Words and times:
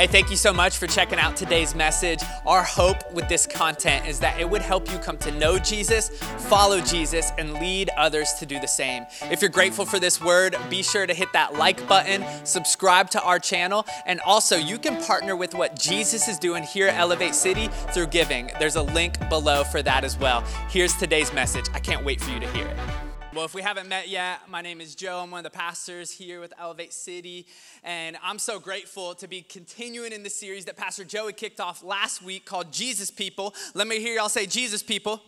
Hey, 0.00 0.06
thank 0.06 0.30
you 0.30 0.36
so 0.36 0.54
much 0.54 0.78
for 0.78 0.86
checking 0.86 1.18
out 1.18 1.36
today's 1.36 1.74
message. 1.74 2.20
Our 2.46 2.62
hope 2.62 3.12
with 3.12 3.28
this 3.28 3.46
content 3.46 4.06
is 4.06 4.18
that 4.20 4.40
it 4.40 4.48
would 4.48 4.62
help 4.62 4.90
you 4.90 4.96
come 4.96 5.18
to 5.18 5.30
know 5.32 5.58
Jesus, 5.58 6.08
follow 6.48 6.80
Jesus, 6.80 7.32
and 7.36 7.52
lead 7.52 7.90
others 7.98 8.32
to 8.38 8.46
do 8.46 8.58
the 8.58 8.66
same. 8.66 9.04
If 9.30 9.42
you're 9.42 9.50
grateful 9.50 9.84
for 9.84 9.98
this 9.98 10.18
word, 10.18 10.56
be 10.70 10.82
sure 10.82 11.06
to 11.06 11.12
hit 11.12 11.30
that 11.34 11.56
like 11.56 11.86
button, 11.86 12.24
subscribe 12.46 13.10
to 13.10 13.22
our 13.22 13.38
channel, 13.38 13.84
and 14.06 14.20
also 14.20 14.56
you 14.56 14.78
can 14.78 15.04
partner 15.04 15.36
with 15.36 15.54
what 15.54 15.78
Jesus 15.78 16.28
is 16.28 16.38
doing 16.38 16.62
here 16.62 16.88
at 16.88 16.98
Elevate 16.98 17.34
City 17.34 17.68
through 17.92 18.06
giving. 18.06 18.50
There's 18.58 18.76
a 18.76 18.82
link 18.82 19.18
below 19.28 19.64
for 19.64 19.82
that 19.82 20.02
as 20.02 20.16
well. 20.16 20.40
Here's 20.70 20.96
today's 20.96 21.30
message. 21.34 21.66
I 21.74 21.78
can't 21.78 22.06
wait 22.06 22.22
for 22.22 22.30
you 22.30 22.40
to 22.40 22.48
hear 22.52 22.66
it. 22.66 23.09
Well, 23.32 23.44
if 23.44 23.54
we 23.54 23.62
haven't 23.62 23.88
met 23.88 24.08
yet, 24.08 24.48
my 24.48 24.60
name 24.60 24.80
is 24.80 24.96
Joe. 24.96 25.20
I'm 25.20 25.30
one 25.30 25.46
of 25.46 25.52
the 25.52 25.56
pastors 25.56 26.10
here 26.10 26.40
with 26.40 26.52
Elevate 26.58 26.92
City, 26.92 27.46
and 27.84 28.16
I'm 28.24 28.40
so 28.40 28.58
grateful 28.58 29.14
to 29.14 29.28
be 29.28 29.42
continuing 29.42 30.10
in 30.12 30.24
the 30.24 30.30
series 30.30 30.64
that 30.64 30.76
Pastor 30.76 31.04
Joey 31.04 31.32
kicked 31.32 31.60
off 31.60 31.84
last 31.84 32.22
week 32.22 32.44
called 32.44 32.72
Jesus 32.72 33.08
People. 33.08 33.54
Let 33.72 33.86
me 33.86 34.00
hear 34.00 34.16
y'all 34.16 34.28
say 34.28 34.46
Jesus 34.46 34.82
People. 34.82 35.22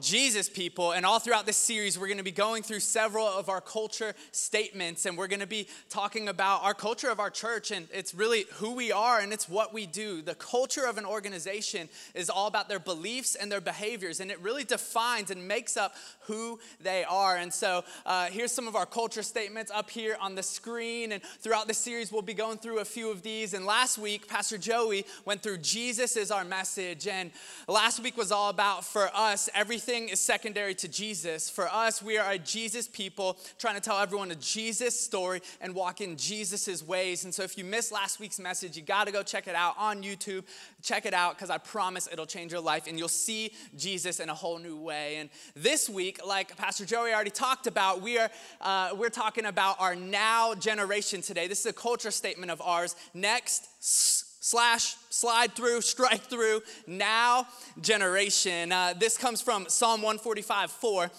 Jesus 0.00 0.48
people. 0.48 0.92
And 0.92 1.04
all 1.04 1.18
throughout 1.18 1.46
this 1.46 1.56
series, 1.56 1.98
we're 1.98 2.06
going 2.06 2.18
to 2.18 2.24
be 2.24 2.30
going 2.30 2.62
through 2.62 2.80
several 2.80 3.26
of 3.26 3.48
our 3.48 3.60
culture 3.60 4.14
statements, 4.30 5.04
and 5.06 5.18
we're 5.18 5.26
going 5.26 5.40
to 5.40 5.46
be 5.46 5.68
talking 5.90 6.28
about 6.28 6.62
our 6.62 6.74
culture 6.74 7.10
of 7.10 7.20
our 7.20 7.30
church. 7.30 7.70
And 7.70 7.88
it's 7.92 8.14
really 8.14 8.46
who 8.54 8.72
we 8.72 8.90
are 8.90 9.20
and 9.20 9.32
it's 9.32 9.48
what 9.48 9.74
we 9.74 9.86
do. 9.86 10.22
The 10.22 10.34
culture 10.34 10.86
of 10.86 10.96
an 10.96 11.04
organization 11.04 11.88
is 12.14 12.30
all 12.30 12.46
about 12.46 12.68
their 12.68 12.78
beliefs 12.78 13.34
and 13.34 13.52
their 13.52 13.60
behaviors, 13.60 14.20
and 14.20 14.30
it 14.30 14.40
really 14.40 14.64
defines 14.64 15.30
and 15.30 15.46
makes 15.46 15.76
up 15.76 15.94
who 16.20 16.58
they 16.80 17.04
are. 17.04 17.36
And 17.36 17.52
so 17.52 17.84
uh, 18.06 18.26
here's 18.26 18.52
some 18.52 18.68
of 18.68 18.76
our 18.76 18.86
culture 18.86 19.22
statements 19.22 19.70
up 19.70 19.90
here 19.90 20.16
on 20.20 20.34
the 20.34 20.42
screen. 20.42 21.12
And 21.12 21.22
throughout 21.40 21.68
this 21.68 21.78
series, 21.78 22.10
we'll 22.10 22.22
be 22.22 22.34
going 22.34 22.58
through 22.58 22.78
a 22.78 22.84
few 22.84 23.10
of 23.10 23.22
these. 23.22 23.52
And 23.52 23.66
last 23.66 23.98
week, 23.98 24.26
Pastor 24.26 24.56
Joey 24.56 25.04
went 25.24 25.42
through 25.42 25.58
Jesus 25.58 26.16
is 26.16 26.30
our 26.30 26.44
message. 26.44 27.06
And 27.06 27.30
last 27.68 28.00
week 28.00 28.16
was 28.16 28.32
all 28.32 28.48
about 28.48 28.84
for 28.84 29.10
us 29.14 29.50
everything 29.54 29.81
everything 29.82 30.10
is 30.10 30.20
secondary 30.20 30.76
to 30.76 30.86
Jesus. 30.86 31.50
For 31.50 31.66
us, 31.66 32.00
we 32.00 32.16
are 32.16 32.30
a 32.30 32.38
Jesus 32.38 32.86
people 32.86 33.36
trying 33.58 33.74
to 33.74 33.80
tell 33.80 33.98
everyone 33.98 34.30
a 34.30 34.36
Jesus 34.36 34.98
story 34.98 35.42
and 35.60 35.74
walk 35.74 36.00
in 36.00 36.16
Jesus's 36.16 36.84
ways. 36.84 37.24
And 37.24 37.34
so 37.34 37.42
if 37.42 37.58
you 37.58 37.64
missed 37.64 37.90
last 37.90 38.20
week's 38.20 38.38
message, 38.38 38.76
you 38.76 38.82
got 38.84 39.08
to 39.08 39.12
go 39.12 39.24
check 39.24 39.48
it 39.48 39.56
out 39.56 39.74
on 39.76 40.00
YouTube. 40.00 40.44
Check 40.82 41.04
it 41.04 41.14
out 41.14 41.34
because 41.34 41.50
I 41.50 41.58
promise 41.58 42.08
it'll 42.12 42.26
change 42.26 42.52
your 42.52 42.60
life 42.60 42.86
and 42.86 42.96
you'll 42.96 43.08
see 43.08 43.54
Jesus 43.76 44.20
in 44.20 44.28
a 44.28 44.34
whole 44.34 44.60
new 44.60 44.76
way. 44.76 45.16
And 45.16 45.30
this 45.56 45.90
week, 45.90 46.24
like 46.24 46.56
Pastor 46.56 46.84
Joey 46.84 47.12
already 47.12 47.30
talked 47.30 47.66
about, 47.66 48.02
we 48.02 48.18
are 48.18 48.30
uh, 48.60 48.90
we're 48.94 49.10
talking 49.10 49.46
about 49.46 49.80
our 49.80 49.96
now 49.96 50.54
generation 50.54 51.22
today. 51.22 51.48
This 51.48 51.58
is 51.58 51.66
a 51.66 51.72
culture 51.72 52.12
statement 52.12 52.52
of 52.52 52.60
ours. 52.60 52.94
Next 53.14 53.68
slash 54.42 54.96
slide 55.08 55.54
through 55.54 55.80
strike 55.94 56.22
through. 56.22 56.60
Now 56.86 57.46
generation. 57.80 58.72
Uh, 58.72 58.92
this 58.98 59.16
comes 59.16 59.40
from 59.40 59.66
psalm 59.68 60.02
145 60.02 60.70
4 60.70 61.10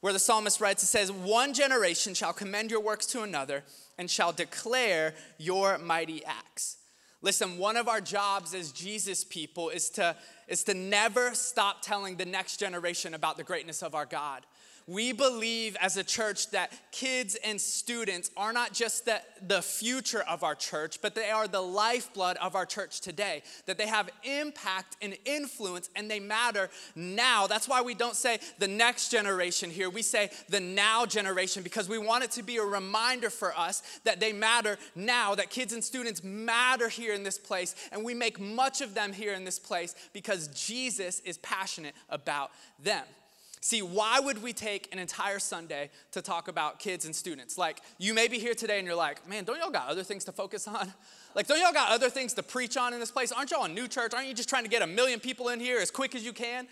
where 0.00 0.12
the 0.12 0.18
psalmist 0.20 0.60
writes 0.60 0.84
it 0.84 0.86
says 0.86 1.10
one 1.10 1.52
generation 1.52 2.14
shall 2.14 2.32
commend 2.32 2.70
your 2.70 2.80
works 2.80 3.06
to 3.06 3.22
another 3.22 3.64
and 3.98 4.08
shall 4.08 4.32
declare 4.32 5.12
your 5.38 5.76
mighty 5.78 6.24
acts. 6.24 6.76
Listen 7.20 7.58
one 7.58 7.76
of 7.76 7.88
our 7.88 8.00
jobs 8.00 8.54
as 8.54 8.70
jesus 8.70 9.24
people 9.24 9.70
is 9.70 9.90
to 9.90 10.14
is 10.46 10.62
to 10.64 10.74
never 10.74 11.34
stop 11.34 11.82
telling 11.82 12.16
the 12.16 12.26
next 12.26 12.58
generation 12.58 13.14
about 13.14 13.36
the 13.36 13.44
greatness 13.44 13.82
of 13.82 13.94
our 13.94 14.06
god 14.06 14.44
we 14.88 15.12
believe 15.12 15.76
as 15.82 15.98
a 15.98 16.02
church 16.02 16.50
that 16.50 16.72
kids 16.92 17.36
and 17.44 17.60
students 17.60 18.30
are 18.38 18.54
not 18.54 18.72
just 18.72 19.04
the, 19.04 19.20
the 19.46 19.60
future 19.60 20.22
of 20.22 20.42
our 20.42 20.54
church, 20.54 21.02
but 21.02 21.14
they 21.14 21.28
are 21.28 21.46
the 21.46 21.60
lifeblood 21.60 22.38
of 22.38 22.56
our 22.56 22.64
church 22.64 23.02
today. 23.02 23.42
That 23.66 23.76
they 23.76 23.86
have 23.86 24.08
impact 24.24 24.96
and 25.02 25.14
influence 25.26 25.90
and 25.94 26.10
they 26.10 26.20
matter 26.20 26.70
now. 26.96 27.46
That's 27.46 27.68
why 27.68 27.82
we 27.82 27.92
don't 27.92 28.16
say 28.16 28.38
the 28.58 28.66
next 28.66 29.10
generation 29.10 29.70
here. 29.70 29.90
We 29.90 30.00
say 30.00 30.30
the 30.48 30.60
now 30.60 31.04
generation 31.04 31.62
because 31.62 31.86
we 31.86 31.98
want 31.98 32.24
it 32.24 32.30
to 32.32 32.42
be 32.42 32.56
a 32.56 32.64
reminder 32.64 33.28
for 33.28 33.56
us 33.56 33.82
that 34.04 34.20
they 34.20 34.32
matter 34.32 34.78
now, 34.94 35.34
that 35.34 35.50
kids 35.50 35.74
and 35.74 35.84
students 35.84 36.24
matter 36.24 36.88
here 36.88 37.12
in 37.12 37.24
this 37.24 37.38
place. 37.38 37.74
And 37.92 38.02
we 38.02 38.14
make 38.14 38.40
much 38.40 38.80
of 38.80 38.94
them 38.94 39.12
here 39.12 39.34
in 39.34 39.44
this 39.44 39.58
place 39.58 39.94
because 40.14 40.48
Jesus 40.48 41.20
is 41.20 41.36
passionate 41.38 41.94
about 42.08 42.52
them. 42.82 43.04
See, 43.60 43.82
why 43.82 44.20
would 44.20 44.42
we 44.42 44.52
take 44.52 44.92
an 44.92 44.98
entire 44.98 45.38
Sunday 45.38 45.90
to 46.12 46.22
talk 46.22 46.48
about 46.48 46.78
kids 46.78 47.04
and 47.04 47.14
students? 47.14 47.58
Like, 47.58 47.80
you 47.98 48.14
may 48.14 48.28
be 48.28 48.38
here 48.38 48.54
today 48.54 48.78
and 48.78 48.86
you're 48.86 48.96
like, 48.96 49.28
man, 49.28 49.44
don't 49.44 49.58
y'all 49.58 49.70
got 49.70 49.88
other 49.88 50.04
things 50.04 50.24
to 50.24 50.32
focus 50.32 50.68
on? 50.68 50.92
Like, 51.34 51.46
don't 51.46 51.60
y'all 51.60 51.74
got 51.74 51.92
other 51.92 52.10
things 52.10 52.32
to 52.34 52.42
preach 52.42 52.76
on 52.76 52.94
in 52.94 52.98
this 52.98 53.12
place? 53.12 53.30
Aren't 53.30 53.52
y'all 53.52 53.64
a 53.64 53.68
new 53.68 53.86
church? 53.86 54.12
Aren't 54.12 54.26
you 54.26 54.34
just 54.34 54.48
trying 54.48 54.64
to 54.64 54.68
get 54.68 54.82
a 54.82 54.88
million 54.88 55.20
people 55.20 55.50
in 55.50 55.60
here 55.60 55.78
as 55.78 55.88
quick 55.88 56.16
as 56.16 56.24
you 56.24 56.32
can? 56.32 56.66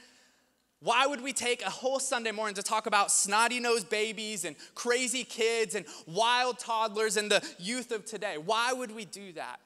Why 0.80 1.06
would 1.06 1.22
we 1.22 1.32
take 1.32 1.62
a 1.62 1.70
whole 1.70 2.00
Sunday 2.00 2.32
morning 2.32 2.54
to 2.56 2.62
talk 2.62 2.86
about 2.86 3.12
snotty 3.12 3.60
nosed 3.60 3.88
babies 3.88 4.44
and 4.44 4.56
crazy 4.74 5.24
kids 5.24 5.74
and 5.74 5.86
wild 6.06 6.58
toddlers 6.58 7.16
and 7.16 7.30
the 7.30 7.46
youth 7.58 7.92
of 7.92 8.06
today? 8.06 8.38
Why 8.38 8.72
would 8.72 8.92
we 8.92 9.04
do 9.04 9.32
that? 9.34 9.60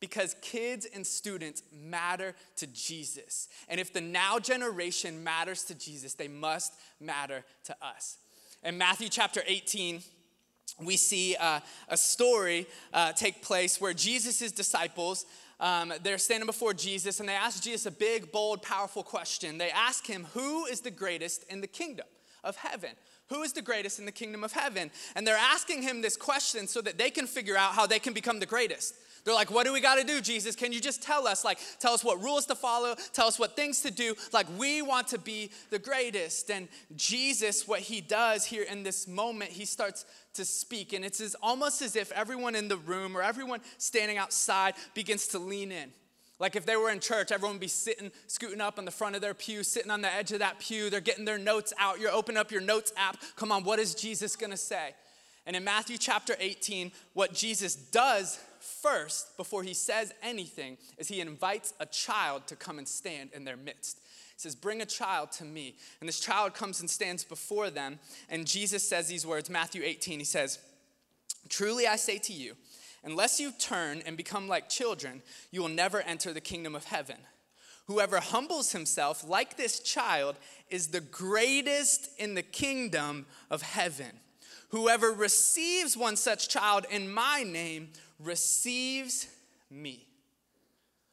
Because 0.00 0.36
kids 0.42 0.86
and 0.94 1.06
students 1.06 1.62
matter 1.72 2.34
to 2.56 2.66
Jesus. 2.68 3.48
And 3.68 3.80
if 3.80 3.92
the 3.92 4.00
now 4.00 4.38
generation 4.38 5.22
matters 5.24 5.64
to 5.64 5.74
Jesus, 5.74 6.14
they 6.14 6.28
must 6.28 6.74
matter 7.00 7.44
to 7.64 7.76
us. 7.82 8.18
In 8.62 8.78
Matthew 8.78 9.08
chapter 9.08 9.42
18, 9.46 10.02
we 10.80 10.96
see 10.96 11.36
uh, 11.36 11.60
a 11.88 11.96
story 11.96 12.66
uh, 12.92 13.12
take 13.12 13.42
place 13.42 13.80
where 13.80 13.92
Jesus' 13.92 14.52
disciples 14.52 15.26
um, 15.60 15.92
they're 16.02 16.18
standing 16.18 16.46
before 16.46 16.72
Jesus 16.72 17.20
and 17.20 17.28
they 17.28 17.34
ask 17.34 17.62
Jesus 17.62 17.86
a 17.86 17.90
big, 17.90 18.30
bold, 18.30 18.62
powerful 18.62 19.02
question. 19.02 19.58
They 19.58 19.70
ask 19.70 20.06
him, 20.06 20.26
Who 20.34 20.66
is 20.66 20.80
the 20.80 20.90
greatest 20.90 21.44
in 21.48 21.60
the 21.60 21.66
kingdom 21.66 22.06
of 22.44 22.56
heaven? 22.56 22.90
Who 23.28 23.42
is 23.42 23.52
the 23.52 23.62
greatest 23.62 23.98
in 23.98 24.06
the 24.06 24.12
kingdom 24.12 24.44
of 24.44 24.52
heaven? 24.52 24.90
And 25.14 25.26
they're 25.26 25.36
asking 25.36 25.82
him 25.82 26.00
this 26.00 26.16
question 26.16 26.66
so 26.66 26.80
that 26.82 26.96
they 26.96 27.10
can 27.10 27.26
figure 27.26 27.56
out 27.56 27.72
how 27.72 27.86
they 27.86 27.98
can 27.98 28.12
become 28.12 28.38
the 28.38 28.46
greatest. 28.46 28.94
They're 29.24 29.34
like, 29.34 29.50
what 29.50 29.66
do 29.66 29.72
we 29.72 29.80
got 29.80 29.96
to 29.96 30.04
do, 30.04 30.20
Jesus? 30.20 30.56
Can 30.56 30.72
you 30.72 30.80
just 30.80 31.02
tell 31.02 31.26
us? 31.26 31.44
Like, 31.44 31.58
tell 31.78 31.92
us 31.92 32.04
what 32.04 32.22
rules 32.22 32.46
to 32.46 32.54
follow, 32.54 32.94
tell 33.12 33.26
us 33.26 33.38
what 33.38 33.56
things 33.56 33.80
to 33.82 33.90
do. 33.90 34.14
Like, 34.32 34.46
we 34.58 34.82
want 34.82 35.08
to 35.08 35.18
be 35.18 35.50
the 35.70 35.78
greatest. 35.78 36.50
And 36.50 36.68
Jesus, 36.96 37.66
what 37.66 37.80
he 37.80 38.00
does 38.00 38.44
here 38.44 38.64
in 38.64 38.82
this 38.82 39.06
moment, 39.06 39.50
he 39.50 39.64
starts 39.64 40.04
to 40.34 40.44
speak. 40.44 40.92
And 40.92 41.04
it's 41.04 41.20
as, 41.20 41.34
almost 41.42 41.82
as 41.82 41.96
if 41.96 42.12
everyone 42.12 42.54
in 42.54 42.68
the 42.68 42.76
room 42.76 43.16
or 43.16 43.22
everyone 43.22 43.60
standing 43.76 44.18
outside 44.18 44.74
begins 44.94 45.28
to 45.28 45.38
lean 45.38 45.72
in. 45.72 45.92
Like 46.40 46.54
if 46.54 46.64
they 46.64 46.76
were 46.76 46.90
in 46.90 47.00
church, 47.00 47.32
everyone 47.32 47.56
would 47.56 47.60
be 47.60 47.66
sitting, 47.66 48.12
scooting 48.28 48.60
up 48.60 48.78
on 48.78 48.84
the 48.84 48.90
front 48.90 49.16
of 49.16 49.20
their 49.20 49.34
pew, 49.34 49.64
sitting 49.64 49.90
on 49.90 50.02
the 50.02 50.12
edge 50.12 50.30
of 50.32 50.38
that 50.38 50.60
pew. 50.60 50.88
They're 50.88 51.00
getting 51.00 51.24
their 51.24 51.38
notes 51.38 51.72
out. 51.78 52.00
You're 52.00 52.12
opening 52.12 52.38
up 52.38 52.52
your 52.52 52.60
notes 52.60 52.92
app. 52.96 53.16
Come 53.36 53.50
on, 53.50 53.64
what 53.64 53.78
is 53.78 53.94
Jesus 53.94 54.36
gonna 54.36 54.56
say? 54.56 54.94
And 55.46 55.56
in 55.56 55.64
Matthew 55.64 55.98
chapter 55.98 56.36
18, 56.38 56.92
what 57.14 57.32
Jesus 57.32 57.74
does 57.74 58.38
first, 58.82 59.36
before 59.36 59.62
he 59.62 59.74
says 59.74 60.12
anything, 60.22 60.78
is 60.96 61.08
he 61.08 61.20
invites 61.20 61.74
a 61.80 61.86
child 61.86 62.46
to 62.46 62.56
come 62.56 62.78
and 62.78 62.88
stand 62.88 63.30
in 63.32 63.44
their 63.44 63.56
midst. 63.56 63.98
He 63.98 64.40
says, 64.40 64.54
Bring 64.54 64.80
a 64.80 64.86
child 64.86 65.32
to 65.32 65.44
me. 65.44 65.76
And 66.00 66.08
this 66.08 66.20
child 66.20 66.54
comes 66.54 66.80
and 66.80 66.88
stands 66.88 67.24
before 67.24 67.70
them. 67.70 67.98
And 68.28 68.46
Jesus 68.46 68.86
says 68.86 69.08
these 69.08 69.26
words, 69.26 69.50
Matthew 69.50 69.82
18, 69.84 70.18
he 70.18 70.24
says, 70.24 70.58
Truly 71.48 71.86
I 71.86 71.96
say 71.96 72.18
to 72.18 72.32
you, 72.32 72.54
unless 73.04 73.40
you 73.40 73.52
turn 73.58 74.02
and 74.06 74.16
become 74.16 74.48
like 74.48 74.68
children, 74.68 75.22
you 75.50 75.62
will 75.62 75.68
never 75.68 76.00
enter 76.02 76.32
the 76.32 76.40
kingdom 76.40 76.74
of 76.74 76.84
heaven. 76.84 77.16
Whoever 77.86 78.20
humbles 78.20 78.72
himself 78.72 79.26
like 79.26 79.56
this 79.56 79.80
child 79.80 80.36
is 80.68 80.88
the 80.88 81.00
greatest 81.00 82.10
in 82.18 82.34
the 82.34 82.42
kingdom 82.42 83.24
of 83.50 83.62
heaven. 83.62 84.20
Whoever 84.70 85.10
receives 85.10 85.96
one 85.96 86.16
such 86.16 86.50
child 86.50 86.84
in 86.90 87.10
my 87.10 87.42
name 87.42 87.88
receives 88.18 89.28
me. 89.70 90.06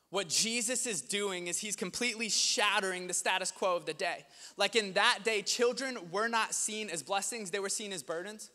What 0.09 0.29
Jesus 0.29 0.85
is 0.85 1.01
doing 1.01 1.47
is 1.47 1.57
he's 1.57 1.75
completely 1.75 2.29
shattering 2.29 3.07
the 3.07 3.13
status 3.13 3.51
quo 3.51 3.75
of 3.75 3.85
the 3.85 3.93
day. 3.93 4.25
Like 4.55 4.75
in 4.75 4.93
that 4.93 5.19
day, 5.23 5.41
children 5.41 5.97
were 6.11 6.27
not 6.27 6.53
seen 6.53 6.89
as 6.89 7.03
blessings, 7.03 7.51
they 7.51 7.59
were 7.59 7.69
seen 7.69 7.91
as 7.91 8.01
burdens. 8.01 8.49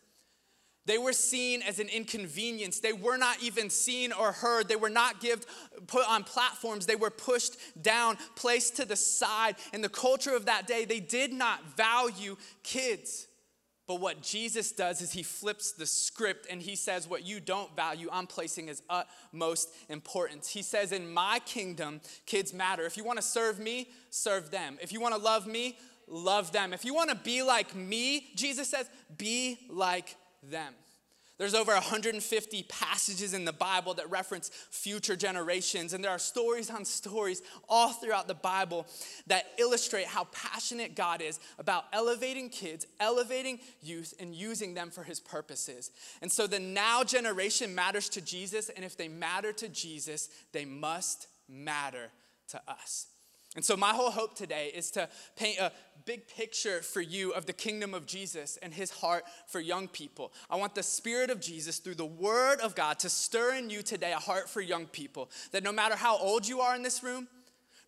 They 0.87 0.99
were 0.99 1.13
seen 1.13 1.63
as 1.63 1.79
an 1.79 1.89
inconvenience. 1.89 2.81
They 2.81 2.95
were 2.95 3.19
not 3.19 3.43
even 3.43 3.69
seen 3.69 4.13
or 4.13 4.33
heard. 4.33 4.67
They 4.67 4.77
were 4.77 4.89
not 4.89 5.21
give, 5.21 5.45
put 5.87 6.09
on 6.09 6.25
platforms. 6.25 6.87
They 6.87 6.97
were 6.97 7.11
pushed 7.11 7.57
down, 7.81 8.17
placed 8.35 8.77
to 8.77 8.87
the 8.87 8.97
side. 8.97 9.57
In 9.75 9.83
the 9.83 9.89
culture 9.89 10.35
of 10.35 10.47
that 10.47 10.67
day, 10.67 10.87
they 10.87 10.99
did 10.99 11.33
not 11.33 11.77
value 11.77 12.37
kids. 12.63 13.27
But 13.91 13.99
what 13.99 14.23
Jesus 14.23 14.71
does 14.71 15.03
is 15.03 15.11
he 15.11 15.25
flips 15.25 15.73
the 15.73 15.85
script 15.85 16.47
and 16.49 16.63
he 16.63 16.77
says, 16.77 17.09
What 17.09 17.27
you 17.27 17.41
don't 17.41 17.75
value, 17.75 18.09
I'm 18.13 18.29
placing 18.29 18.69
as 18.69 18.85
utmost 18.89 19.69
importance. 19.89 20.49
He 20.49 20.63
says, 20.63 20.93
In 20.93 21.13
my 21.13 21.41
kingdom, 21.45 22.01
kids 22.25 22.55
matter. 22.55 22.85
If 22.85 22.97
you 22.97 23.03
want 23.03 23.19
to 23.19 23.25
serve 23.25 23.59
me, 23.59 23.89
serve 24.11 24.53
them. 24.53 24.79
If 24.81 24.93
you 24.93 25.01
want 25.01 25.17
to 25.17 25.21
love 25.21 25.49
me, 25.49 25.77
love 26.07 26.53
them. 26.53 26.73
If 26.73 26.85
you 26.85 26.95
want 26.95 27.11
to 27.11 27.17
be 27.17 27.43
like 27.43 27.75
me, 27.75 28.29
Jesus 28.37 28.69
says, 28.69 28.89
be 29.19 29.59
like 29.69 30.15
them. 30.41 30.73
There's 31.41 31.55
over 31.55 31.73
150 31.73 32.63
passages 32.65 33.33
in 33.33 33.47
the 33.47 33.53
Bible 33.55 33.95
that 33.95 34.11
reference 34.11 34.51
future 34.51 35.17
generations, 35.17 35.95
and 35.95 36.05
there 36.05 36.11
are 36.11 36.19
stories 36.19 36.69
on 36.69 36.85
stories 36.85 37.41
all 37.67 37.95
throughout 37.95 38.29
the 38.29 38.35
Bible 38.35 38.87
that 39.27 39.47
illustrate 39.57 40.05
how 40.05 40.25
passionate 40.33 40.95
God 40.95 41.23
is 41.23 41.41
about 41.59 41.87
elevating 41.95 42.51
kids, 42.51 42.87
elevating 43.01 43.59
youth, 43.81 44.13
and 44.21 44.35
using 44.35 44.75
them 44.75 44.91
for 44.91 45.03
his 45.03 45.19
purposes. 45.19 45.91
And 46.21 46.31
so 46.31 46.47
the 46.47 46.61
now 46.61 47.05
generation 47.05 47.75
matters 47.75 48.11
to 48.11 48.21
Jesus, 48.21 48.69
and 48.69 48.85
if 48.85 48.99
they 48.99 49.09
matter 49.09 49.51
to 49.55 49.69
Jesus, 49.71 50.29
they 50.53 50.67
must 50.67 51.27
matter 51.49 52.11
to 52.49 52.61
us. 52.69 53.07
And 53.57 53.65
so, 53.65 53.77
my 53.77 53.91
whole 53.91 54.13
hope 54.13 54.37
today 54.37 54.71
is 54.73 54.93
to 54.93 55.09
paint 55.35 55.59
a 55.59 55.73
big 56.07 56.27
picture 56.29 56.83
for 56.83 57.01
you 57.01 57.33
of 57.33 57.47
the 57.47 57.53
kingdom 57.53 57.95
of 57.95 58.07
Jesus 58.07 58.59
and 58.63 58.73
his 58.73 58.91
heart 58.91 59.25
for 59.47 59.61
young 59.61 59.89
people. 59.89 60.33
I 60.49 60.57
want 60.57 60.75
the 60.75 60.83
Spirit 60.83 61.31
of 61.31 61.41
Jesus 61.41 61.79
through 61.79 61.97
the 61.97 62.07
Word 62.07 62.61
of 62.61 62.75
God 62.75 62.99
to 63.01 63.09
stir 63.09 63.55
in 63.55 63.71
you 63.71 63.83
today 63.83 64.13
a 64.13 64.19
heart 64.19 64.49
for 64.49 64.61
young 64.61 64.87
people. 64.87 65.31
That 65.53 65.63
no 65.63 65.73
matter 65.73 65.97
how 65.97 66.19
old 66.19 66.47
you 66.47 66.61
are 66.61 66.75
in 66.75 66.83
this 66.83 67.03
room, 67.03 67.29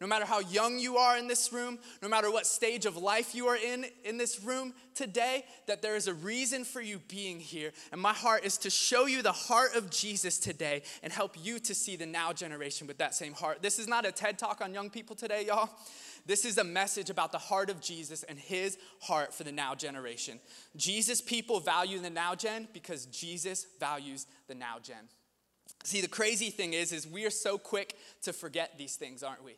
no 0.02 0.08
matter 0.08 0.24
how 0.24 0.40
young 0.40 0.80
you 0.80 0.96
are 0.96 1.16
in 1.16 1.28
this 1.28 1.52
room, 1.52 1.78
no 2.02 2.08
matter 2.08 2.28
what 2.28 2.44
stage 2.44 2.86
of 2.86 2.96
life 2.96 3.36
you 3.36 3.46
are 3.46 3.56
in 3.56 3.86
in 4.04 4.16
this 4.18 4.42
room 4.42 4.74
today, 4.96 5.44
that 5.68 5.80
there 5.80 5.94
is 5.94 6.08
a 6.08 6.14
reason 6.14 6.64
for 6.64 6.80
you 6.80 6.98
being 7.06 7.38
here. 7.38 7.70
And 7.92 8.00
my 8.00 8.12
heart 8.12 8.44
is 8.44 8.58
to 8.58 8.70
show 8.70 9.06
you 9.06 9.22
the 9.22 9.30
heart 9.30 9.76
of 9.76 9.90
Jesus 9.90 10.38
today 10.38 10.82
and 11.04 11.12
help 11.12 11.36
you 11.40 11.60
to 11.60 11.72
see 11.72 11.94
the 11.94 12.04
now 12.04 12.32
generation 12.32 12.88
with 12.88 12.98
that 12.98 13.14
same 13.14 13.32
heart. 13.32 13.62
This 13.62 13.78
is 13.78 13.86
not 13.86 14.04
a 14.04 14.10
TED 14.10 14.40
talk 14.40 14.60
on 14.60 14.74
young 14.74 14.90
people 14.90 15.14
today, 15.14 15.46
y'all. 15.46 15.70
This 16.26 16.44
is 16.44 16.58
a 16.58 16.64
message 16.64 17.10
about 17.10 17.32
the 17.32 17.38
heart 17.38 17.70
of 17.70 17.80
Jesus 17.80 18.22
and 18.22 18.38
his 18.38 18.78
heart 19.00 19.34
for 19.34 19.44
the 19.44 19.52
now 19.52 19.74
generation. 19.74 20.38
Jesus 20.76 21.20
people 21.20 21.60
value 21.60 21.98
the 21.98 22.10
now 22.10 22.34
gen 22.34 22.68
because 22.72 23.06
Jesus 23.06 23.66
values 23.80 24.26
the 24.48 24.54
now 24.54 24.76
gen. 24.82 25.08
See, 25.84 26.00
the 26.00 26.08
crazy 26.08 26.50
thing 26.50 26.74
is 26.74 26.92
is 26.92 27.06
we 27.06 27.24
are 27.24 27.30
so 27.30 27.58
quick 27.58 27.96
to 28.22 28.32
forget 28.32 28.78
these 28.78 28.96
things, 28.96 29.22
aren't 29.22 29.44
we? 29.44 29.56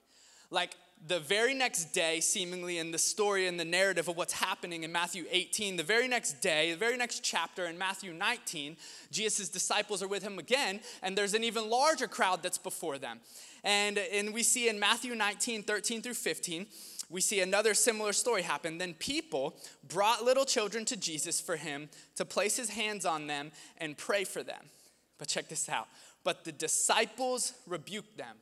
Like 0.50 0.76
the 1.06 1.20
very 1.20 1.52
next 1.52 1.92
day, 1.92 2.20
seemingly 2.20 2.78
in 2.78 2.90
the 2.90 2.98
story 2.98 3.46
and 3.46 3.60
the 3.60 3.64
narrative 3.64 4.08
of 4.08 4.16
what's 4.16 4.32
happening 4.32 4.84
in 4.84 4.92
Matthew 4.92 5.26
18, 5.30 5.76
the 5.76 5.82
very 5.82 6.08
next 6.08 6.40
day, 6.40 6.70
the 6.70 6.78
very 6.78 6.96
next 6.96 7.22
chapter 7.22 7.66
in 7.66 7.76
Matthew 7.76 8.12
19, 8.14 8.76
Jesus' 9.10 9.50
disciples 9.50 10.02
are 10.02 10.08
with 10.08 10.22
him 10.22 10.38
again, 10.38 10.80
and 11.02 11.18
there's 11.18 11.34
an 11.34 11.44
even 11.44 11.68
larger 11.68 12.06
crowd 12.06 12.42
that's 12.42 12.56
before 12.56 12.98
them. 12.98 13.20
And, 13.64 13.98
and 13.98 14.32
we 14.32 14.42
see 14.42 14.68
in 14.68 14.78
Matthew 14.78 15.14
19, 15.14 15.62
13 15.62 16.02
through 16.02 16.14
15, 16.14 16.66
we 17.10 17.20
see 17.20 17.40
another 17.40 17.74
similar 17.74 18.12
story 18.12 18.42
happen. 18.42 18.78
Then 18.78 18.94
people 18.94 19.56
brought 19.88 20.24
little 20.24 20.44
children 20.44 20.84
to 20.86 20.96
Jesus 20.96 21.40
for 21.40 21.56
him 21.56 21.88
to 22.16 22.24
place 22.24 22.56
his 22.56 22.68
hands 22.70 23.04
on 23.04 23.26
them 23.26 23.52
and 23.78 23.96
pray 23.96 24.24
for 24.24 24.42
them. 24.42 24.70
But 25.18 25.28
check 25.28 25.48
this 25.48 25.68
out. 25.68 25.88
But 26.24 26.44
the 26.44 26.52
disciples 26.52 27.54
rebuked 27.66 28.16
them. 28.18 28.36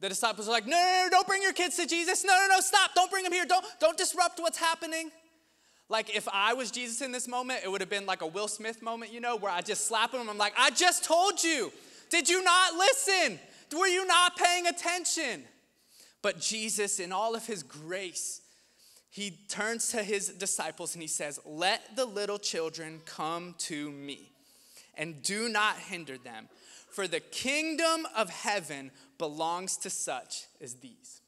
The 0.00 0.08
disciples 0.08 0.48
are 0.48 0.52
like, 0.52 0.66
no, 0.66 0.76
no, 0.76 1.04
no, 1.04 1.08
don't 1.10 1.26
bring 1.26 1.42
your 1.42 1.52
kids 1.52 1.76
to 1.76 1.86
Jesus. 1.86 2.24
No, 2.24 2.34
no, 2.34 2.56
no, 2.56 2.60
stop. 2.60 2.94
Don't 2.94 3.10
bring 3.10 3.24
them 3.24 3.32
here. 3.32 3.46
Don't, 3.46 3.64
don't 3.80 3.96
disrupt 3.96 4.38
what's 4.38 4.58
happening. 4.58 5.10
Like 5.88 6.14
if 6.14 6.28
I 6.32 6.54
was 6.54 6.70
Jesus 6.70 7.00
in 7.00 7.12
this 7.12 7.28
moment, 7.28 7.60
it 7.64 7.70
would 7.70 7.80
have 7.80 7.90
been 7.90 8.06
like 8.06 8.22
a 8.22 8.26
Will 8.26 8.48
Smith 8.48 8.82
moment, 8.82 9.12
you 9.12 9.20
know, 9.20 9.36
where 9.36 9.52
I 9.52 9.60
just 9.60 9.86
slap 9.86 10.12
him. 10.12 10.28
I'm 10.28 10.38
like, 10.38 10.54
I 10.58 10.70
just 10.70 11.04
told 11.04 11.42
you. 11.42 11.72
Did 12.10 12.28
you 12.28 12.42
not 12.42 12.74
listen? 12.74 13.38
Were 13.72 13.86
you 13.86 14.06
not 14.06 14.36
paying 14.36 14.66
attention? 14.66 15.44
But 16.22 16.40
Jesus, 16.40 17.00
in 17.00 17.12
all 17.12 17.34
of 17.34 17.46
his 17.46 17.62
grace, 17.62 18.40
he 19.10 19.38
turns 19.48 19.88
to 19.90 20.02
his 20.02 20.28
disciples 20.28 20.94
and 20.94 21.02
he 21.02 21.08
says, 21.08 21.38
Let 21.44 21.96
the 21.96 22.04
little 22.04 22.38
children 22.38 23.00
come 23.04 23.54
to 23.58 23.90
me 23.90 24.32
and 24.96 25.22
do 25.22 25.48
not 25.48 25.76
hinder 25.76 26.18
them, 26.18 26.48
for 26.88 27.06
the 27.06 27.20
kingdom 27.20 28.06
of 28.16 28.30
heaven 28.30 28.90
belongs 29.18 29.76
to 29.78 29.90
such 29.90 30.46
as 30.60 30.74
these. 30.74 31.20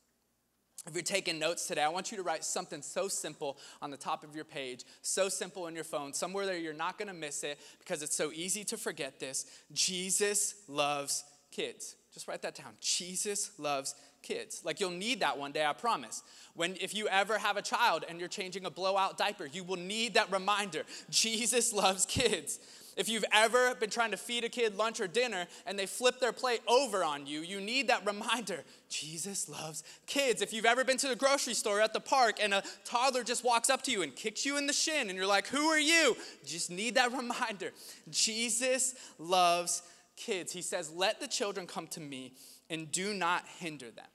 If 0.86 0.94
you're 0.94 1.02
taking 1.02 1.38
notes 1.38 1.66
today, 1.66 1.82
I 1.82 1.88
want 1.88 2.12
you 2.12 2.16
to 2.16 2.22
write 2.22 2.44
something 2.44 2.80
so 2.80 3.08
simple 3.08 3.58
on 3.82 3.90
the 3.90 3.96
top 3.96 4.22
of 4.22 4.36
your 4.36 4.44
page, 4.44 4.84
so 5.02 5.28
simple 5.28 5.66
in 5.66 5.74
your 5.74 5.84
phone, 5.84 6.12
somewhere 6.12 6.46
that 6.46 6.60
you're 6.60 6.72
not 6.72 6.96
gonna 6.96 7.14
miss 7.14 7.42
it 7.42 7.58
because 7.80 8.02
it's 8.02 8.14
so 8.14 8.30
easy 8.32 8.62
to 8.64 8.76
forget 8.76 9.18
this. 9.18 9.46
Jesus 9.72 10.54
loves 10.68 11.24
kids. 11.50 11.96
Just 12.16 12.28
write 12.28 12.40
that 12.40 12.54
down. 12.54 12.72
Jesus 12.80 13.50
loves 13.58 13.94
kids. 14.22 14.62
Like 14.64 14.80
you'll 14.80 14.88
need 14.88 15.20
that 15.20 15.36
one 15.36 15.52
day, 15.52 15.66
I 15.66 15.74
promise. 15.74 16.22
When 16.54 16.74
if 16.80 16.94
you 16.94 17.08
ever 17.08 17.36
have 17.36 17.58
a 17.58 17.62
child 17.62 18.06
and 18.08 18.18
you're 18.18 18.26
changing 18.26 18.64
a 18.64 18.70
blowout 18.70 19.18
diaper, 19.18 19.44
you 19.44 19.62
will 19.62 19.76
need 19.76 20.14
that 20.14 20.32
reminder. 20.32 20.84
Jesus 21.10 21.74
loves 21.74 22.06
kids. 22.06 22.58
If 22.96 23.10
you've 23.10 23.26
ever 23.34 23.74
been 23.74 23.90
trying 23.90 24.12
to 24.12 24.16
feed 24.16 24.44
a 24.44 24.48
kid 24.48 24.78
lunch 24.78 24.98
or 24.98 25.06
dinner 25.06 25.46
and 25.66 25.78
they 25.78 25.84
flip 25.84 26.18
their 26.18 26.32
plate 26.32 26.62
over 26.66 27.04
on 27.04 27.26
you, 27.26 27.40
you 27.40 27.60
need 27.60 27.88
that 27.88 28.06
reminder. 28.06 28.64
Jesus 28.88 29.46
loves 29.46 29.84
kids. 30.06 30.40
If 30.40 30.54
you've 30.54 30.64
ever 30.64 30.84
been 30.84 30.96
to 30.96 31.08
the 31.08 31.16
grocery 31.16 31.52
store 31.52 31.82
at 31.82 31.92
the 31.92 32.00
park 32.00 32.38
and 32.40 32.54
a 32.54 32.62
toddler 32.86 33.24
just 33.24 33.44
walks 33.44 33.68
up 33.68 33.82
to 33.82 33.90
you 33.90 34.00
and 34.00 34.16
kicks 34.16 34.46
you 34.46 34.56
in 34.56 34.66
the 34.66 34.72
shin 34.72 35.10
and 35.10 35.18
you're 35.18 35.26
like, 35.26 35.48
Who 35.48 35.66
are 35.66 35.78
you? 35.78 36.16
Just 36.46 36.70
need 36.70 36.94
that 36.94 37.12
reminder. 37.16 37.72
Jesus 38.08 38.94
loves 39.18 39.82
kids. 40.16 40.52
He 40.52 40.62
says, 40.62 40.90
Let 40.90 41.20
the 41.20 41.28
children 41.28 41.66
come 41.66 41.86
to 41.88 42.00
me 42.00 42.34
and 42.70 42.90
do 42.90 43.14
not 43.14 43.44
hinder 43.58 43.90
them. 43.90 44.06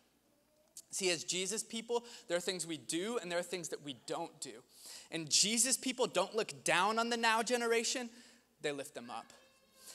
See, 0.92 1.10
as 1.10 1.24
Jesus 1.24 1.64
people, 1.64 2.04
there 2.28 2.36
are 2.36 2.42
things 2.42 2.68
we 2.68 2.78
do 2.78 3.18
and 3.18 3.32
there 3.32 3.40
are 3.40 3.44
things 3.44 3.70
that 3.70 3.84
we 3.84 3.96
don't 4.08 4.40
do. 4.42 4.52
And 5.10 5.30
Jesus 5.30 5.78
people 5.78 6.06
don't 6.06 6.36
look 6.36 6.64
down 6.64 7.00
on 7.00 7.10
the 7.10 7.18
now 7.18 7.42
generation, 7.42 8.10
they 8.62 8.72
lift 8.72 8.94
them 8.94 9.10
up. 9.10 9.26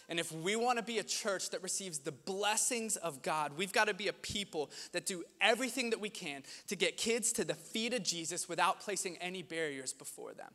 And 0.08 0.20
if 0.20 0.30
we 0.30 0.54
want 0.54 0.78
to 0.78 0.84
be 0.84 0.98
a 0.98 1.02
church 1.02 1.50
that 1.50 1.62
receives 1.62 1.98
the 1.98 2.12
blessings 2.12 2.96
of 2.96 3.22
God, 3.22 3.52
we've 3.56 3.72
got 3.72 3.88
to 3.88 3.94
be 3.94 4.08
a 4.08 4.12
people 4.12 4.70
that 4.92 5.04
do 5.04 5.24
everything 5.40 5.90
that 5.90 6.00
we 6.00 6.10
can 6.10 6.44
to 6.68 6.76
get 6.76 6.96
kids 6.96 7.32
to 7.32 7.44
the 7.44 7.54
feet 7.54 7.92
of 7.92 8.04
Jesus 8.04 8.48
without 8.48 8.80
placing 8.80 9.16
any 9.16 9.42
barriers 9.42 9.92
before 9.92 10.32
them. 10.32 10.52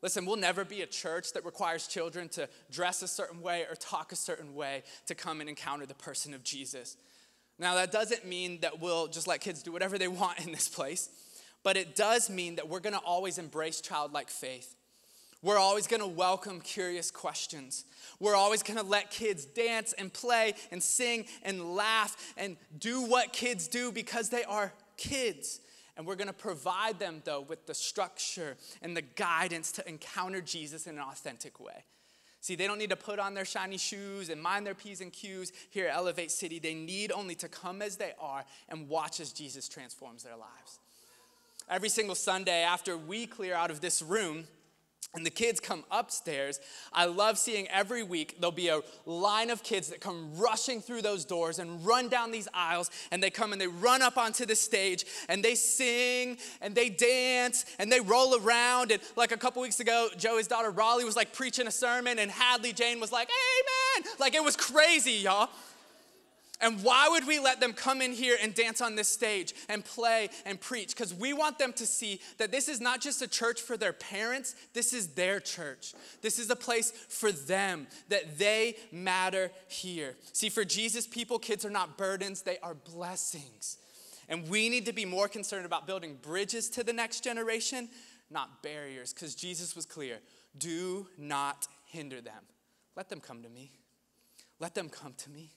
Listen, 0.00 0.24
we'll 0.26 0.36
never 0.36 0.64
be 0.64 0.82
a 0.82 0.86
church 0.86 1.32
that 1.32 1.44
requires 1.44 1.88
children 1.88 2.28
to 2.30 2.48
dress 2.70 3.02
a 3.02 3.08
certain 3.08 3.40
way 3.40 3.64
or 3.68 3.74
talk 3.74 4.12
a 4.12 4.16
certain 4.16 4.54
way 4.54 4.84
to 5.06 5.14
come 5.14 5.40
and 5.40 5.48
encounter 5.48 5.86
the 5.86 5.94
person 5.94 6.34
of 6.34 6.44
Jesus. 6.44 6.96
Now, 7.58 7.74
that 7.74 7.90
doesn't 7.90 8.24
mean 8.24 8.60
that 8.60 8.80
we'll 8.80 9.08
just 9.08 9.26
let 9.26 9.40
kids 9.40 9.62
do 9.62 9.72
whatever 9.72 9.98
they 9.98 10.08
want 10.08 10.38
in 10.46 10.52
this 10.52 10.68
place, 10.68 11.10
but 11.64 11.76
it 11.76 11.96
does 11.96 12.30
mean 12.30 12.56
that 12.56 12.68
we're 12.68 12.80
gonna 12.80 13.00
always 13.04 13.38
embrace 13.38 13.80
childlike 13.80 14.30
faith. 14.30 14.76
We're 15.42 15.58
always 15.58 15.86
gonna 15.86 16.06
welcome 16.06 16.60
curious 16.60 17.10
questions. 17.10 17.84
We're 18.20 18.36
always 18.36 18.62
gonna 18.62 18.82
let 18.82 19.10
kids 19.10 19.44
dance 19.44 19.92
and 19.92 20.12
play 20.12 20.54
and 20.70 20.82
sing 20.82 21.26
and 21.42 21.74
laugh 21.74 22.16
and 22.36 22.56
do 22.78 23.02
what 23.02 23.32
kids 23.32 23.68
do 23.68 23.90
because 23.92 24.30
they 24.30 24.44
are 24.44 24.72
kids. 24.96 25.60
And 25.98 26.06
we're 26.06 26.14
gonna 26.14 26.32
provide 26.32 26.98
them, 26.98 27.20
though, 27.24 27.40
with 27.40 27.66
the 27.66 27.74
structure 27.74 28.56
and 28.80 28.96
the 28.96 29.02
guidance 29.02 29.72
to 29.72 29.88
encounter 29.88 30.40
Jesus 30.40 30.86
in 30.86 30.96
an 30.96 31.02
authentic 31.02 31.60
way. 31.60 31.84
See, 32.40 32.54
they 32.54 32.68
don't 32.68 32.78
need 32.78 32.90
to 32.90 32.96
put 32.96 33.18
on 33.18 33.34
their 33.34 33.44
shiny 33.44 33.78
shoes 33.78 34.28
and 34.28 34.40
mind 34.40 34.64
their 34.64 34.74
P's 34.74 35.00
and 35.00 35.12
Q's 35.12 35.52
here 35.70 35.88
at 35.88 35.96
Elevate 35.96 36.30
City. 36.30 36.60
They 36.60 36.72
need 36.72 37.10
only 37.10 37.34
to 37.34 37.48
come 37.48 37.82
as 37.82 37.96
they 37.96 38.12
are 38.20 38.44
and 38.68 38.88
watch 38.88 39.18
as 39.18 39.32
Jesus 39.32 39.68
transforms 39.68 40.22
their 40.22 40.36
lives. 40.36 40.78
Every 41.68 41.88
single 41.88 42.14
Sunday 42.14 42.62
after 42.62 42.96
we 42.96 43.26
clear 43.26 43.54
out 43.54 43.72
of 43.72 43.80
this 43.80 44.00
room, 44.00 44.46
and 45.14 45.24
the 45.24 45.30
kids 45.30 45.58
come 45.58 45.84
upstairs. 45.90 46.60
I 46.92 47.06
love 47.06 47.38
seeing 47.38 47.66
every 47.68 48.02
week 48.02 48.36
there'll 48.40 48.52
be 48.52 48.68
a 48.68 48.80
line 49.06 49.50
of 49.50 49.62
kids 49.62 49.88
that 49.88 50.00
come 50.00 50.30
rushing 50.36 50.80
through 50.80 51.02
those 51.02 51.24
doors 51.24 51.58
and 51.58 51.84
run 51.84 52.08
down 52.08 52.30
these 52.30 52.46
aisles, 52.52 52.90
and 53.10 53.22
they 53.22 53.30
come 53.30 53.52
and 53.52 53.60
they 53.60 53.66
run 53.66 54.02
up 54.02 54.18
onto 54.18 54.44
the 54.44 54.54
stage 54.54 55.06
and 55.28 55.42
they 55.42 55.54
sing 55.54 56.36
and 56.60 56.74
they 56.74 56.90
dance 56.90 57.64
and 57.78 57.90
they 57.90 58.00
roll 58.00 58.38
around. 58.38 58.92
And 58.92 59.00
like 59.16 59.32
a 59.32 59.36
couple 59.36 59.62
weeks 59.62 59.80
ago, 59.80 60.08
Joey's 60.16 60.46
daughter 60.46 60.70
Raleigh 60.70 61.04
was 61.04 61.16
like 61.16 61.32
preaching 61.32 61.66
a 61.66 61.72
sermon, 61.72 62.18
and 62.18 62.30
Hadley 62.30 62.72
Jane 62.72 63.00
was 63.00 63.10
like, 63.10 63.28
Amen. 63.28 64.12
Like 64.18 64.34
it 64.34 64.44
was 64.44 64.56
crazy, 64.56 65.12
y'all. 65.12 65.48
And 66.60 66.82
why 66.82 67.08
would 67.08 67.26
we 67.26 67.38
let 67.38 67.60
them 67.60 67.72
come 67.72 68.02
in 68.02 68.12
here 68.12 68.36
and 68.40 68.52
dance 68.52 68.80
on 68.80 68.96
this 68.96 69.08
stage 69.08 69.54
and 69.68 69.84
play 69.84 70.28
and 70.44 70.60
preach? 70.60 70.88
Because 70.88 71.14
we 71.14 71.32
want 71.32 71.58
them 71.58 71.72
to 71.74 71.86
see 71.86 72.20
that 72.38 72.50
this 72.50 72.68
is 72.68 72.80
not 72.80 73.00
just 73.00 73.22
a 73.22 73.28
church 73.28 73.60
for 73.60 73.76
their 73.76 73.92
parents, 73.92 74.56
this 74.72 74.92
is 74.92 75.08
their 75.08 75.38
church. 75.38 75.94
This 76.20 76.38
is 76.38 76.50
a 76.50 76.56
place 76.56 76.90
for 76.90 77.30
them, 77.30 77.86
that 78.08 78.38
they 78.38 78.76
matter 78.90 79.52
here. 79.68 80.16
See, 80.32 80.48
for 80.48 80.64
Jesus 80.64 81.06
people, 81.06 81.38
kids 81.38 81.64
are 81.64 81.70
not 81.70 81.96
burdens, 81.96 82.42
they 82.42 82.58
are 82.58 82.74
blessings. 82.74 83.78
And 84.28 84.48
we 84.48 84.68
need 84.68 84.86
to 84.86 84.92
be 84.92 85.04
more 85.04 85.28
concerned 85.28 85.64
about 85.64 85.86
building 85.86 86.18
bridges 86.20 86.68
to 86.70 86.82
the 86.82 86.92
next 86.92 87.22
generation, 87.22 87.88
not 88.30 88.62
barriers, 88.62 89.12
because 89.12 89.34
Jesus 89.34 89.76
was 89.76 89.86
clear 89.86 90.18
do 90.56 91.06
not 91.16 91.68
hinder 91.84 92.20
them. 92.20 92.42
Let 92.96 93.08
them 93.08 93.20
come 93.20 93.42
to 93.42 93.48
me. 93.48 93.70
Let 94.58 94.74
them 94.74 94.88
come 94.88 95.14
to 95.18 95.30
me. 95.30 95.52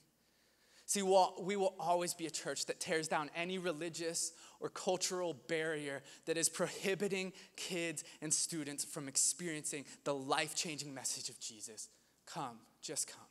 See, 0.91 1.03
we 1.03 1.55
will 1.55 1.73
always 1.79 2.13
be 2.13 2.25
a 2.25 2.29
church 2.29 2.65
that 2.65 2.81
tears 2.81 3.07
down 3.07 3.29
any 3.33 3.57
religious 3.57 4.33
or 4.59 4.67
cultural 4.67 5.33
barrier 5.47 6.01
that 6.25 6.35
is 6.35 6.49
prohibiting 6.49 7.31
kids 7.55 8.03
and 8.21 8.33
students 8.33 8.83
from 8.83 9.07
experiencing 9.07 9.85
the 10.03 10.13
life 10.13 10.53
changing 10.53 10.93
message 10.93 11.29
of 11.29 11.39
Jesus. 11.39 11.87
come, 12.25 12.57
just 12.81 13.07
come. 13.07 13.23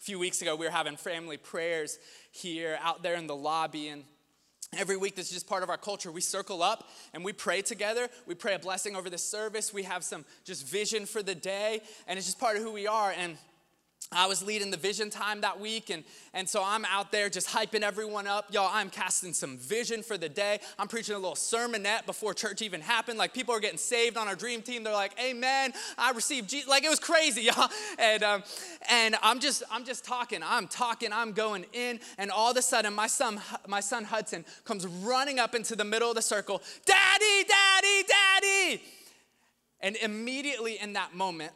A 0.00 0.04
few 0.04 0.18
weeks 0.18 0.40
ago, 0.40 0.56
we 0.56 0.64
were 0.64 0.72
having 0.72 0.96
family 0.96 1.36
prayers 1.36 1.98
here 2.30 2.78
out 2.80 3.02
there 3.02 3.16
in 3.16 3.26
the 3.26 3.36
lobby, 3.36 3.88
and 3.88 4.04
Every 4.76 4.96
week, 4.96 5.16
this 5.16 5.26
is 5.26 5.32
just 5.32 5.46
part 5.46 5.62
of 5.62 5.68
our 5.68 5.76
culture. 5.76 6.10
We 6.10 6.20
circle 6.22 6.62
up 6.62 6.88
and 7.14 7.24
we 7.24 7.32
pray 7.32 7.62
together. 7.62 8.08
We 8.26 8.34
pray 8.34 8.54
a 8.54 8.58
blessing 8.58 8.96
over 8.96 9.08
the 9.08 9.18
service. 9.18 9.72
We 9.72 9.84
have 9.84 10.02
some 10.02 10.24
just 10.44 10.66
vision 10.66 11.06
for 11.06 11.22
the 11.22 11.36
day, 11.36 11.82
and 12.08 12.18
it's 12.18 12.26
just 12.26 12.40
part 12.40 12.56
of 12.56 12.62
who 12.62 12.72
we 12.72 12.86
are. 12.86 13.14
And 13.16 13.36
I 14.12 14.26
was 14.26 14.40
leading 14.40 14.70
the 14.70 14.76
vision 14.76 15.10
time 15.10 15.40
that 15.40 15.58
week, 15.58 15.90
and, 15.90 16.04
and 16.32 16.48
so 16.48 16.62
I'm 16.64 16.84
out 16.84 17.10
there 17.10 17.28
just 17.28 17.48
hyping 17.48 17.80
everyone 17.80 18.28
up. 18.28 18.52
Y'all, 18.52 18.70
I'm 18.72 18.88
casting 18.88 19.32
some 19.32 19.58
vision 19.58 20.04
for 20.04 20.16
the 20.16 20.28
day. 20.28 20.60
I'm 20.78 20.86
preaching 20.86 21.16
a 21.16 21.18
little 21.18 21.34
sermonette 21.34 22.06
before 22.06 22.32
church 22.32 22.62
even 22.62 22.80
happened. 22.80 23.18
Like, 23.18 23.34
people 23.34 23.52
are 23.52 23.58
getting 23.58 23.78
saved 23.78 24.16
on 24.16 24.28
our 24.28 24.36
dream 24.36 24.62
team. 24.62 24.84
They're 24.84 24.92
like, 24.92 25.12
Amen, 25.20 25.72
I 25.98 26.12
received 26.12 26.48
Jesus. 26.48 26.68
Like, 26.68 26.84
it 26.84 26.88
was 26.88 27.00
crazy, 27.00 27.42
y'all. 27.56 27.68
And, 27.98 28.22
um, 28.22 28.44
and 28.88 29.16
I'm 29.22 29.40
just, 29.40 29.64
I'm 29.72 29.84
just 29.84 30.04
talking. 30.04 30.40
I'm 30.44 30.68
talking. 30.68 31.12
I'm 31.12 31.32
going 31.32 31.66
in. 31.72 31.98
And 32.16 32.30
all 32.30 32.52
of 32.52 32.56
a 32.56 32.62
sudden, 32.62 32.94
my 32.94 33.08
son, 33.08 33.40
my 33.66 33.80
son 33.80 34.04
Hudson 34.04 34.44
comes 34.64 34.86
running 34.86 35.40
up 35.40 35.56
into 35.56 35.74
the 35.74 35.84
middle 35.84 36.10
of 36.10 36.14
the 36.14 36.22
circle 36.22 36.62
Daddy, 36.84 37.44
Daddy, 37.48 38.04
Daddy. 38.06 38.82
And 39.80 39.96
immediately 39.96 40.78
in 40.78 40.92
that 40.92 41.14
moment, 41.14 41.52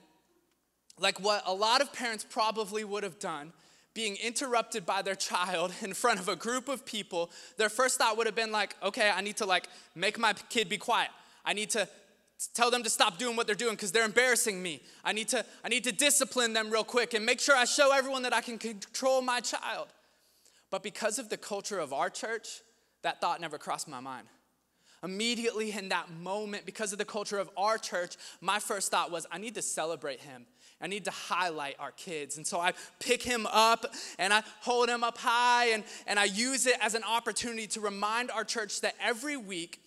like 1.00 1.18
what 1.18 1.42
a 1.46 1.52
lot 1.52 1.80
of 1.80 1.92
parents 1.92 2.24
probably 2.28 2.84
would 2.84 3.02
have 3.02 3.18
done, 3.18 3.52
being 3.94 4.16
interrupted 4.22 4.86
by 4.86 5.02
their 5.02 5.14
child 5.14 5.72
in 5.82 5.94
front 5.94 6.20
of 6.20 6.28
a 6.28 6.36
group 6.36 6.68
of 6.68 6.86
people, 6.86 7.30
their 7.56 7.68
first 7.68 7.98
thought 7.98 8.16
would 8.16 8.26
have 8.26 8.36
been 8.36 8.52
like, 8.52 8.76
okay, 8.82 9.10
I 9.10 9.20
need 9.20 9.36
to 9.38 9.46
like 9.46 9.66
make 9.94 10.18
my 10.18 10.34
kid 10.48 10.68
be 10.68 10.78
quiet. 10.78 11.10
I 11.44 11.54
need 11.54 11.70
to 11.70 11.88
tell 12.54 12.70
them 12.70 12.82
to 12.82 12.90
stop 12.90 13.18
doing 13.18 13.36
what 13.36 13.46
they're 13.46 13.56
doing 13.56 13.74
because 13.74 13.92
they're 13.92 14.04
embarrassing 14.04 14.62
me. 14.62 14.82
I 15.04 15.12
need 15.12 15.28
to 15.28 15.44
I 15.64 15.68
need 15.68 15.84
to 15.84 15.92
discipline 15.92 16.52
them 16.52 16.70
real 16.70 16.84
quick 16.84 17.14
and 17.14 17.26
make 17.26 17.40
sure 17.40 17.56
I 17.56 17.64
show 17.64 17.92
everyone 17.92 18.22
that 18.22 18.34
I 18.34 18.40
can 18.40 18.58
control 18.58 19.20
my 19.22 19.40
child. 19.40 19.88
But 20.70 20.82
because 20.82 21.18
of 21.18 21.28
the 21.28 21.36
culture 21.36 21.80
of 21.80 21.92
our 21.92 22.08
church, 22.08 22.60
that 23.02 23.20
thought 23.20 23.40
never 23.40 23.58
crossed 23.58 23.88
my 23.88 24.00
mind. 24.00 24.28
Immediately 25.02 25.72
in 25.72 25.88
that 25.88 26.10
moment, 26.10 26.66
because 26.66 26.92
of 26.92 26.98
the 26.98 27.06
culture 27.06 27.38
of 27.38 27.50
our 27.56 27.78
church, 27.78 28.16
my 28.40 28.58
first 28.58 28.90
thought 28.90 29.10
was, 29.10 29.26
I 29.32 29.38
need 29.38 29.54
to 29.54 29.62
celebrate 29.62 30.20
him. 30.20 30.44
I 30.80 30.86
need 30.86 31.04
to 31.04 31.10
highlight 31.10 31.76
our 31.78 31.92
kids. 31.92 32.36
And 32.36 32.46
so 32.46 32.58
I 32.60 32.72
pick 32.98 33.22
him 33.22 33.46
up 33.50 33.84
and 34.18 34.32
I 34.32 34.42
hold 34.60 34.88
him 34.88 35.04
up 35.04 35.18
high 35.18 35.66
and, 35.66 35.84
and 36.06 36.18
I 36.18 36.24
use 36.24 36.66
it 36.66 36.76
as 36.80 36.94
an 36.94 37.04
opportunity 37.04 37.66
to 37.68 37.80
remind 37.80 38.30
our 38.30 38.44
church 38.44 38.80
that 38.80 38.94
every 39.00 39.36
week 39.36 39.80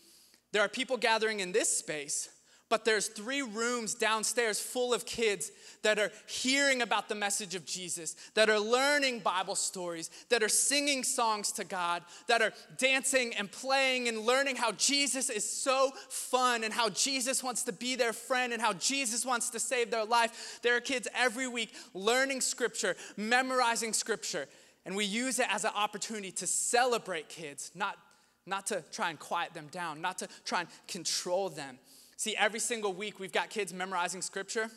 there 0.51 0.61
are 0.61 0.69
people 0.69 0.97
gathering 0.97 1.39
in 1.39 1.51
this 1.51 1.75
space 1.75 2.29
but 2.69 2.85
there's 2.85 3.07
three 3.07 3.41
rooms 3.41 3.93
downstairs 3.93 4.59
full 4.59 4.93
of 4.93 5.05
kids 5.05 5.51
that 5.83 5.99
are 5.99 6.11
hearing 6.27 6.81
about 6.81 7.09
the 7.09 7.15
message 7.15 7.55
of 7.55 7.65
Jesus, 7.65 8.15
that 8.33 8.49
are 8.49 8.59
learning 8.59 9.19
Bible 9.19 9.55
stories, 9.55 10.09
that 10.29 10.41
are 10.41 10.49
singing 10.49 11.03
songs 11.03 11.51
to 11.51 11.63
God, 11.63 12.03
that 12.27 12.41
are 12.41 12.53
dancing 12.77 13.33
and 13.35 13.51
playing 13.51 14.07
and 14.07 14.19
learning 14.19 14.55
how 14.55 14.71
Jesus 14.71 15.29
is 15.29 15.47
so 15.47 15.91
fun 16.09 16.63
and 16.63 16.73
how 16.73 16.89
Jesus 16.89 17.43
wants 17.43 17.63
to 17.63 17.73
be 17.73 17.95
their 17.95 18.13
friend 18.13 18.53
and 18.53 18.61
how 18.61 18.73
Jesus 18.73 19.25
wants 19.25 19.49
to 19.51 19.59
save 19.59 19.91
their 19.91 20.05
life. 20.05 20.59
There 20.63 20.75
are 20.75 20.81
kids 20.81 21.07
every 21.15 21.47
week 21.47 21.73
learning 21.93 22.41
scripture, 22.41 22.95
memorizing 23.17 23.93
scripture, 23.93 24.47
and 24.85 24.95
we 24.95 25.05
use 25.05 25.39
it 25.39 25.47
as 25.49 25.63
an 25.63 25.71
opportunity 25.75 26.31
to 26.31 26.47
celebrate 26.47 27.29
kids, 27.29 27.71
not, 27.75 27.97
not 28.45 28.67
to 28.67 28.83
try 28.91 29.09
and 29.09 29.19
quiet 29.19 29.53
them 29.53 29.67
down, 29.71 30.01
not 30.01 30.17
to 30.19 30.27
try 30.45 30.61
and 30.61 30.69
control 30.87 31.49
them. 31.49 31.77
See, 32.23 32.37
every 32.37 32.61
single 32.61 32.93
week 32.93 33.19
we've 33.19 33.33
got 33.33 33.49
kids 33.49 33.73
memorizing 33.73 34.21
scripture. 34.21 34.69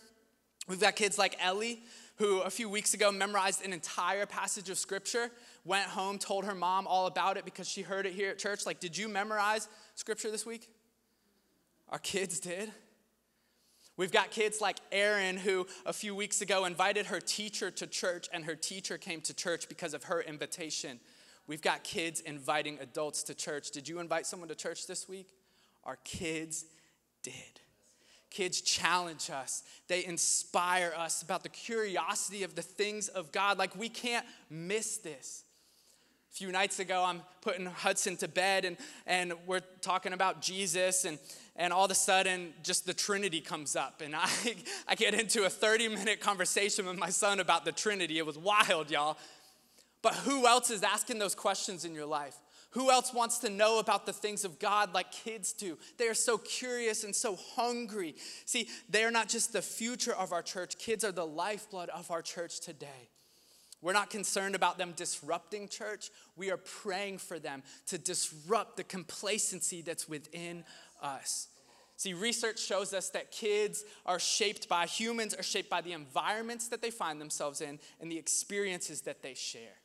We've 0.67 0.81
got 0.81 0.97
kids 0.97 1.17
like 1.17 1.37
Ellie, 1.41 1.79
who 2.17 2.41
a 2.41 2.51
few 2.51 2.69
weeks 2.69 2.93
ago 2.93 3.13
memorized 3.13 3.65
an 3.65 3.73
entire 3.73 4.27
passage 4.27 4.69
of 4.69 4.79
scripture, 4.79 5.31
went 5.65 5.87
home, 5.87 6.19
told 6.19 6.45
her 6.45 6.57
mom 6.57 6.89
all 6.89 7.07
about 7.07 7.37
it 7.37 7.45
because 7.45 7.69
she 7.69 7.83
heard 7.83 8.05
it 8.05 8.15
here 8.15 8.31
at 8.31 8.39
church. 8.41 8.67
Like, 8.67 8.81
did 8.81 8.99
you 8.99 9.09
memorize 9.09 9.69
scripture 9.95 10.29
this 10.29 10.45
week? 10.45 10.69
Our 11.89 12.01
kids 12.01 12.41
did. 12.41 12.73
We've 13.97 14.11
got 14.11 14.33
kids 14.33 14.61
like 14.61 14.79
Erin, 14.91 15.37
who 15.37 15.69
a 15.87 15.93
few 15.93 16.17
weeks 16.17 16.41
ago 16.41 16.65
invited 16.65 17.07
her 17.07 17.21
teacher 17.21 17.71
to 17.71 17.87
church, 17.87 18.27
and 18.33 18.45
her 18.47 18.57
teacher 18.57 18.99
came 18.99 19.21
to 19.21 19.33
church 19.33 19.69
because 19.69 19.95
of 19.95 20.03
her 20.03 20.21
invitation. 20.21 20.99
We've 21.47 21.63
got 21.63 21.85
kids 21.85 22.19
inviting 22.19 22.79
adults 22.81 23.23
to 23.23 23.35
church. 23.37 23.71
Did 23.71 23.89
you 23.89 24.01
invite 24.01 24.27
someone 24.27 24.49
to 24.49 24.57
church 24.57 24.89
this 24.89 25.09
week? 25.09 25.29
Our 25.85 25.99
kids 26.03 26.65
did. 27.27 27.61
Kids 28.31 28.61
challenge 28.61 29.31
us, 29.31 29.63
they 29.89 30.05
inspire 30.05 30.93
us 30.97 31.23
about 31.23 31.43
the 31.43 31.49
curiosity 31.49 32.43
of 32.43 32.55
the 32.55 32.63
things 32.63 33.09
of 33.09 33.33
God. 33.33 33.59
Like, 33.59 33.75
we 33.77 33.89
can't 33.89 34.27
miss 34.51 34.99
this. 34.99 35.45
A 36.33 36.37
few 36.37 36.53
nights 36.53 36.79
ago, 36.79 37.03
I'm 37.05 37.23
putting 37.41 37.67
Hudson 37.67 38.17
to 38.19 38.29
bed, 38.29 38.65
and, 38.65 38.77
and 39.07 39.33
we're 39.47 39.63
talking 39.81 40.13
about 40.13 40.43
Jesus, 40.43 41.05
and, 41.05 41.19
and 41.57 41.73
all 41.73 41.87
of 41.87 41.91
a 41.91 41.95
sudden, 41.95 42.53
just 42.63 42.85
the 42.85 42.93
Trinity 42.93 43.41
comes 43.41 43.75
up. 43.75 44.03
And 44.05 44.15
I, 44.17 44.29
I 44.87 44.95
get 44.95 45.15
into 45.15 45.45
a 45.45 45.51
30 45.51 45.89
minute 45.89 46.21
conversation 46.21 46.87
with 46.87 46.99
my 46.99 47.11
son 47.11 47.41
about 47.41 47.65
the 47.65 47.73
Trinity. 47.73 48.19
It 48.19 48.27
was 48.27 48.37
wild, 48.37 48.91
y'all. 48.91 49.17
But 50.03 50.15
who 50.15 50.47
else 50.47 50.71
is 50.71 50.83
asking 50.83 51.19
those 51.19 51.35
questions 51.35 51.85
in 51.85 51.95
your 51.95 52.07
life? 52.07 52.37
Who 52.77 52.91
else 52.91 53.15
wants 53.15 53.39
to 53.39 53.49
know 53.49 53.79
about 53.79 54.05
the 54.05 54.13
things 54.13 54.45
of 54.45 54.59
God 54.59 54.93
like 54.93 55.11
kids 55.11 55.55
do? 55.55 55.79
They 55.97 56.09
are 56.09 56.15
so 56.15 56.37
curious 56.37 57.05
and 57.05 57.17
so 57.17 57.39
hungry. 57.55 58.15
See, 58.45 58.69
they 58.91 59.03
are 59.03 59.11
not 59.11 59.31
just 59.31 59.55
the 59.55 59.63
future 59.63 60.13
of 60.13 60.31
our 60.31 60.43
church, 60.43 60.77
kids 60.77 61.03
are 61.03 61.11
the 61.11 61.27
lifeblood 61.27 61.89
of 61.89 62.11
our 62.11 62.21
church 62.21 62.61
today. 62.61 63.09
We're 63.81 63.95
not 63.95 64.11
concerned 64.11 64.55
about 64.55 64.77
them 64.77 64.93
disrupting 64.95 65.69
church. 65.69 66.11
We 66.37 66.51
are 66.51 66.59
praying 66.59 67.17
for 67.17 67.39
them 67.39 67.63
to 67.87 67.97
disrupt 67.97 68.77
the 68.77 68.85
complacency 68.85 69.81
that's 69.81 70.07
within 70.07 70.63
us. 71.01 71.49
See, 71.97 72.13
research 72.13 72.61
shows 72.61 72.93
us 72.93 73.09
that 73.11 73.31
kids 73.31 73.85
are 74.05 74.19
shaped 74.19 74.69
by, 74.69 74.85
humans 74.85 75.33
are 75.33 75.43
shaped 75.43 75.71
by 75.71 75.81
the 75.81 75.93
environments 75.93 76.69
that 76.69 76.83
they 76.83 76.91
find 76.91 77.23
themselves 77.23 77.63
in 77.63 77.79
and 78.03 78.13
the 78.13 78.19
experiences 78.19 79.01
that 79.03 79.23
they 79.23 79.33
share. 79.33 79.79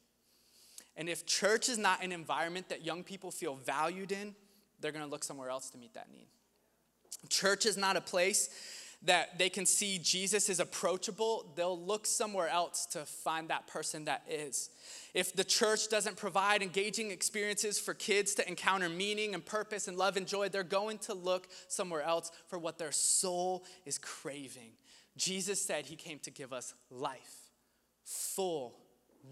And 0.98 1.10
if 1.10 1.26
church 1.26 1.70
is 1.70 1.78
not 1.78 2.04
an 2.04 2.12
environment 2.12 2.70
that 2.70 2.86
young 2.86 3.04
people 3.04 3.32
feel 3.32 3.56
valued 3.56 4.12
in, 4.12 4.36
they're 4.80 4.92
to 4.92 5.06
look 5.06 5.24
somewhere 5.24 5.50
else 5.50 5.70
to 5.72 5.78
meet 5.78 5.94
that 5.94 6.12
need. 6.12 6.28
Church 7.30 7.66
is 7.66 7.78
not 7.78 7.96
a 7.98 8.02
place 8.02 8.50
that 9.04 9.38
they 9.40 9.50
can 9.50 9.66
see 9.66 9.98
Jesus 9.98 10.48
is 10.48 10.60
approachable, 10.60 11.52
they'll 11.56 11.80
look 11.80 12.06
somewhere 12.06 12.48
else 12.48 12.86
to 12.88 13.00
find 13.00 13.50
that 13.50 13.66
person 13.66 14.06
that 14.06 14.24
is. 14.30 14.70
If 15.14 15.34
the 15.34 15.44
church 15.44 15.90
doesn't 15.90 16.18
provide 16.18 16.62
engaging 16.62 17.10
experiences 17.10 17.80
for 17.80 17.96
kids 17.96 18.36
to 18.36 18.48
encounter 18.48 18.90
meaning 18.90 19.34
and 19.34 19.44
purpose 19.44 19.88
and 19.88 19.98
love 19.98 20.18
and 20.18 20.28
joy, 20.28 20.50
they're 20.50 20.64
going 20.64 21.00
to 21.00 21.16
look 21.16 21.48
somewhere 21.68 22.04
else 22.04 22.32
for 22.48 22.60
what 22.60 22.78
their 22.78 22.92
soul 22.92 23.66
is 23.86 23.98
craving. 23.98 24.74
Jesus 25.18 25.60
said 25.60 25.88
he 25.88 25.96
came 25.96 26.20
to 26.20 26.30
give 26.30 26.54
us 26.54 26.76
life, 26.92 27.50
full, 28.04 28.78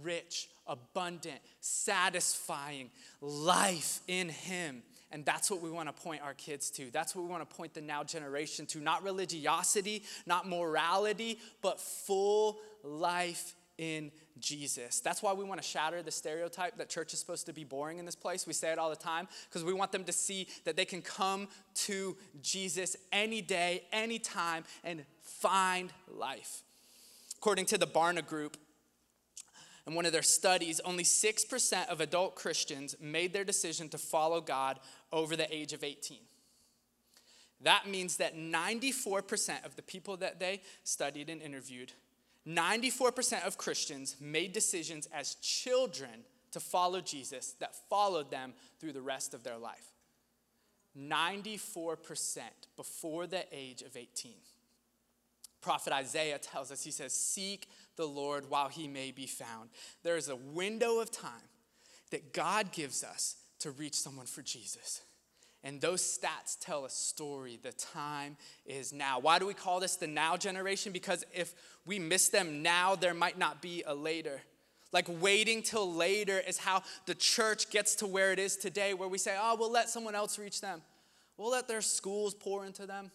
rich, 0.02 0.50
abundant, 0.70 1.40
satisfying 1.60 2.90
life 3.22 4.00
in 4.08 4.30
Him. 4.30 4.84
And 5.12 5.26
that's 5.26 5.50
what 5.50 5.62
we 5.62 5.72
want 5.72 5.94
to 5.94 6.02
point 6.02 6.22
our 6.22 6.36
kids 6.36 6.70
to. 6.72 6.92
That's 6.92 7.16
what 7.16 7.24
we 7.24 7.30
want 7.30 7.50
to 7.50 7.56
point 7.56 7.74
the 7.74 7.82
now 7.82 8.04
generation 8.04 8.66
to. 8.68 8.80
Not 8.80 9.04
religiosity, 9.04 10.04
not 10.28 10.48
morality, 10.48 11.40
but 11.62 11.80
full 11.80 12.60
life 12.84 13.56
in 13.80 14.12
Jesus. 14.40 15.00
That's 15.00 15.24
why 15.24 15.34
we 15.34 15.44
want 15.44 15.62
to 15.62 15.68
shatter 15.68 16.04
the 16.04 16.12
stereotype 16.12 16.78
that 16.78 16.90
church 16.90 17.14
is 17.14 17.20
supposed 17.20 17.46
to 17.48 17.54
be 17.54 17.64
boring 17.64 17.98
in 17.98 18.06
this 18.06 18.16
place. 18.16 18.46
We 18.46 18.54
say 18.54 18.72
it 18.72 18.78
all 18.78 18.90
the 18.90 18.96
time 18.96 19.28
because 19.48 19.64
we 19.64 19.74
want 19.74 19.92
them 19.92 20.04
to 20.04 20.12
see 20.12 20.48
that 20.66 20.76
they 20.76 20.86
can 20.86 21.02
come 21.02 21.48
to 21.86 22.16
Jesus 22.42 22.96
any 23.12 23.42
day, 23.42 23.84
anytime, 23.92 24.64
and 24.84 25.06
find 25.22 25.92
life. 26.08 26.64
According 27.38 27.66
to 27.68 27.78
the 27.78 27.88
Barna 27.88 28.26
Group, 28.26 28.58
in 29.90 29.96
one 29.96 30.06
of 30.06 30.12
their 30.12 30.22
studies, 30.22 30.80
only 30.86 31.04
6% 31.04 31.88
of 31.88 32.00
adult 32.00 32.36
Christians 32.36 32.96
made 33.02 33.34
their 33.34 33.44
decision 33.44 33.90
to 33.90 33.98
follow 33.98 34.40
God 34.40 34.80
over 35.12 35.36
the 35.36 35.52
age 35.54 35.74
of 35.74 35.84
18. 35.84 36.20
That 37.62 37.90
means 37.90 38.18
that 38.18 38.38
94% 38.38 39.66
of 39.66 39.76
the 39.76 39.82
people 39.82 40.16
that 40.18 40.40
they 40.40 40.62
studied 40.84 41.28
and 41.28 41.42
interviewed, 41.42 41.92
94% 42.48 43.46
of 43.46 43.58
Christians 43.58 44.16
made 44.22 44.54
decisions 44.54 45.10
as 45.12 45.36
children 45.36 46.24
to 46.52 46.60
follow 46.60 47.02
Jesus 47.02 47.56
that 47.60 47.76
followed 47.90 48.30
them 48.30 48.54
through 48.80 48.94
the 48.94 49.02
rest 49.02 49.34
of 49.34 49.44
their 49.44 49.58
life. 49.58 49.94
94% 50.96 51.98
before 52.76 53.26
the 53.26 53.44
age 53.52 53.82
of 53.82 53.98
18. 53.98 54.34
Prophet 55.62 55.94
Isaiah 55.94 56.38
tells 56.38 56.72
us, 56.72 56.84
he 56.84 56.92
says, 56.92 57.14
Seek 57.14 57.68
the 57.96 58.06
Lord 58.06 58.50
while 58.50 58.70
he 58.70 58.88
may 58.88 59.12
be 59.12 59.28
found. 59.28 59.70
There 60.04 60.18
is 60.18 60.30
a 60.30 60.36
window 60.36 61.00
of 61.00 61.12
time 61.12 61.32
that 62.12 62.34
God 62.34 62.72
gives 62.72 63.04
us 63.04 63.36
to 63.60 63.72
reach 63.72 63.96
someone 63.96 64.26
for 64.26 64.42
Jesus. 64.42 65.02
And 65.64 65.82
those 65.82 66.02
stats 66.02 66.58
tell 66.60 66.86
a 66.86 66.90
story. 66.90 67.60
The 67.62 67.74
time 67.74 68.38
is 68.66 68.94
now. 68.94 69.20
Why 69.20 69.40
do 69.40 69.46
we 69.46 69.54
call 69.54 69.82
this 69.82 69.98
the 69.98 70.08
now 70.08 70.38
generation? 70.38 70.94
Because 70.94 71.26
if 71.34 71.54
we 71.86 72.00
miss 72.00 72.30
them 72.30 72.64
now, 72.64 72.96
there 72.96 73.14
might 73.14 73.38
not 73.38 73.62
be 73.62 73.84
a 73.86 73.94
later. 73.94 74.42
Like 74.94 75.08
waiting 75.22 75.62
till 75.62 75.94
later 75.94 76.42
is 76.48 76.58
how 76.58 76.84
the 77.06 77.14
church 77.14 77.70
gets 77.70 77.96
to 77.96 78.08
where 78.08 78.32
it 78.32 78.40
is 78.40 78.56
today, 78.56 78.94
where 78.94 79.10
we 79.10 79.18
say, 79.18 79.36
oh, 79.40 79.56
we'll 79.60 79.72
let 79.72 79.90
someone 79.90 80.16
else 80.16 80.40
reach 80.40 80.62
them. 80.62 80.82
We'll 81.38 81.52
let 81.52 81.68
their 81.68 81.82
schools 81.82 82.34
pour 82.34 82.66
into 82.66 82.86
them. 82.86 83.12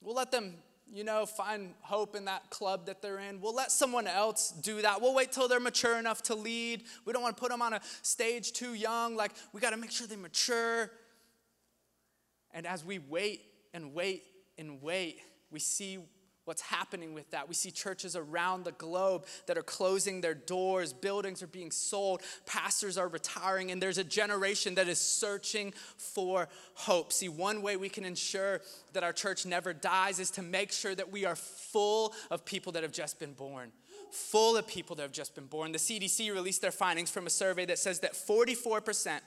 We'll 0.00 0.16
let 0.16 0.32
them, 0.32 0.54
you 0.92 1.04
know, 1.04 1.26
find 1.26 1.74
hope 1.80 2.14
in 2.14 2.26
that 2.26 2.48
club 2.50 2.86
that 2.86 3.02
they're 3.02 3.18
in. 3.18 3.40
We'll 3.40 3.54
let 3.54 3.72
someone 3.72 4.06
else 4.06 4.50
do 4.50 4.82
that. 4.82 5.00
We'll 5.00 5.14
wait 5.14 5.32
till 5.32 5.48
they're 5.48 5.60
mature 5.60 5.98
enough 5.98 6.22
to 6.24 6.34
lead. 6.34 6.84
We 7.04 7.12
don't 7.12 7.22
want 7.22 7.36
to 7.36 7.40
put 7.40 7.50
them 7.50 7.60
on 7.62 7.74
a 7.74 7.80
stage 8.02 8.52
too 8.52 8.74
young. 8.74 9.16
Like, 9.16 9.32
we 9.52 9.60
got 9.60 9.70
to 9.70 9.76
make 9.76 9.90
sure 9.90 10.06
they 10.06 10.16
mature. 10.16 10.90
And 12.52 12.66
as 12.66 12.84
we 12.84 12.98
wait 12.98 13.42
and 13.74 13.92
wait 13.92 14.22
and 14.58 14.80
wait, 14.80 15.18
we 15.50 15.60
see 15.60 15.98
what's 16.46 16.62
happening 16.62 17.12
with 17.12 17.30
that. 17.32 17.48
We 17.48 17.54
see 17.54 17.70
churches 17.70 18.16
around 18.16 18.64
the 18.64 18.72
globe 18.72 19.26
that 19.46 19.58
are 19.58 19.62
closing 19.62 20.20
their 20.20 20.34
doors, 20.34 20.92
buildings 20.92 21.42
are 21.42 21.48
being 21.48 21.70
sold, 21.70 22.22
pastors 22.46 22.96
are 22.96 23.08
retiring, 23.08 23.70
and 23.70 23.82
there's 23.82 23.98
a 23.98 24.04
generation 24.04 24.76
that 24.76 24.88
is 24.88 24.98
searching 24.98 25.74
for 25.96 26.48
hope. 26.74 27.12
See, 27.12 27.28
one 27.28 27.62
way 27.62 27.76
we 27.76 27.88
can 27.88 28.04
ensure 28.04 28.62
that 28.94 29.04
our 29.04 29.12
church 29.12 29.44
never 29.44 29.74
dies 29.74 30.18
is 30.20 30.30
to 30.32 30.42
make 30.42 30.72
sure 30.72 30.94
that 30.94 31.12
we 31.12 31.24
are 31.24 31.36
full 31.36 32.14
of 32.30 32.44
people 32.44 32.72
that 32.72 32.82
have 32.82 32.92
just 32.92 33.18
been 33.18 33.32
born. 33.32 33.72
Full 34.12 34.56
of 34.56 34.66
people 34.68 34.96
that 34.96 35.02
have 35.02 35.12
just 35.12 35.34
been 35.34 35.46
born. 35.46 35.72
The 35.72 35.78
CDC 35.78 36.32
released 36.32 36.62
their 36.62 36.70
findings 36.70 37.10
from 37.10 37.26
a 37.26 37.30
survey 37.30 37.66
that 37.66 37.78
says 37.78 38.00
that 38.00 38.14
44% 38.14 39.18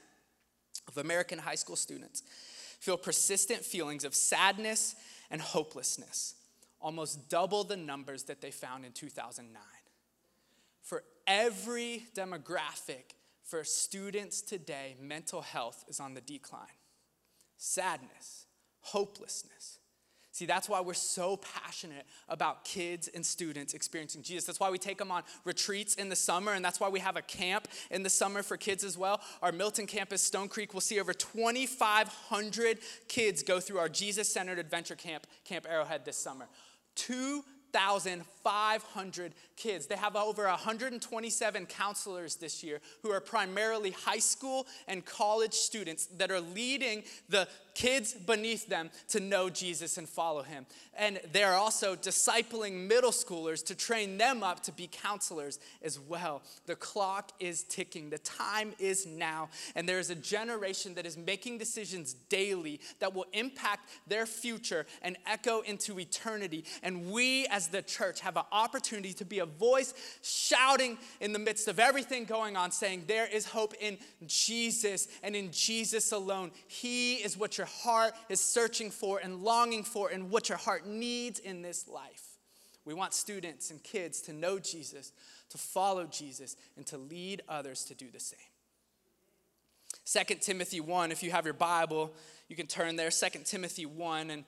of 0.88 0.98
American 0.98 1.38
high 1.38 1.56
school 1.56 1.76
students 1.76 2.24
feel 2.80 2.98
persistent 2.98 3.64
feelings 3.66 4.06
of 4.06 4.16
sadness 4.16 4.96
and 5.30 5.42
hopelessness, 5.42 6.36
almost 6.82 7.30
double 7.30 7.64
the 7.64 7.78
numbers 7.78 8.24
that 8.24 8.42
they 8.42 8.52
found 8.52 8.86
in 8.86 8.92
2009. 8.92 9.62
For 10.82 11.04
every 11.28 12.06
demographic 12.16 13.16
for 13.44 13.64
students 13.64 14.42
today, 14.42 14.96
mental 15.00 15.42
health 15.42 15.86
is 15.88 16.00
on 16.00 16.14
the 16.14 16.22
decline. 16.22 16.68
Sadness, 17.58 18.46
hopelessness, 18.82 19.80
See, 20.40 20.46
that's 20.46 20.70
why 20.70 20.80
we're 20.80 20.94
so 20.94 21.36
passionate 21.36 22.06
about 22.30 22.64
kids 22.64 23.10
and 23.10 23.26
students 23.26 23.74
experiencing 23.74 24.22
Jesus. 24.22 24.46
That's 24.46 24.58
why 24.58 24.70
we 24.70 24.78
take 24.78 24.98
them 24.98 25.12
on 25.12 25.24
retreats 25.44 25.96
in 25.96 26.08
the 26.08 26.16
summer, 26.16 26.54
and 26.54 26.64
that's 26.64 26.80
why 26.80 26.88
we 26.88 27.02
have 27.02 27.18
a 27.18 27.22
camp 27.22 27.68
in 27.92 28.04
the 28.04 28.10
summer 28.10 28.42
for 28.42 28.56
kids 28.56 28.86
as 28.86 28.98
well. 28.98 29.20
Our 29.42 29.52
Milton 29.52 29.86
campus, 29.86 30.22
Stone 30.22 30.48
Creek, 30.48 30.74
will 30.74 30.80
see 30.80 30.98
over 30.98 31.12
2,500 31.12 32.78
kids 33.10 33.44
go 33.44 33.60
through 33.60 33.80
our 33.80 33.90
Jesus 33.90 34.32
centered 34.32 34.60
adventure 34.60 34.96
camp, 34.96 35.28
Camp 35.44 35.66
Arrowhead, 35.68 36.06
this 36.06 36.16
summer. 36.16 36.48
Two 37.00 37.46
1,500 37.72 39.34
kids. 39.56 39.88
They 39.88 39.96
have 39.96 40.16
over 40.16 40.46
127 40.46 41.66
counselors 41.66 42.36
this 42.36 42.64
year 42.64 42.80
who 43.04 43.12
are 43.12 43.20
primarily 43.20 43.92
high 43.92 44.20
school 44.20 44.66
and 44.88 45.06
college 45.06 45.54
students 45.54 46.06
that 46.18 46.32
are 46.32 46.40
leading 46.40 47.04
the 47.28 47.48
kids 47.76 48.14
beneath 48.14 48.68
them 48.68 48.90
to 49.08 49.20
know 49.20 49.50
Jesus 49.50 49.98
and 49.98 50.08
follow 50.08 50.42
him. 50.44 50.66
And 50.98 51.20
they're 51.32 51.54
also 51.54 51.96
discipling 51.96 52.88
middle 52.88 53.12
schoolers 53.12 53.66
to 53.68 53.76
train 53.76 54.18
them 54.18 54.44
up 54.44 54.62
to 54.64 54.74
be 54.74 54.90
counselors 54.92 55.60
as 55.82 56.00
well. 56.00 56.42
The 56.66 56.76
clock 56.76 57.32
is 57.40 57.64
ticking, 57.64 58.10
the 58.10 58.18
time 58.18 58.74
is 58.80 59.06
now, 59.06 59.50
and 59.76 59.88
there 59.88 60.00
is 60.00 60.10
a 60.10 60.16
generation 60.16 60.94
that 60.96 61.06
is 61.06 61.18
making 61.18 61.58
decisions 61.58 62.16
daily 62.28 62.82
that 63.00 63.14
will 63.14 63.28
impact 63.34 63.90
their 64.08 64.26
future 64.26 64.86
and 65.02 65.18
echo 65.26 65.62
into 65.62 66.00
eternity. 66.00 66.66
And 66.84 67.12
we, 67.12 67.48
as 67.48 67.59
the 67.68 67.82
church, 67.82 68.22
have 68.22 68.38
an 68.38 68.44
opportunity 68.52 69.14
to 69.14 69.26
be 69.26 69.40
a 69.40 69.46
voice 69.46 69.94
shouting 70.22 70.98
in 71.20 71.34
the 71.34 71.40
midst 71.40 71.68
of 71.68 71.80
everything 71.80 72.26
going 72.26 72.56
on, 72.56 72.72
saying, 72.72 73.04
There 73.08 73.28
is 73.28 73.46
hope 73.46 73.74
in 73.80 73.98
Jesus 74.26 75.08
and 75.22 75.36
in 75.36 75.52
Jesus 75.52 76.12
alone. 76.12 76.52
He 76.68 77.16
is 77.16 77.38
what 77.38 77.58
your 77.58 77.68
heart 77.68 78.14
is 78.30 78.40
searching 78.40 78.92
for 78.92 79.20
and 79.20 79.44
longing 79.44 79.84
for, 79.84 80.10
and 80.10 80.30
what 80.30 80.50
your 80.50 80.58
heart 80.58 80.88
needs 80.88 81.40
in 81.40 81.62
this 81.62 81.88
life. 81.88 82.24
We 82.86 82.94
want 82.94 83.14
students 83.14 83.70
and 83.70 83.84
kids 83.84 84.22
to 84.22 84.34
know 84.34 84.58
Jesus, 84.58 85.12
to 85.50 85.58
follow 85.58 86.06
Jesus, 86.06 86.56
and 86.76 86.86
to 86.88 86.98
lead 86.98 87.44
others 87.48 87.84
to 87.86 87.94
do 87.94 88.10
the 88.12 88.20
same. 88.20 88.40
2 90.06 90.36
Timothy 90.36 90.80
1, 90.80 91.12
if 91.12 91.22
you 91.22 91.30
have 91.30 91.46
your 91.46 91.54
Bible, 91.54 92.12
you 92.48 92.56
can 92.56 92.66
turn 92.66 92.96
there. 92.96 93.12
2 93.12 93.28
Timothy 93.46 93.86
1, 93.86 94.32
and 94.32 94.44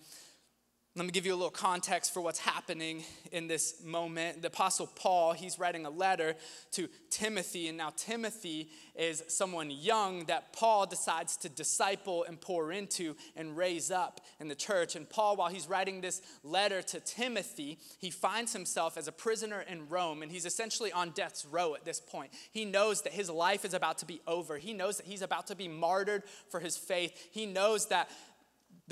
let 0.93 1.05
me 1.05 1.11
give 1.11 1.25
you 1.25 1.33
a 1.33 1.35
little 1.35 1.49
context 1.49 2.13
for 2.13 2.19
what's 2.19 2.39
happening 2.39 3.05
in 3.31 3.47
this 3.47 3.81
moment. 3.81 4.41
The 4.41 4.49
Apostle 4.49 4.87
Paul, 4.87 5.31
he's 5.31 5.57
writing 5.57 5.85
a 5.85 5.89
letter 5.89 6.35
to 6.71 6.89
Timothy, 7.09 7.69
and 7.69 7.77
now 7.77 7.93
Timothy 7.95 8.69
is 8.93 9.23
someone 9.29 9.71
young 9.71 10.25
that 10.25 10.51
Paul 10.51 10.85
decides 10.85 11.37
to 11.37 11.49
disciple 11.49 12.25
and 12.25 12.41
pour 12.41 12.73
into 12.73 13.15
and 13.37 13.55
raise 13.55 13.89
up 13.89 14.19
in 14.41 14.49
the 14.49 14.55
church. 14.55 14.97
And 14.97 15.09
Paul, 15.09 15.37
while 15.37 15.47
he's 15.47 15.69
writing 15.69 16.01
this 16.01 16.21
letter 16.43 16.81
to 16.81 16.99
Timothy, 16.99 17.79
he 17.97 18.09
finds 18.09 18.51
himself 18.51 18.97
as 18.97 19.07
a 19.07 19.13
prisoner 19.13 19.61
in 19.61 19.87
Rome, 19.87 20.21
and 20.21 20.29
he's 20.29 20.45
essentially 20.45 20.91
on 20.91 21.11
death's 21.11 21.45
row 21.45 21.73
at 21.73 21.85
this 21.85 22.01
point. 22.01 22.33
He 22.51 22.65
knows 22.65 23.03
that 23.03 23.13
his 23.13 23.29
life 23.29 23.63
is 23.63 23.73
about 23.73 23.99
to 23.99 24.05
be 24.05 24.19
over, 24.27 24.57
he 24.57 24.73
knows 24.73 24.97
that 24.97 25.05
he's 25.05 25.21
about 25.21 25.47
to 25.47 25.55
be 25.55 25.69
martyred 25.69 26.23
for 26.49 26.59
his 26.59 26.75
faith, 26.75 27.29
he 27.31 27.45
knows 27.45 27.85
that 27.85 28.09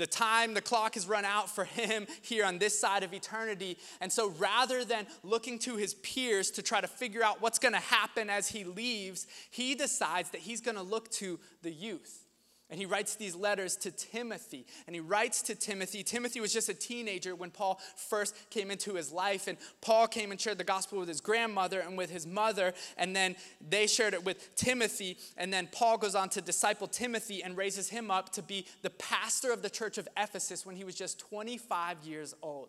the 0.00 0.06
time, 0.06 0.54
the 0.54 0.60
clock 0.60 0.94
has 0.94 1.06
run 1.06 1.24
out 1.24 1.48
for 1.48 1.64
him 1.64 2.06
here 2.22 2.44
on 2.44 2.58
this 2.58 2.78
side 2.78 3.04
of 3.04 3.14
eternity. 3.14 3.78
And 4.00 4.10
so 4.10 4.30
rather 4.30 4.84
than 4.84 5.06
looking 5.22 5.58
to 5.60 5.76
his 5.76 5.94
peers 5.94 6.50
to 6.52 6.62
try 6.62 6.80
to 6.80 6.88
figure 6.88 7.22
out 7.22 7.40
what's 7.40 7.60
going 7.60 7.74
to 7.74 7.80
happen 7.80 8.28
as 8.28 8.48
he 8.48 8.64
leaves, 8.64 9.26
he 9.50 9.76
decides 9.76 10.30
that 10.30 10.40
he's 10.40 10.60
going 10.60 10.76
to 10.76 10.82
look 10.82 11.10
to 11.12 11.38
the 11.62 11.70
youth. 11.70 12.24
And 12.70 12.78
he 12.78 12.86
writes 12.86 13.16
these 13.16 13.34
letters 13.34 13.74
to 13.78 13.90
Timothy. 13.90 14.64
And 14.86 14.94
he 14.94 15.00
writes 15.00 15.42
to 15.42 15.56
Timothy. 15.56 16.04
Timothy 16.04 16.40
was 16.40 16.52
just 16.52 16.68
a 16.68 16.74
teenager 16.74 17.34
when 17.34 17.50
Paul 17.50 17.80
first 17.96 18.36
came 18.48 18.70
into 18.70 18.94
his 18.94 19.10
life. 19.10 19.48
And 19.48 19.58
Paul 19.80 20.06
came 20.06 20.30
and 20.30 20.40
shared 20.40 20.58
the 20.58 20.64
gospel 20.64 21.00
with 21.00 21.08
his 21.08 21.20
grandmother 21.20 21.80
and 21.80 21.98
with 21.98 22.10
his 22.10 22.28
mother. 22.28 22.72
And 22.96 23.14
then 23.14 23.34
they 23.60 23.88
shared 23.88 24.14
it 24.14 24.24
with 24.24 24.54
Timothy. 24.54 25.18
And 25.36 25.52
then 25.52 25.68
Paul 25.72 25.98
goes 25.98 26.14
on 26.14 26.28
to 26.30 26.40
disciple 26.40 26.86
Timothy 26.86 27.42
and 27.42 27.56
raises 27.56 27.88
him 27.88 28.08
up 28.08 28.30
to 28.34 28.42
be 28.42 28.66
the 28.82 28.90
pastor 28.90 29.52
of 29.52 29.62
the 29.62 29.70
church 29.70 29.98
of 29.98 30.08
Ephesus 30.16 30.64
when 30.64 30.76
he 30.76 30.84
was 30.84 30.94
just 30.94 31.18
25 31.18 32.04
years 32.04 32.34
old. 32.40 32.68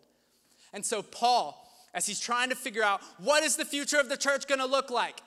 And 0.72 0.84
so, 0.84 1.02
Paul, 1.02 1.70
as 1.94 2.06
he's 2.06 2.18
trying 2.18 2.48
to 2.48 2.56
figure 2.56 2.82
out 2.82 3.02
what 3.18 3.44
is 3.44 3.56
the 3.56 3.64
future 3.64 4.00
of 4.00 4.08
the 4.08 4.16
church 4.16 4.48
going 4.48 4.60
to 4.60 4.66
look 4.66 4.90
like, 4.90 5.20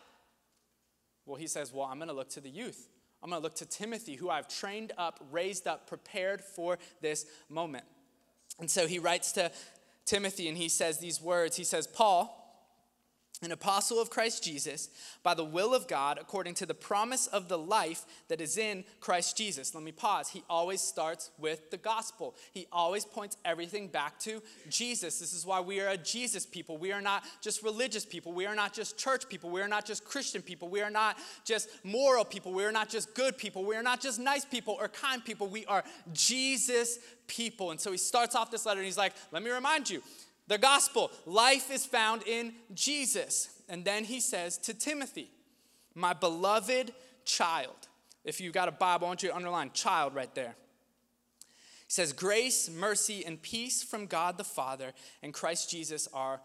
well, 1.26 1.38
he 1.38 1.48
says, 1.48 1.74
Well, 1.74 1.86
I'm 1.86 1.98
going 1.98 2.10
to 2.10 2.14
look 2.14 2.30
to 2.32 2.42
the 2.42 2.50
youth. 2.50 2.90
I'm 3.26 3.32
going 3.32 3.42
to 3.42 3.44
look 3.44 3.56
to 3.56 3.66
Timothy, 3.66 4.14
who 4.14 4.30
I've 4.30 4.48
trained 4.48 4.92
up, 5.00 5.20
raised 5.32 5.66
up, 5.66 5.88
prepared 5.88 6.44
for 6.44 6.78
this 7.02 7.26
moment. 7.50 7.84
And 8.60 8.70
so 8.70 8.86
he 8.86 9.00
writes 9.00 9.32
to 9.32 9.52
Timothy 10.06 10.48
and 10.48 10.56
he 10.56 10.70
says 10.70 11.00
these 11.00 11.20
words. 11.20 11.56
He 11.56 11.64
says, 11.64 11.88
Paul, 11.88 12.45
an 13.46 13.52
apostle 13.52 14.02
of 14.02 14.10
Christ 14.10 14.44
Jesus, 14.44 14.90
by 15.24 15.34
the 15.34 15.46
will 15.46 15.74
of 15.74 15.88
God, 15.88 16.18
according 16.20 16.56
to 16.56 16.66
the 16.66 16.74
promise 16.74 17.28
of 17.28 17.48
the 17.48 17.58
life 17.58 18.06
that 18.28 18.42
is 18.42 18.58
in 18.58 18.84
Christ 19.00 19.38
Jesus. 19.38 19.74
Let 19.74 19.84
me 19.84 19.92
pause. 19.92 20.30
He 20.30 20.44
always 20.50 20.82
starts 20.82 21.32
with 21.38 21.72
the 21.72 21.78
gospel, 21.78 22.36
he 22.52 22.68
always 22.72 23.06
points 23.06 23.38
everything 23.46 23.88
back 23.88 24.20
to 24.20 24.42
Jesus. 24.70 25.20
This 25.20 25.34
is 25.34 25.46
why 25.46 25.60
we 25.60 25.80
are 25.80 25.90
a 25.90 25.98
Jesus 25.98 26.46
people. 26.46 26.78
We 26.78 26.92
are 26.92 27.02
not 27.02 27.24
just 27.42 27.64
religious 27.64 28.06
people, 28.06 28.34
we 28.34 28.46
are 28.46 28.56
not 28.56 28.74
just 28.74 28.98
church 28.98 29.30
people, 29.30 29.50
we 29.50 29.62
are 29.62 29.68
not 29.68 29.86
just 29.86 30.04
Christian 30.04 30.42
people, 30.42 30.68
we 30.68 30.82
are 30.82 30.90
not 30.90 31.18
just 31.44 31.70
moral 31.84 32.26
people, 32.26 32.52
we 32.52 32.66
are 32.66 32.72
not 32.72 32.90
just 32.90 33.14
good 33.14 33.38
people, 33.38 33.64
we 33.64 33.76
are 33.76 33.84
not 33.84 34.02
just 34.02 34.20
nice 34.20 34.44
people 34.44 34.78
or 34.80 34.88
kind 34.88 35.24
people. 35.24 35.48
We 35.48 35.66
are 35.66 35.84
Jesus 36.14 37.00
people. 37.28 37.72
And 37.72 37.80
so 37.80 37.92
he 37.92 37.98
starts 37.98 38.36
off 38.36 38.52
this 38.52 38.66
letter 38.66 38.80
and 38.80 38.86
he's 38.86 38.98
like, 38.98 39.14
Let 39.32 39.44
me 39.44 39.50
remind 39.50 39.90
you 39.90 40.02
the 40.48 40.58
gospel, 40.58 41.12
life 41.26 41.72
is 41.72 41.86
found 41.86 42.24
in 42.28 42.54
Jesus. 42.74 43.50
And 43.68 43.84
then 43.84 44.04
he 44.04 44.20
says 44.20 44.58
to 44.60 44.74
Timothy, 44.74 45.30
My 45.94 46.14
beloved 46.14 46.94
child. 47.26 47.88
If 48.24 48.42
you've 48.42 48.54
got 48.54 48.68
a 48.68 48.72
Bible, 48.72 49.08
I 49.08 49.10
want 49.10 49.24
you 49.24 49.30
to 49.30 49.36
underline 49.36 49.72
child 49.74 50.16
right 50.16 50.34
there. 50.34 50.56
He 51.88 51.92
says, 51.92 52.14
Grace, 52.14 52.70
mercy, 52.70 53.26
and 53.26 53.42
peace 53.42 53.84
from 53.84 54.06
God 54.06 54.38
the 54.38 54.44
Father 54.44 54.94
and 55.22 55.34
Christ 55.34 55.70
Jesus 55.70 56.08
our 56.14 56.42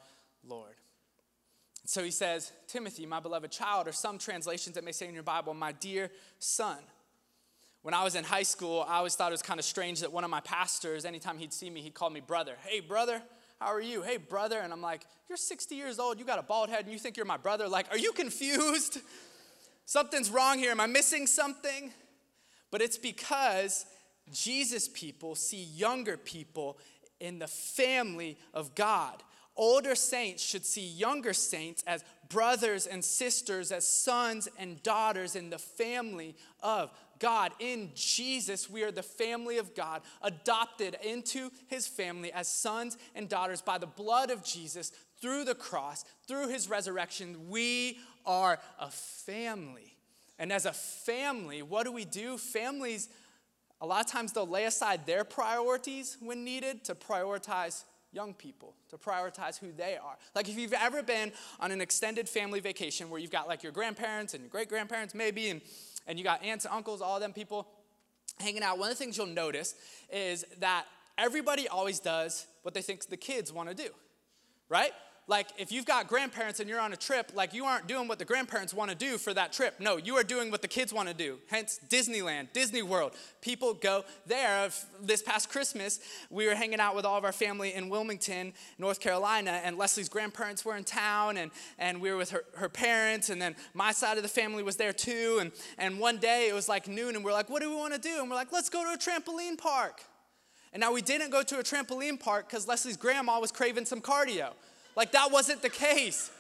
Lord. 0.47 0.75
So 1.87 2.05
he 2.05 2.11
says, 2.11 2.53
Timothy, 2.69 3.07
my 3.07 3.21
beloved 3.21 3.51
child, 3.51 3.89
or 3.89 3.93
some 3.93 4.19
translations 4.19 4.77
that 4.77 4.85
may 4.85 4.93
say 4.93 5.09
in 5.09 5.15
your 5.15 5.23
Bible, 5.23 5.55
my 5.55 5.73
dear 5.73 6.11
son. 6.39 6.77
When 7.83 7.95
I 7.95 8.05
was 8.05 8.15
in 8.15 8.25
high 8.25 8.43
school, 8.43 8.85
I 8.87 8.99
always 8.99 9.15
thought 9.17 9.29
it 9.29 9.33
was 9.33 9.43
kind 9.43 9.59
of 9.59 9.65
strange 9.65 10.01
that 10.01 10.13
one 10.13 10.23
of 10.23 10.31
my 10.31 10.41
pastors, 10.41 11.07
anytime 11.07 11.39
he'd 11.39 11.53
see 11.53 11.71
me, 11.71 11.81
he'd 11.81 11.95
call 11.95 12.11
me 12.11 12.21
brother. 12.21 12.57
Hey, 12.65 12.81
brother. 12.81 13.23
How 13.61 13.75
are 13.75 13.81
you? 13.81 14.01
Hey, 14.01 14.17
brother. 14.17 14.59
And 14.59 14.73
I'm 14.73 14.81
like, 14.81 15.03
You're 15.29 15.37
60 15.37 15.75
years 15.75 15.99
old. 15.99 16.19
You 16.19 16.25
got 16.25 16.39
a 16.39 16.43
bald 16.43 16.71
head 16.71 16.85
and 16.85 16.93
you 16.93 16.99
think 16.99 17.17
you're 17.17 17.27
my 17.27 17.37
brother. 17.37 17.69
Like, 17.69 17.91
are 17.91 17.99
you 17.99 18.13
confused? 18.13 18.99
Something's 19.85 20.31
wrong 20.31 20.59
here. 20.59 20.71
Am 20.71 20.81
I 20.81 20.87
missing 20.87 21.27
something? 21.27 21.93
But 22.71 22.81
it's 22.81 22.97
because 22.97 23.85
Jesus 24.33 24.89
people 24.89 25.35
see 25.35 25.63
younger 25.63 26.17
people 26.17 26.79
in 27.19 27.39
the 27.39 27.49
family 27.49 28.39
of 28.55 28.75
God. 28.75 29.23
Older 29.57 29.95
saints 29.95 30.43
should 30.43 30.65
see 30.65 30.87
younger 30.87 31.35
saints 31.35 31.83
as 31.87 32.03
brothers 32.31 32.87
and 32.87 33.05
sisters, 33.05 33.73
as 33.73 33.87
sons 33.87 34.49
and 34.59 34.83
daughters 34.83 35.37
in 35.37 35.51
the 35.51 35.59
family 35.59 36.35
of 36.63 36.91
God. 37.21 37.53
In 37.61 37.91
Jesus, 37.95 38.69
we 38.69 38.83
are 38.83 38.91
the 38.91 39.03
family 39.03 39.59
of 39.59 39.75
God, 39.75 40.03
adopted 40.23 40.97
into 41.05 41.51
his 41.69 41.87
family 41.87 42.33
as 42.33 42.49
sons 42.49 42.99
and 43.15 43.29
daughters 43.29 43.63
by 43.63 43.79
the 43.79 43.87
blood 43.87 44.31
of 44.31 44.43
Jesus 44.43 44.91
through 45.21 45.45
the 45.45 45.55
cross, 45.55 46.05
through 46.27 46.49
his 46.49 46.69
resurrection. 46.69 47.49
We 47.49 47.99
are 48.27 48.59
a 48.81 48.91
family. 48.91 49.97
And 50.39 50.53
as 50.53 50.67
a 50.67 50.73
family, 50.73 51.63
what 51.63 51.85
do 51.85 51.93
we 51.93 52.05
do? 52.05 52.39
Families, 52.39 53.11
a 53.81 53.87
lot 53.87 54.05
of 54.05 54.11
times 54.11 54.33
they'll 54.33 54.47
lay 54.47 54.65
aside 54.65 55.07
their 55.07 55.23
priorities 55.23 56.17
when 56.21 56.45
needed 56.45 56.85
to 56.85 56.95
prioritize 56.95 57.85
young 58.13 58.35
people, 58.35 58.75
to 58.89 58.97
prioritize 58.97 59.59
who 59.59 59.71
they 59.73 59.97
are. 59.97 60.17
Like 60.35 60.49
if 60.49 60.59
you've 60.59 60.73
ever 60.73 61.03
been 61.03 61.31
on 61.61 61.71
an 61.71 61.81
extended 61.81 62.29
family 62.29 62.61
vacation 62.61 63.09
where 63.09 63.21
you've 63.21 63.31
got 63.31 63.47
like 63.47 63.63
your 63.63 63.73
grandparents 63.73 64.35
and 64.35 64.43
your 64.43 64.51
great 64.51 64.69
grandparents 64.69 65.15
maybe, 65.15 65.51
and, 65.51 65.61
and 66.07 66.19
you 66.19 66.25
got 66.25 66.43
aunts 66.45 66.65
and 66.65 66.75
uncles, 66.75 67.01
all 67.01 67.21
them 67.21 67.33
people 67.33 67.69
hanging 68.39 68.63
out, 68.63 68.79
one 68.79 68.91
of 68.91 68.97
the 68.97 69.03
things 69.03 69.17
you'll 69.17 69.27
notice 69.27 69.75
is 70.13 70.45
that 70.59 70.85
everybody 71.19 71.69
always 71.69 72.01
does 72.01 72.47
what 72.63 72.75
they 72.75 72.83
think 72.83 73.07
the 73.07 73.17
kids 73.17 73.53
want 73.53 73.69
to 73.69 73.75
do, 73.75 73.89
right? 74.69 74.93
Like 75.31 75.47
if 75.57 75.71
you've 75.71 75.87
got 75.87 76.09
grandparents 76.09 76.59
and 76.59 76.69
you're 76.69 76.81
on 76.81 76.93
a 76.93 76.97
trip, 76.97 77.31
like 77.35 77.55
you 77.55 77.65
aren't 77.65 77.87
doing 77.87 78.09
what 78.09 78.19
the 78.19 78.25
grandparents 78.25 78.75
want 78.75 78.91
to 78.91 78.97
do 78.97 79.17
for 79.17 79.33
that 79.33 79.53
trip. 79.53 79.77
No, 79.79 79.97
you 79.97 80.17
are 80.17 80.25
doing 80.25 80.51
what 80.51 80.61
the 80.61 80.69
kids 80.69 80.93
want 80.93 81.09
to 81.09 81.15
do. 81.15 81.39
Hence 81.47 81.79
Disneyland, 81.89 82.53
Disney 82.53 82.83
World. 82.83 83.13
People 83.41 83.75
go 83.75 84.05
there. 84.27 84.69
This 85.01 85.23
past 85.23 85.49
Christmas, 85.49 86.01
we 86.31 86.49
were 86.49 86.57
hanging 86.57 86.81
out 86.81 86.97
with 86.97 87.05
all 87.05 87.17
of 87.17 87.25
our 87.25 87.33
family 87.33 87.75
in 87.75 87.89
Wilmington, 87.89 88.53
North 88.77 88.99
Carolina, 88.99 89.61
and 89.63 89.79
Leslie's 89.79 90.09
grandparents 90.09 90.65
were 90.65 90.77
in 90.77 90.83
town, 90.83 91.37
and, 91.37 91.53
and 91.79 92.01
we 92.01 92.11
were 92.11 92.17
with 92.17 92.31
her, 92.31 92.45
her 92.57 92.69
parents, 92.69 93.31
and 93.31 93.41
then 93.41 93.55
my 93.73 93.93
side 93.93 94.17
of 94.17 94.25
the 94.25 94.29
family 94.29 94.65
was 94.65 94.75
there 94.77 94.93
too. 94.93 95.39
And, 95.41 95.53
and 95.79 96.01
one 96.01 96.19
day 96.19 96.49
it 96.49 96.55
was 96.55 96.69
like 96.69 96.89
noon, 96.89 97.15
and 97.15 97.25
we're 97.25 97.33
like, 97.33 97.49
what 97.49 97.63
do 97.63 97.71
we 97.71 97.77
want 97.77 97.95
to 97.95 98.01
do? 98.01 98.21
And 98.21 98.29
we're 98.29 98.37
like, 98.37 98.51
let's 98.51 98.69
go 98.69 98.83
to 98.83 98.91
a 98.91 98.99
trampoline 98.99 99.57
park. 99.57 100.03
And 100.73 100.81
now 100.81 100.93
we 100.93 101.03
didn't 101.03 101.31
go 101.31 101.43
to 101.45 101.59
a 101.59 101.63
trampoline 101.63 102.19
park 102.19 102.49
because 102.49 102.67
Leslie's 102.67 102.97
grandma 102.97 103.39
was 103.39 103.53
craving 103.53 103.87
some 103.87 104.01
cardio. 104.01 104.51
Like, 105.01 105.13
that 105.13 105.33
wasn't 105.33 105.63
the 105.63 105.71
case. 105.71 106.31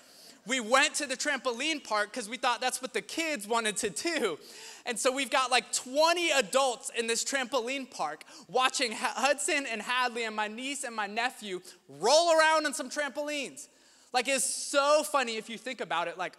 We 0.47 0.61
went 0.61 0.93
to 0.97 1.07
the 1.07 1.17
trampoline 1.17 1.83
park 1.83 2.13
because 2.13 2.29
we 2.29 2.37
thought 2.37 2.61
that's 2.61 2.83
what 2.83 2.93
the 2.93 3.01
kids 3.01 3.49
wanted 3.49 3.79
to 3.79 3.89
do. 3.89 4.39
And 4.85 4.99
so 4.99 5.11
we've 5.11 5.31
got 5.31 5.51
like 5.51 5.73
20 5.73 6.31
adults 6.33 6.91
in 6.91 7.07
this 7.07 7.25
trampoline 7.25 7.91
park 7.91 8.23
watching 8.49 8.93
Hudson 8.93 9.65
and 9.65 9.81
Hadley 9.81 10.25
and 10.25 10.37
my 10.37 10.47
niece 10.47 10.85
and 10.85 10.95
my 10.95 11.07
nephew 11.07 11.63
roll 11.89 12.39
around 12.39 12.67
on 12.67 12.75
some 12.75 12.91
trampolines. 12.91 13.69
Like, 14.13 14.29
it's 14.29 14.45
so 14.45 15.05
funny 15.05 15.39
if 15.39 15.49
you 15.49 15.57
think 15.57 15.81
about 15.81 16.07
it. 16.07 16.19
Like, 16.19 16.37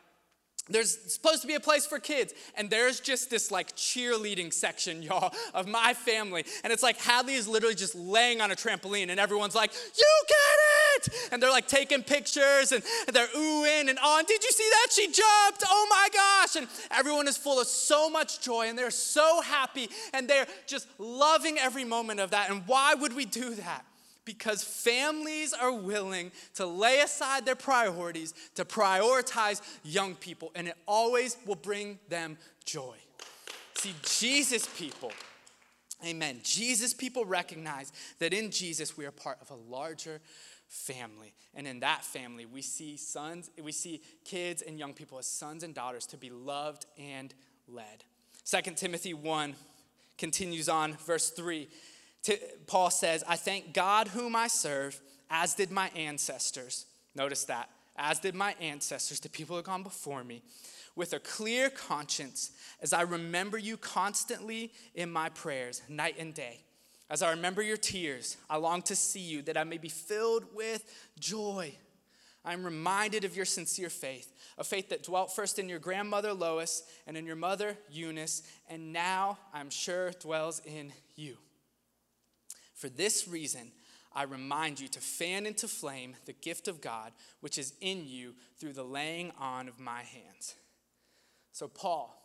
there's 0.74 0.98
supposed 1.12 1.42
to 1.42 1.48
be 1.48 1.56
a 1.56 1.60
place 1.60 1.86
for 1.86 2.00
kids, 2.00 2.34
and 2.56 2.70
there's 2.70 3.00
just 3.00 3.30
this 3.30 3.52
like 3.52 3.76
cheerleading 3.76 4.54
section, 4.54 5.02
y'all, 5.04 5.34
of 5.54 5.68
my 5.68 5.94
family. 5.94 6.46
And 6.64 6.72
it's 6.72 6.84
like 6.84 6.98
Hadley 6.98 7.34
is 7.34 7.48
literally 7.48 7.76
just 7.76 7.96
laying 7.96 8.42
on 8.42 8.52
a 8.52 8.56
trampoline, 8.56 9.10
and 9.10 9.20
everyone's 9.20 9.56
like, 9.56 9.74
You 9.74 10.24
get 10.28 11.08
it! 11.08 11.32
And 11.32 11.42
they're 11.42 11.50
like 11.50 11.68
taking 11.68 12.04
pictures 12.04 12.72
and 12.72 12.84
they're 13.12 13.28
oohing 13.28 13.90
and 13.90 13.98
on. 14.00 14.26
Did 14.26 14.44
you 14.44 14.52
see 14.52 14.70
that? 14.70 14.88
She 14.92 15.06
jumped! 15.06 15.64
Oh 15.68 15.88
my 15.90 16.08
gosh! 16.14 16.56
And 16.56 16.68
everyone 16.92 17.28
is 17.28 17.38
full 17.38 17.60
of 17.60 17.68
so 17.68 18.10
much 18.10 18.42
joy, 18.42 18.68
and 18.68 18.78
they're 18.78 18.92
so 18.92 19.42
happy, 19.42 19.90
and 20.14 20.28
they're 20.28 20.48
just 20.68 20.88
loving 20.98 21.58
every 21.58 21.86
moment 21.86 22.20
of 22.20 22.32
that. 22.32 22.50
And 22.50 22.64
why 22.68 22.94
would 22.94 23.14
we 23.14 23.26
do 23.26 23.56
that? 23.56 23.86
Because 24.26 24.64
families 24.64 25.54
are 25.54 25.72
willing 25.72 26.32
to 26.56 26.66
lay 26.66 27.00
aside 27.02 27.46
their 27.46 27.56
priorities 27.56 28.34
to 28.56 28.66
prioritize 28.66 29.62
young 29.84 30.16
people, 30.16 30.52
and 30.56 30.68
it 30.68 30.78
always 30.88 31.38
will 31.46 31.56
bring 31.56 32.00
them 32.10 32.38
joy. 32.66 32.96
See, 33.76 33.94
Jesus 34.04 34.68
people, 34.78 35.12
amen. 36.06 36.42
Jesus 36.44 36.94
people 36.94 37.26
recognize 37.26 37.92
that 38.20 38.34
in 38.34 38.52
Jesus 38.52 38.96
we 38.96 39.06
are 39.06 39.12
part 39.12 39.40
of 39.42 39.50
a 39.50 39.56
larger 39.56 40.22
family. 40.68 41.34
And 41.54 41.68
in 41.68 41.82
that 41.82 42.06
family, 42.06 42.46
we 42.46 42.62
see 42.62 42.96
sons, 42.96 43.50
we 43.62 43.74
see 43.74 44.02
kids 44.24 44.62
and 44.62 44.80
young 44.80 44.94
people 44.94 45.18
as 45.18 45.28
sons 45.28 45.64
and 45.64 45.74
daughters 45.74 46.06
to 46.08 46.18
be 46.18 46.30
loved 46.30 46.86
and 46.98 47.34
led. 47.68 48.06
2 48.46 48.72
Timothy 48.76 49.14
1 49.14 49.56
continues 50.18 50.70
on, 50.70 50.94
verse 50.94 51.30
3. 51.32 51.68
Paul 52.68 52.90
says, 52.90 53.24
I 53.28 53.36
thank 53.36 53.74
God 53.74 54.08
whom 54.10 54.36
I 54.36 54.48
serve, 54.48 55.00
as 55.30 55.56
did 55.56 55.72
my 55.72 55.90
ancestors. 55.96 56.86
Notice 57.16 57.46
that, 57.46 57.70
as 57.98 58.20
did 58.20 58.36
my 58.36 58.56
ancestors, 58.60 59.20
the 59.20 59.30
people 59.30 59.56
who 59.56 59.58
have 59.58 59.66
gone 59.66 59.84
before 59.84 60.24
me, 60.24 60.44
with 60.96 61.14
a 61.14 61.20
clear 61.20 61.70
conscience, 61.70 62.52
as 62.82 62.94
I 62.94 63.02
remember 63.02 63.58
you 63.58 63.78
constantly 63.78 64.72
in 64.94 65.12
my 65.12 65.30
prayers, 65.30 65.82
night 65.90 66.16
and 66.20 66.34
day. 66.34 66.62
As 67.10 67.22
I 67.22 67.32
remember 67.32 67.62
your 67.62 67.78
tears, 67.78 68.38
I 68.50 68.58
long 68.58 68.82
to 68.84 68.96
see 68.96 69.20
you, 69.20 69.42
that 69.44 69.58
I 69.58 69.64
may 69.64 69.78
be 69.78 69.90
filled 69.90 70.46
with 70.54 70.84
joy. 71.20 71.74
I 72.44 72.54
am 72.54 72.64
reminded 72.64 73.24
of 73.24 73.36
your 73.36 73.46
sincere 73.46 73.90
faith, 73.90 74.34
a 74.58 74.64
faith 74.64 74.90
that 74.90 75.04
dwelt 75.04 75.36
first 75.36 75.60
in 75.60 75.70
your 75.70 75.80
grandmother 75.80 76.34
Lois 76.34 76.84
and 77.06 77.18
in 77.18 77.26
your 77.26 77.36
mother 77.36 77.78
Eunice, 77.90 78.44
and 78.70 78.94
now 78.94 79.38
I'm 79.54 79.70
sure 79.70 80.12
dwells 80.12 80.62
in 80.66 80.92
you. 81.16 81.38
For 82.82 82.90
this 82.90 83.28
reason, 83.28 83.72
I 84.12 84.24
remind 84.24 84.80
you 84.80 84.88
to 84.88 85.00
fan 85.00 85.46
into 85.46 85.68
flame 85.68 86.16
the 86.26 86.34
gift 86.34 86.68
of 86.68 86.82
God 86.82 87.12
which 87.40 87.60
is 87.60 87.74
in 87.80 88.08
you 88.08 88.34
through 88.58 88.74
the 88.74 88.84
laying 88.84 89.32
on 89.38 89.68
of 89.68 89.80
my 89.80 90.02
hands. 90.02 90.56
So, 91.52 91.68
Paul, 91.68 92.20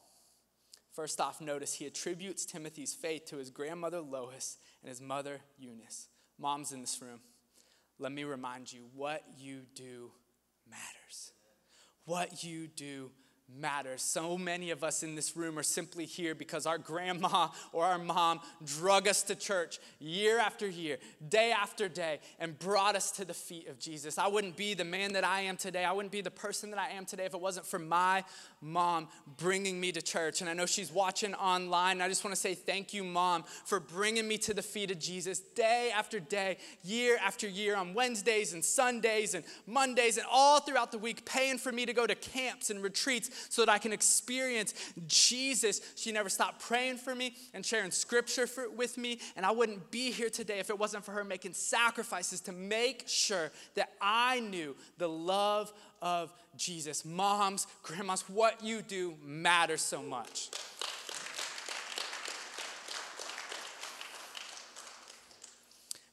first 0.95 1.21
off, 1.21 1.43
notice 1.43 1.75
he 1.75 1.85
attributes 1.85 2.47
Timothy's 2.47 2.95
faith 2.95 3.27
to 3.27 3.37
his 3.37 3.51
grandmother 3.51 4.01
Lois 4.01 4.57
and 4.81 4.89
his 4.89 4.99
mother 4.99 5.41
Eunice. 5.59 6.09
Moms 6.39 6.73
in 6.73 6.81
this 6.81 7.03
room, 7.03 7.21
let 7.99 8.13
me 8.13 8.25
remind 8.25 8.73
you 8.73 8.87
what 8.95 9.25
you 9.39 9.61
do 9.75 10.11
matters. 10.67 11.33
What 12.07 12.43
you 12.45 12.67
do 12.67 13.11
matters. 13.55 14.03
So 14.03 14.37
many 14.37 14.71
of 14.71 14.83
us 14.83 15.03
in 15.03 15.15
this 15.15 15.37
room 15.37 15.59
are 15.59 15.63
simply 15.63 16.05
here 16.05 16.35
because 16.35 16.67
our 16.67 16.79
grandma 16.79 17.49
or 17.73 17.85
our 17.85 17.99
mom 17.99 18.41
drug 18.65 19.07
us 19.07 19.23
to 19.25 19.35
church 19.35 19.79
year 20.01 20.39
after 20.39 20.69
year, 20.69 20.99
day 21.29 21.53
after 21.53 21.89
day, 21.89 22.21
and 22.39 22.59
brought 22.59 22.97
us 22.97 23.11
to 23.13 23.25
the 23.25 23.35
feet 23.35 23.69
of 23.69 23.79
Jesus. 23.79 24.19
I 24.19 24.27
wouldn't 24.27 24.57
be 24.57 24.75
the 24.75 24.85
man 24.85 25.13
that 25.13 25.25
I 25.25 25.43
am 25.43 25.57
today. 25.57 25.85
I 25.85 25.93
wouldn't 25.93 26.13
be 26.13 26.21
the 26.21 26.31
person 26.31 26.71
that 26.71 26.81
I 26.81 26.91
am 26.91 27.05
today 27.05 27.25
if 27.25 27.35
it 27.35 27.41
wasn't 27.41 27.67
for 27.67 27.79
my 27.79 28.25
mom 28.61 29.09
bringing 29.37 29.81
me 29.81 29.93
to 29.93 30.03
church. 30.03 30.41
And 30.41 30.51
I 30.51 30.53
know 30.53 30.67
she's 30.67 30.93
watching 30.93 31.35
online. 31.35 32.01
I 32.01 32.09
just 32.09 32.25
want 32.25 32.35
to 32.35 32.41
say 32.41 32.55
thank 32.55 32.93
you, 32.93 33.05
mom, 33.05 33.45
for 33.65 33.79
bringing 33.79 34.27
me 34.27 34.39
to 34.39 34.55
the 34.55 34.63
feet 34.63 34.91
of 34.91 34.99
Jesus 34.99 35.39
day 35.39 35.93
after 35.95 36.19
day, 36.19 36.59
year 36.83 37.17
after 37.25 37.47
year, 37.47 37.77
on 37.77 37.95
Wednesdays 37.95 38.53
and 38.53 38.65
Sundays 38.65 39.35
and 39.35 39.45
Mondays 39.67 40.17
and 40.17 40.27
all 40.31 40.61
throughout 40.61 40.91
the 40.91 40.99
week, 40.99 41.25
paying 41.25 41.59
for 41.59 41.71
me 41.71 41.87
to 41.87 41.93
go 41.93 42.07
to 42.07 42.15
camps 42.15 42.71
and 42.71 42.83
retreats 42.83 43.31
so 43.49 43.65
that 43.65 43.71
I 43.71 43.79
can 43.79 43.93
experience 43.93 44.75
Jesus. 45.07 45.81
She 45.97 46.13
never 46.13 46.29
stopped 46.29 46.61
praying 46.61 46.99
for 46.99 47.15
me 47.15 47.35
and 47.55 47.65
sharing 47.65 47.91
scripture 47.91 48.47
for, 48.47 48.71
with 48.71 48.99
me. 48.99 49.19
And 49.37 49.47
I 49.47 49.51
wouldn't 49.51 49.91
be 49.91 50.11
here 50.11 50.31
today 50.31 50.59
if 50.59 50.71
it 50.71 50.79
wasn't 50.79 51.05
for 51.05 51.13
her 51.13 51.25
making 51.25 51.55
sacrifices 51.55 52.41
to 52.43 52.53
make 52.53 53.05
sure 53.07 53.51
that 53.75 53.93
I 54.01 54.41
knew 54.41 54.77
the 54.99 55.09
love 55.09 55.73
of 56.03 56.33
Jesus. 56.57 57.05
Moms, 57.05 57.67
grandmas, 57.83 58.23
what 58.29 58.63
you 58.63 58.83
do 58.83 59.15
matters 59.23 59.83
so 59.83 60.03
much. 60.03 60.51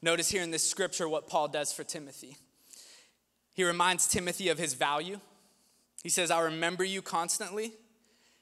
Notice 0.04 0.30
here 0.30 0.42
in 0.42 0.50
this 0.50 0.68
scripture 0.68 1.08
what 1.08 1.28
Paul 1.28 1.48
does 1.48 1.72
for 1.72 1.82
Timothy. 1.82 2.36
He 3.54 3.64
reminds 3.64 4.06
Timothy 4.06 4.50
of 4.50 4.58
his 4.58 4.74
value. 4.74 5.18
He 6.04 6.10
says, 6.10 6.30
I 6.30 6.42
remember 6.42 6.84
you 6.84 7.02
constantly. 7.02 7.72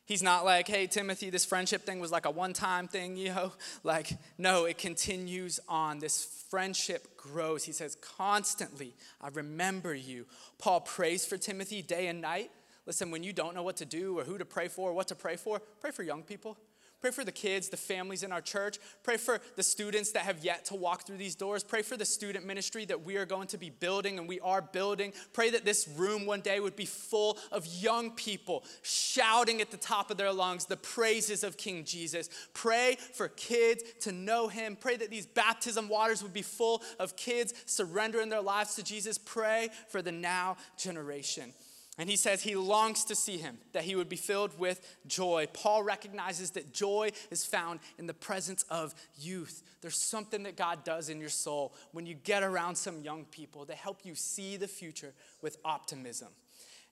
He's 0.05 0.23
not 0.23 0.45
like, 0.45 0.67
hey, 0.67 0.89
Timothy, 0.89 1.31
this 1.31 1.45
friendship 1.45 1.83
thing 1.83 2.01
was 2.01 2.11
like 2.11 2.27
a 2.27 2.31
one 2.31 2.53
time 2.53 2.89
thing, 2.89 3.17
you 3.17 3.29
know? 3.29 3.53
Like, 3.85 4.11
no, 4.37 4.65
it 4.65 4.79
continues 4.79 5.61
on. 5.69 6.01
This 6.01 6.45
friendship 6.51 7.17
grows. 7.17 7.65
He 7.65 7.73
says, 7.73 7.95
constantly, 7.95 8.95
I 9.21 9.29
remember 9.29 9.95
you. 9.95 10.27
Paul 10.59 10.81
prays 10.81 11.25
for 11.25 11.39
Timothy 11.39 11.83
day 11.83 12.09
and 12.09 12.21
night. 12.21 12.51
Listen, 12.85 13.13
when 13.13 13.23
you 13.23 13.33
don't 13.33 13.55
know 13.55 13.63
what 13.63 13.77
to 13.77 13.85
do 13.85 14.19
or 14.19 14.25
who 14.25 14.39
to 14.39 14.45
pray 14.45 14.67
for 14.67 14.91
or 14.91 14.93
what 14.93 15.09
to 15.09 15.15
pray 15.15 15.37
for, 15.37 15.61
pray 15.81 15.93
for 15.93 16.03
young 16.03 16.25
people. 16.25 16.59
Pray 17.03 17.11
for 17.11 17.25
the 17.25 17.33
kids, 17.33 17.69
the 17.69 17.77
families 17.77 18.23
in 18.23 18.31
our 18.31 18.41
church. 18.41 18.79
Pray 19.03 19.17
for 19.17 19.41
the 19.57 19.63
students 19.65 20.13
that 20.13 20.23
have 20.23 20.45
yet 20.45 20.65
to 20.67 20.77
walk 20.77 21.05
through 21.05 21.17
these 21.17 21.35
doors. 21.35 21.65
Pray 21.65 21.83
for 21.83 21.97
the 21.97 22.05
student 22.05 22.47
ministry 22.47 22.85
that 22.85 23.05
we 23.05 23.17
are 23.17 23.27
going 23.27 23.49
to 23.49 23.59
be 23.59 23.71
building 23.71 24.21
and 24.21 24.29
we 24.29 24.39
are 24.39 24.63
building. 24.63 25.13
Pray 25.33 25.51
that 25.51 25.65
this 25.65 25.89
room 25.97 26.27
one 26.27 26.43
day 26.43 26.61
would 26.61 26.77
be 26.77 26.85
full 26.87 27.39
of 27.51 27.67
young 27.67 28.13
people 28.13 28.65
shouting 28.83 29.61
at 29.61 29.73
the 29.73 29.77
top 29.77 30.13
of 30.13 30.17
their 30.17 30.33
lungs 30.33 30.67
the 30.67 30.77
praises 30.77 31.43
of 31.43 31.57
King 31.57 31.83
Jesus. 31.85 32.31
Pray 32.55 32.97
for 33.15 33.27
kids 33.27 33.83
to 34.03 34.13
know 34.13 34.47
him. 34.47 34.77
Pray 34.77 34.97
that 34.97 35.11
these 35.11 35.27
baptism 35.27 35.89
waters 35.89 36.23
would 36.23 36.33
be 36.33 36.43
full 36.43 36.85
of 37.01 37.17
kids 37.17 37.53
surrendering 37.67 38.29
their 38.29 38.41
lives 38.41 38.77
to 38.77 38.85
Jesus. 38.85 39.19
Pray 39.19 39.71
for 39.89 40.03
the 40.03 40.13
now 40.13 40.57
generation. 40.79 41.53
And 41.99 42.09
he 42.09 42.17
says 42.17 42.43
he 42.43 42.57
longs 42.57 43.05
to 43.05 43.15
see 43.15 43.37
him, 43.37 43.59
that 43.73 43.85
he 43.85 43.97
would 43.97 44.09
be 44.09 44.17
filled 44.17 44.59
with 44.59 44.81
joy. 45.07 45.47
Paul 45.53 45.83
recognizes 45.83 46.53
that 46.53 46.73
joy 46.73 47.11
is 47.31 47.45
found 47.45 47.81
in 47.99 48.07
the 48.07 48.15
presence 48.15 48.65
of 48.71 48.95
youth. 49.19 49.63
There's 49.83 49.99
something 49.99 50.43
that 50.45 50.57
God 50.57 50.85
does 50.85 51.11
in 51.11 51.21
your 51.21 51.29
soul 51.29 51.75
when 51.93 52.07
you 52.07 52.15
get 52.15 52.43
around 52.43 52.77
some 52.77 53.03
young 53.03 53.27
people 53.27 53.67
that 53.67 53.77
help 53.77 54.01
you 54.05 54.15
see 54.15 54.57
the 54.57 54.69
future 54.69 55.13
with 55.43 55.59
optimism. 55.67 56.29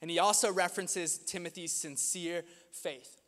And 0.03 0.11
he 0.11 0.19
also 0.19 0.53
references 0.53 1.17
Timothy's 1.17 1.73
sincere 1.73 2.45
faith. 2.71 3.23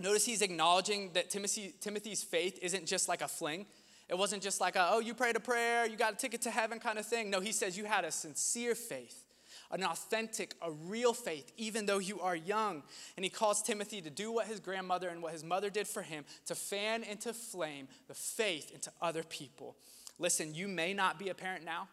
Notice 0.00 0.24
he's 0.24 0.42
acknowledging 0.42 1.12
that 1.14 1.30
Timothy, 1.30 1.74
Timothy's 1.80 2.24
faith 2.24 2.58
isn't 2.60 2.86
just 2.86 3.08
like 3.08 3.22
a 3.22 3.28
fling. 3.28 3.66
It 4.08 4.18
wasn't 4.18 4.42
just 4.42 4.60
like, 4.60 4.74
a, 4.74 4.88
oh, 4.90 4.98
you 5.00 5.14
prayed 5.14 5.36
a 5.36 5.40
prayer, 5.40 5.86
you 5.86 5.96
got 5.96 6.14
a 6.14 6.16
ticket 6.16 6.42
to 6.42 6.50
heaven 6.50 6.80
kind 6.80 6.98
of 6.98 7.06
thing. 7.06 7.30
No, 7.30 7.38
he 7.38 7.52
says 7.52 7.78
you 7.78 7.84
had 7.84 8.04
a 8.04 8.10
sincere 8.10 8.74
faith 8.74 9.27
an 9.70 9.84
authentic, 9.84 10.54
a 10.62 10.70
real 10.70 11.12
faith, 11.12 11.52
even 11.56 11.86
though 11.86 11.98
you 11.98 12.20
are 12.20 12.36
young. 12.36 12.82
And 13.16 13.24
he 13.24 13.30
calls 13.30 13.62
Timothy 13.62 14.00
to 14.00 14.10
do 14.10 14.32
what 14.32 14.46
his 14.46 14.60
grandmother 14.60 15.08
and 15.08 15.22
what 15.22 15.32
his 15.32 15.44
mother 15.44 15.70
did 15.70 15.86
for 15.86 16.02
him 16.02 16.24
to 16.46 16.54
fan 16.54 17.02
into 17.02 17.32
flame 17.32 17.88
the 18.06 18.14
faith 18.14 18.70
into 18.72 18.90
other 19.00 19.22
people. 19.22 19.76
Listen, 20.18 20.54
you 20.54 20.68
may 20.68 20.94
not 20.94 21.18
be 21.18 21.28
a 21.28 21.34
parent 21.34 21.64
now, 21.64 21.88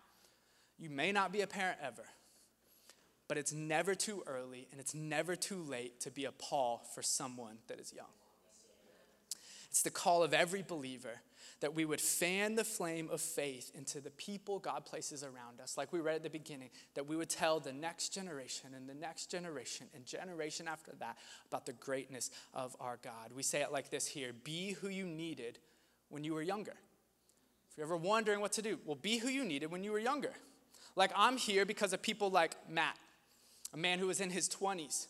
you 0.80 0.90
may 0.90 1.12
not 1.12 1.32
be 1.32 1.42
a 1.42 1.48
parent 1.48 1.78
ever, 1.82 2.06
but 3.28 3.38
it's 3.38 3.54
never 3.54 3.94
too 3.96 4.24
early 4.26 4.68
and 4.72 4.80
it's 4.80 4.96
never 4.96 5.36
too 5.36 5.62
late 5.62 6.00
to 6.02 6.12
be 6.12 6.26
a 6.26 6.32
Paul 6.32 6.86
for 6.94 7.02
someone 7.02 7.58
that 7.68 7.80
is 7.80 7.94
young. 7.94 8.06
It's 9.70 9.82
the 9.82 9.92
call 9.92 10.24
of 10.24 10.34
every 10.34 10.64
believer 10.64 11.22
that 11.66 11.74
we 11.74 11.84
would 11.84 12.00
fan 12.00 12.54
the 12.54 12.64
flame 12.64 13.10
of 13.12 13.20
faith 13.20 13.72
into 13.74 14.00
the 14.00 14.12
people 14.12 14.60
God 14.60 14.86
places 14.86 15.24
around 15.24 15.60
us. 15.60 15.80
Like 15.80 15.92
we 15.92 16.00
read 16.00 16.16
at 16.16 16.22
the 16.22 16.30
beginning, 16.30 16.70
that 16.94 17.08
we 17.08 17.16
would 17.16 17.28
tell 17.28 17.60
the 17.60 17.74
next 17.74 18.10
generation 18.10 18.76
and 18.76 18.88
the 18.88 18.94
next 18.94 19.32
generation 19.32 19.88
and 19.96 20.06
generation 20.06 20.68
after 20.68 20.92
that 21.00 21.18
about 21.48 21.66
the 21.66 21.74
greatness 21.74 22.30
of 22.54 22.76
our 22.80 23.00
God. 23.02 23.32
We 23.36 23.42
say 23.42 23.62
it 23.62 23.72
like 23.72 23.90
this 23.90 24.06
here 24.06 24.32
be 24.44 24.74
who 24.74 24.90
you 24.90 25.08
needed 25.08 25.58
when 26.10 26.24
you 26.24 26.36
were 26.36 26.44
younger. 26.44 26.76
If 27.72 27.78
you're 27.78 27.88
ever 27.88 27.98
wondering 27.98 28.42
what 28.42 28.52
to 28.52 28.62
do, 28.62 28.78
well, 28.86 28.96
be 29.02 29.18
who 29.18 29.30
you 29.30 29.44
needed 29.44 29.72
when 29.72 29.84
you 29.84 29.92
were 29.92 29.98
younger. 29.98 30.34
Like 30.96 31.10
I'm 31.16 31.36
here 31.36 31.66
because 31.66 31.94
of 31.94 32.02
people 32.04 32.30
like 32.30 32.56
Matt, 32.70 33.00
a 33.74 33.78
man 33.78 33.98
who 33.98 34.06
was 34.06 34.22
in 34.22 34.30
his 34.30 34.48
20s 34.48 35.08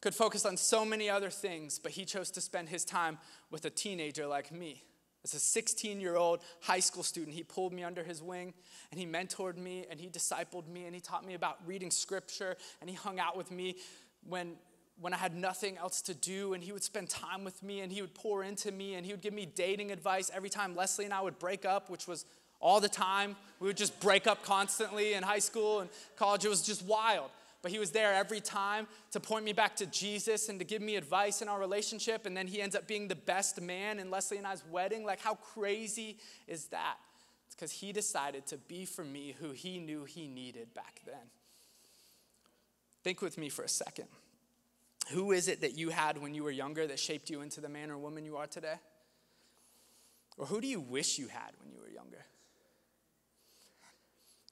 could 0.00 0.14
focus 0.14 0.46
on 0.46 0.56
so 0.56 0.84
many 0.84 1.10
other 1.10 1.28
things, 1.28 1.80
but 1.80 1.90
he 1.90 2.04
chose 2.04 2.30
to 2.30 2.40
spend 2.40 2.68
his 2.68 2.84
time 2.84 3.18
with 3.50 3.64
a 3.64 3.70
teenager 3.70 4.28
like 4.28 4.52
me. 4.52 4.84
As 5.24 5.34
a 5.34 5.40
16 5.40 6.00
year 6.00 6.16
old 6.16 6.40
high 6.60 6.80
school 6.80 7.02
student, 7.02 7.34
he 7.34 7.42
pulled 7.42 7.72
me 7.72 7.82
under 7.82 8.04
his 8.04 8.22
wing 8.22 8.54
and 8.90 9.00
he 9.00 9.06
mentored 9.06 9.56
me 9.56 9.86
and 9.90 10.00
he 10.00 10.08
discipled 10.08 10.68
me 10.68 10.84
and 10.84 10.94
he 10.94 11.00
taught 11.00 11.26
me 11.26 11.34
about 11.34 11.58
reading 11.66 11.90
scripture 11.90 12.56
and 12.80 12.88
he 12.88 12.96
hung 12.96 13.18
out 13.18 13.36
with 13.36 13.50
me 13.50 13.76
when, 14.28 14.54
when 15.00 15.12
I 15.12 15.16
had 15.16 15.34
nothing 15.34 15.76
else 15.76 16.02
to 16.02 16.14
do 16.14 16.54
and 16.54 16.62
he 16.62 16.72
would 16.72 16.84
spend 16.84 17.08
time 17.08 17.44
with 17.44 17.62
me 17.62 17.80
and 17.80 17.90
he 17.90 18.00
would 18.00 18.14
pour 18.14 18.44
into 18.44 18.70
me 18.70 18.94
and 18.94 19.04
he 19.04 19.12
would 19.12 19.22
give 19.22 19.34
me 19.34 19.46
dating 19.46 19.90
advice 19.90 20.30
every 20.32 20.50
time 20.50 20.76
Leslie 20.76 21.04
and 21.04 21.14
I 21.14 21.20
would 21.20 21.38
break 21.38 21.64
up, 21.64 21.90
which 21.90 22.06
was 22.06 22.24
all 22.60 22.80
the 22.80 22.88
time. 22.88 23.36
We 23.60 23.66
would 23.66 23.76
just 23.76 23.98
break 24.00 24.26
up 24.26 24.42
constantly 24.44 25.14
in 25.14 25.22
high 25.22 25.38
school 25.38 25.80
and 25.80 25.90
college. 26.16 26.44
It 26.44 26.48
was 26.48 26.62
just 26.62 26.84
wild 26.84 27.30
but 27.62 27.72
he 27.72 27.78
was 27.78 27.90
there 27.90 28.14
every 28.14 28.40
time 28.40 28.86
to 29.10 29.20
point 29.20 29.44
me 29.44 29.52
back 29.52 29.76
to 29.76 29.86
Jesus 29.86 30.48
and 30.48 30.58
to 30.58 30.64
give 30.64 30.80
me 30.80 30.96
advice 30.96 31.42
in 31.42 31.48
our 31.48 31.58
relationship. 31.58 32.24
And 32.24 32.36
then 32.36 32.46
he 32.46 32.60
ends 32.60 32.76
up 32.76 32.86
being 32.86 33.08
the 33.08 33.16
best 33.16 33.60
man 33.60 33.98
in 33.98 34.10
Leslie 34.10 34.38
and 34.38 34.46
I's 34.46 34.62
wedding. 34.70 35.04
Like, 35.04 35.20
how 35.20 35.34
crazy 35.34 36.18
is 36.46 36.66
that? 36.66 36.96
It's 37.46 37.56
because 37.56 37.72
he 37.72 37.92
decided 37.92 38.46
to 38.48 38.58
be 38.58 38.84
for 38.84 39.04
me 39.04 39.34
who 39.40 39.50
he 39.50 39.78
knew 39.78 40.04
he 40.04 40.28
needed 40.28 40.72
back 40.72 41.00
then. 41.04 41.30
Think 43.02 43.22
with 43.22 43.38
me 43.38 43.48
for 43.48 43.62
a 43.62 43.68
second. 43.68 44.06
Who 45.10 45.32
is 45.32 45.48
it 45.48 45.62
that 45.62 45.76
you 45.76 45.88
had 45.90 46.20
when 46.20 46.34
you 46.34 46.44
were 46.44 46.50
younger 46.50 46.86
that 46.86 46.98
shaped 46.98 47.30
you 47.30 47.40
into 47.40 47.60
the 47.60 47.68
man 47.68 47.90
or 47.90 47.98
woman 47.98 48.24
you 48.24 48.36
are 48.36 48.46
today? 48.46 48.74
Or 50.36 50.46
who 50.46 50.60
do 50.60 50.68
you 50.68 50.80
wish 50.80 51.18
you 51.18 51.26
had 51.28 51.50
when 51.60 51.72
you 51.72 51.80
were 51.80 51.90
younger? 51.90 52.24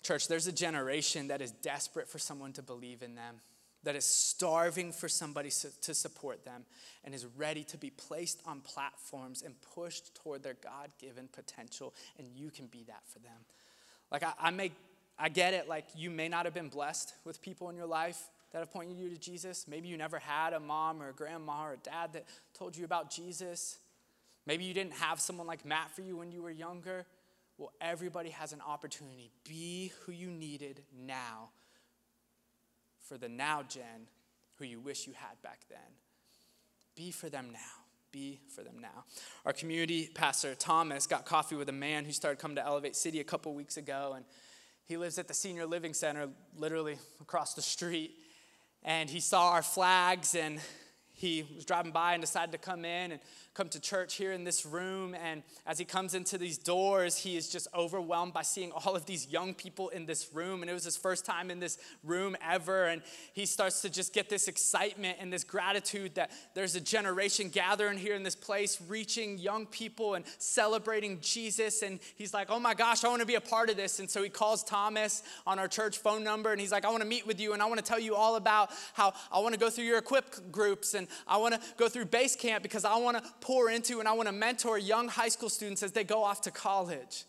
Church, 0.06 0.28
there's 0.28 0.46
a 0.46 0.52
generation 0.52 1.26
that 1.28 1.42
is 1.42 1.50
desperate 1.50 2.08
for 2.08 2.20
someone 2.20 2.52
to 2.52 2.62
believe 2.62 3.02
in 3.02 3.16
them, 3.16 3.40
that 3.82 3.96
is 3.96 4.04
starving 4.04 4.92
for 4.92 5.08
somebody 5.08 5.50
to 5.80 5.94
support 5.94 6.44
them, 6.44 6.64
and 7.02 7.12
is 7.12 7.26
ready 7.36 7.64
to 7.64 7.76
be 7.76 7.90
placed 7.90 8.40
on 8.46 8.60
platforms 8.60 9.42
and 9.42 9.56
pushed 9.74 10.14
toward 10.14 10.44
their 10.44 10.56
God 10.62 10.90
given 11.00 11.28
potential, 11.32 11.92
and 12.18 12.28
you 12.36 12.50
can 12.50 12.66
be 12.66 12.84
that 12.86 13.02
for 13.12 13.18
them. 13.18 13.32
Like, 14.12 14.22
I, 14.22 14.32
I, 14.40 14.50
make, 14.52 14.74
I 15.18 15.28
get 15.28 15.54
it, 15.54 15.68
like, 15.68 15.86
you 15.96 16.08
may 16.08 16.28
not 16.28 16.44
have 16.44 16.54
been 16.54 16.68
blessed 16.68 17.12
with 17.24 17.42
people 17.42 17.68
in 17.68 17.74
your 17.74 17.86
life 17.86 18.28
that 18.52 18.60
have 18.60 18.70
pointed 18.70 18.96
you 18.96 19.10
to 19.10 19.18
Jesus. 19.18 19.66
Maybe 19.68 19.88
you 19.88 19.96
never 19.96 20.20
had 20.20 20.52
a 20.52 20.60
mom 20.60 21.02
or 21.02 21.08
a 21.08 21.12
grandma 21.12 21.64
or 21.64 21.72
a 21.72 21.78
dad 21.78 22.12
that 22.12 22.26
told 22.54 22.76
you 22.76 22.84
about 22.84 23.10
Jesus. 23.10 23.78
Maybe 24.46 24.62
you 24.62 24.72
didn't 24.72 24.94
have 24.94 25.18
someone 25.18 25.48
like 25.48 25.64
Matt 25.64 25.90
for 25.90 26.02
you 26.02 26.16
when 26.16 26.30
you 26.30 26.42
were 26.42 26.52
younger. 26.52 27.06
Well, 27.58 27.72
everybody 27.80 28.30
has 28.30 28.52
an 28.52 28.60
opportunity. 28.66 29.30
Be 29.48 29.92
who 30.04 30.12
you 30.12 30.30
needed 30.30 30.82
now 30.94 31.50
for 33.08 33.16
the 33.16 33.28
now 33.28 33.62
gen 33.62 34.08
who 34.58 34.64
you 34.64 34.80
wish 34.80 35.06
you 35.06 35.12
had 35.14 35.40
back 35.42 35.60
then. 35.68 35.78
Be 36.94 37.10
for 37.10 37.28
them 37.28 37.48
now. 37.52 37.84
Be 38.12 38.40
for 38.54 38.62
them 38.62 38.78
now. 38.80 39.04
Our 39.44 39.52
community 39.52 40.08
pastor, 40.14 40.54
Thomas, 40.54 41.06
got 41.06 41.24
coffee 41.24 41.56
with 41.56 41.68
a 41.68 41.72
man 41.72 42.04
who 42.04 42.12
started 42.12 42.38
coming 42.38 42.56
to 42.56 42.64
Elevate 42.64 42.96
City 42.96 43.20
a 43.20 43.24
couple 43.24 43.54
weeks 43.54 43.76
ago, 43.76 44.14
and 44.16 44.24
he 44.84 44.96
lives 44.96 45.18
at 45.18 45.28
the 45.28 45.34
senior 45.34 45.66
living 45.66 45.92
center, 45.92 46.28
literally 46.56 46.96
across 47.20 47.54
the 47.54 47.62
street. 47.62 48.14
And 48.82 49.10
he 49.10 49.20
saw 49.20 49.50
our 49.50 49.62
flags, 49.62 50.34
and 50.34 50.60
he 51.12 51.44
was 51.54 51.64
driving 51.64 51.92
by 51.92 52.14
and 52.14 52.20
decided 52.20 52.52
to 52.52 52.58
come 52.58 52.84
in 52.84 53.12
and 53.12 53.20
come 53.56 53.70
to 53.70 53.80
church 53.80 54.16
here 54.16 54.32
in 54.32 54.44
this 54.44 54.66
room. 54.66 55.14
And 55.14 55.42
as 55.66 55.78
he 55.78 55.86
comes 55.86 56.14
into 56.14 56.36
these 56.36 56.58
doors, 56.58 57.16
he 57.16 57.38
is 57.38 57.48
just 57.48 57.68
overwhelmed 57.74 58.34
by 58.34 58.42
seeing 58.42 58.70
all 58.70 58.94
of 58.94 59.06
these 59.06 59.28
young 59.28 59.54
people 59.54 59.88
in 59.88 60.04
this 60.04 60.28
room. 60.34 60.60
And 60.60 60.70
it 60.70 60.74
was 60.74 60.84
his 60.84 60.96
first 60.96 61.24
time 61.24 61.50
in 61.50 61.58
this 61.58 61.78
room 62.04 62.36
ever. 62.46 62.84
And 62.84 63.00
he 63.32 63.46
starts 63.46 63.80
to 63.80 63.88
just 63.88 64.12
get 64.12 64.28
this 64.28 64.46
excitement 64.46 65.16
and 65.20 65.32
this 65.32 65.42
gratitude 65.42 66.16
that 66.16 66.30
there's 66.54 66.76
a 66.76 66.80
generation 66.80 67.48
gathering 67.48 67.96
here 67.96 68.14
in 68.14 68.22
this 68.22 68.36
place, 68.36 68.78
reaching 68.88 69.38
young 69.38 69.64
people 69.64 70.14
and 70.14 70.26
celebrating 70.36 71.18
Jesus. 71.22 71.80
And 71.80 71.98
he's 72.16 72.34
like, 72.34 72.50
oh 72.50 72.60
my 72.60 72.74
gosh, 72.74 73.04
I 73.04 73.08
want 73.08 73.20
to 73.20 73.26
be 73.26 73.36
a 73.36 73.40
part 73.40 73.70
of 73.70 73.76
this. 73.78 74.00
And 74.00 74.10
so 74.10 74.22
he 74.22 74.28
calls 74.28 74.64
Thomas 74.64 75.22
on 75.46 75.58
our 75.58 75.68
church 75.68 75.96
phone 75.96 76.22
number 76.22 76.52
and 76.52 76.60
he's 76.60 76.72
like, 76.72 76.84
I 76.84 76.90
want 76.90 77.02
to 77.02 77.08
meet 77.08 77.26
with 77.26 77.40
you 77.40 77.54
and 77.54 77.62
I 77.62 77.66
want 77.66 77.78
to 77.78 77.84
tell 77.84 78.00
you 78.00 78.16
all 78.16 78.36
about 78.36 78.68
how 78.92 79.14
I 79.32 79.38
want 79.38 79.54
to 79.54 79.60
go 79.60 79.70
through 79.70 79.84
your 79.84 79.98
equip 79.98 80.52
groups 80.52 80.92
and 80.92 81.08
I 81.26 81.38
want 81.38 81.54
to 81.54 81.60
go 81.78 81.88
through 81.88 82.06
base 82.06 82.36
camp 82.36 82.62
because 82.62 82.84
I 82.84 82.96
want 82.96 83.16
to 83.16 83.45
pour 83.46 83.70
into 83.70 84.00
and 84.00 84.08
I 84.08 84.12
want 84.12 84.28
to 84.28 84.32
mentor 84.32 84.76
young 84.76 85.06
high 85.06 85.28
school 85.28 85.48
students 85.48 85.80
as 85.84 85.92
they 85.92 86.02
go 86.02 86.24
off 86.24 86.40
to 86.42 86.50
college. 86.50 87.24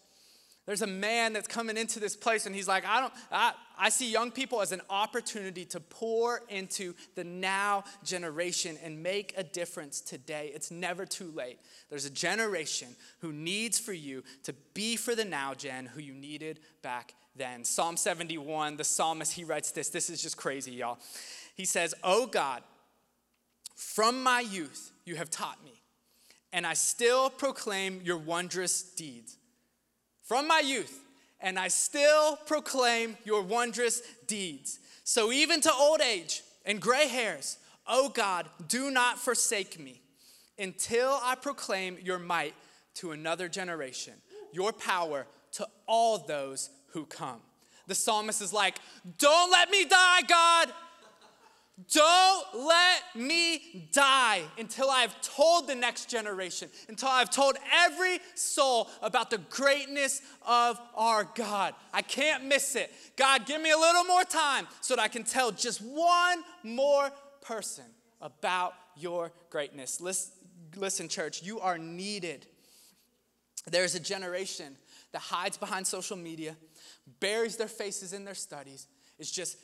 There's 0.65 0.81
a 0.81 0.87
man 0.87 1.31
that's 1.31 1.47
coming 1.47 1.77
into 1.77 1.99
this 1.99 2.15
place 2.15 2.47
and 2.47 2.55
he's 2.55 2.67
like, 2.67 2.87
I 2.87 2.99
don't, 3.01 3.13
I, 3.31 3.53
I 3.77 3.89
see 3.89 4.11
young 4.11 4.31
people 4.31 4.59
as 4.59 4.71
an 4.71 4.81
opportunity 4.89 5.63
to 5.65 5.79
pour 5.79 6.41
into 6.49 6.95
the 7.13 7.23
now 7.23 7.83
generation 8.03 8.79
and 8.83 9.03
make 9.03 9.35
a 9.37 9.43
difference 9.43 10.01
today. 10.01 10.51
It's 10.55 10.71
never 10.71 11.05
too 11.05 11.31
late. 11.35 11.59
There's 11.91 12.05
a 12.05 12.09
generation 12.09 12.87
who 13.19 13.31
needs 13.31 13.77
for 13.77 13.93
you 13.93 14.23
to 14.41 14.53
be 14.73 14.95
for 14.95 15.13
the 15.13 15.23
now 15.23 15.53
gen 15.53 15.85
who 15.85 16.01
you 16.01 16.15
needed 16.15 16.61
back 16.81 17.13
then. 17.35 17.63
Psalm 17.63 17.95
71, 17.95 18.77
the 18.77 18.83
psalmist, 18.83 19.33
he 19.33 19.43
writes 19.43 19.69
this. 19.69 19.89
This 19.89 20.09
is 20.09 20.23
just 20.23 20.35
crazy, 20.35 20.71
y'all. 20.71 20.97
He 21.53 21.65
says, 21.65 21.93
Oh 22.03 22.25
God, 22.25 22.63
from 23.75 24.23
my 24.23 24.39
youth 24.39 24.91
you 25.05 25.15
have 25.15 25.29
taught 25.29 25.63
me 25.63 25.76
and 26.53 26.65
I 26.65 26.73
still 26.73 27.29
proclaim 27.29 28.01
your 28.03 28.17
wondrous 28.17 28.81
deeds. 28.81 29.37
From 30.23 30.47
my 30.47 30.59
youth, 30.59 31.03
and 31.39 31.59
I 31.59 31.67
still 31.67 32.35
proclaim 32.45 33.17
your 33.23 33.41
wondrous 33.41 34.01
deeds. 34.25 34.79
So 35.03 35.31
even 35.31 35.61
to 35.61 35.71
old 35.71 36.01
age 36.01 36.41
and 36.65 36.81
gray 36.81 37.07
hairs, 37.07 37.57
oh 37.85 38.09
God, 38.09 38.47
do 38.67 38.91
not 38.91 39.19
forsake 39.19 39.79
me 39.79 40.01
until 40.57 41.19
I 41.21 41.35
proclaim 41.35 41.97
your 42.03 42.19
might 42.19 42.55
to 42.95 43.11
another 43.11 43.47
generation, 43.47 44.13
your 44.51 44.73
power 44.73 45.27
to 45.53 45.67
all 45.85 46.17
those 46.17 46.69
who 46.87 47.05
come. 47.05 47.39
The 47.85 47.95
psalmist 47.95 48.41
is 48.41 48.51
like, 48.51 48.79
Don't 49.17 49.51
let 49.51 49.69
me 49.69 49.85
die, 49.85 50.21
God. 50.27 50.69
Don't 51.93 52.45
let 52.55 53.03
me 53.15 53.87
die 53.91 54.41
until 54.57 54.89
I've 54.89 55.19
told 55.21 55.67
the 55.67 55.75
next 55.75 56.09
generation, 56.09 56.69
until 56.89 57.09
I've 57.09 57.29
told 57.29 57.55
every 57.71 58.17
soul 58.33 58.89
about 59.03 59.29
the 59.29 59.37
greatness 59.37 60.23
of 60.41 60.79
our 60.95 61.23
God. 61.35 61.75
I 61.93 62.01
can't 62.01 62.45
miss 62.45 62.75
it. 62.75 62.91
God, 63.15 63.45
give 63.45 63.61
me 63.61 63.69
a 63.69 63.77
little 63.77 64.05
more 64.05 64.23
time 64.23 64.67
so 64.81 64.95
that 64.95 65.01
I 65.03 65.07
can 65.07 65.23
tell 65.23 65.51
just 65.51 65.79
one 65.81 66.43
more 66.63 67.11
person 67.41 67.85
about 68.21 68.73
your 68.95 69.31
greatness. 69.51 70.01
Listen, 70.01 70.33
listen 70.75 71.07
church, 71.07 71.43
you 71.43 71.59
are 71.59 71.77
needed. 71.77 72.47
There's 73.67 73.93
a 73.93 73.99
generation 73.99 74.75
that 75.11 75.21
hides 75.21 75.57
behind 75.57 75.85
social 75.85 76.17
media, 76.17 76.55
buries 77.19 77.55
their 77.55 77.67
faces 77.67 78.13
in 78.13 78.25
their 78.25 78.33
studies, 78.33 78.87
is 79.19 79.29
just 79.29 79.57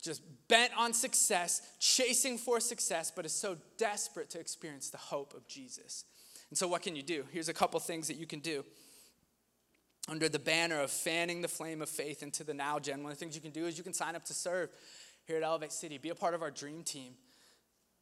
just 0.00 0.22
bent 0.48 0.72
on 0.76 0.92
success, 0.92 1.62
chasing 1.78 2.38
for 2.38 2.60
success, 2.60 3.12
but 3.14 3.26
is 3.26 3.32
so 3.32 3.56
desperate 3.76 4.30
to 4.30 4.40
experience 4.40 4.90
the 4.90 4.98
hope 4.98 5.34
of 5.34 5.46
Jesus. 5.46 6.04
And 6.50 6.58
so, 6.58 6.66
what 6.66 6.82
can 6.82 6.96
you 6.96 7.02
do? 7.02 7.24
Here's 7.30 7.48
a 7.48 7.54
couple 7.54 7.78
things 7.80 8.08
that 8.08 8.16
you 8.16 8.26
can 8.26 8.40
do. 8.40 8.64
Under 10.08 10.28
the 10.28 10.38
banner 10.38 10.80
of 10.80 10.90
fanning 10.90 11.42
the 11.42 11.48
flame 11.48 11.82
of 11.82 11.88
faith 11.88 12.22
into 12.22 12.42
the 12.42 12.54
now 12.54 12.78
gen, 12.78 13.02
one 13.02 13.12
of 13.12 13.18
the 13.18 13.24
things 13.24 13.34
you 13.34 13.40
can 13.40 13.52
do 13.52 13.66
is 13.66 13.78
you 13.78 13.84
can 13.84 13.92
sign 13.92 14.16
up 14.16 14.24
to 14.24 14.34
serve 14.34 14.70
here 15.26 15.36
at 15.36 15.42
Elevate 15.42 15.72
City, 15.72 15.98
be 15.98 16.08
a 16.08 16.14
part 16.14 16.34
of 16.34 16.42
our 16.42 16.50
dream 16.50 16.82
team. 16.82 17.12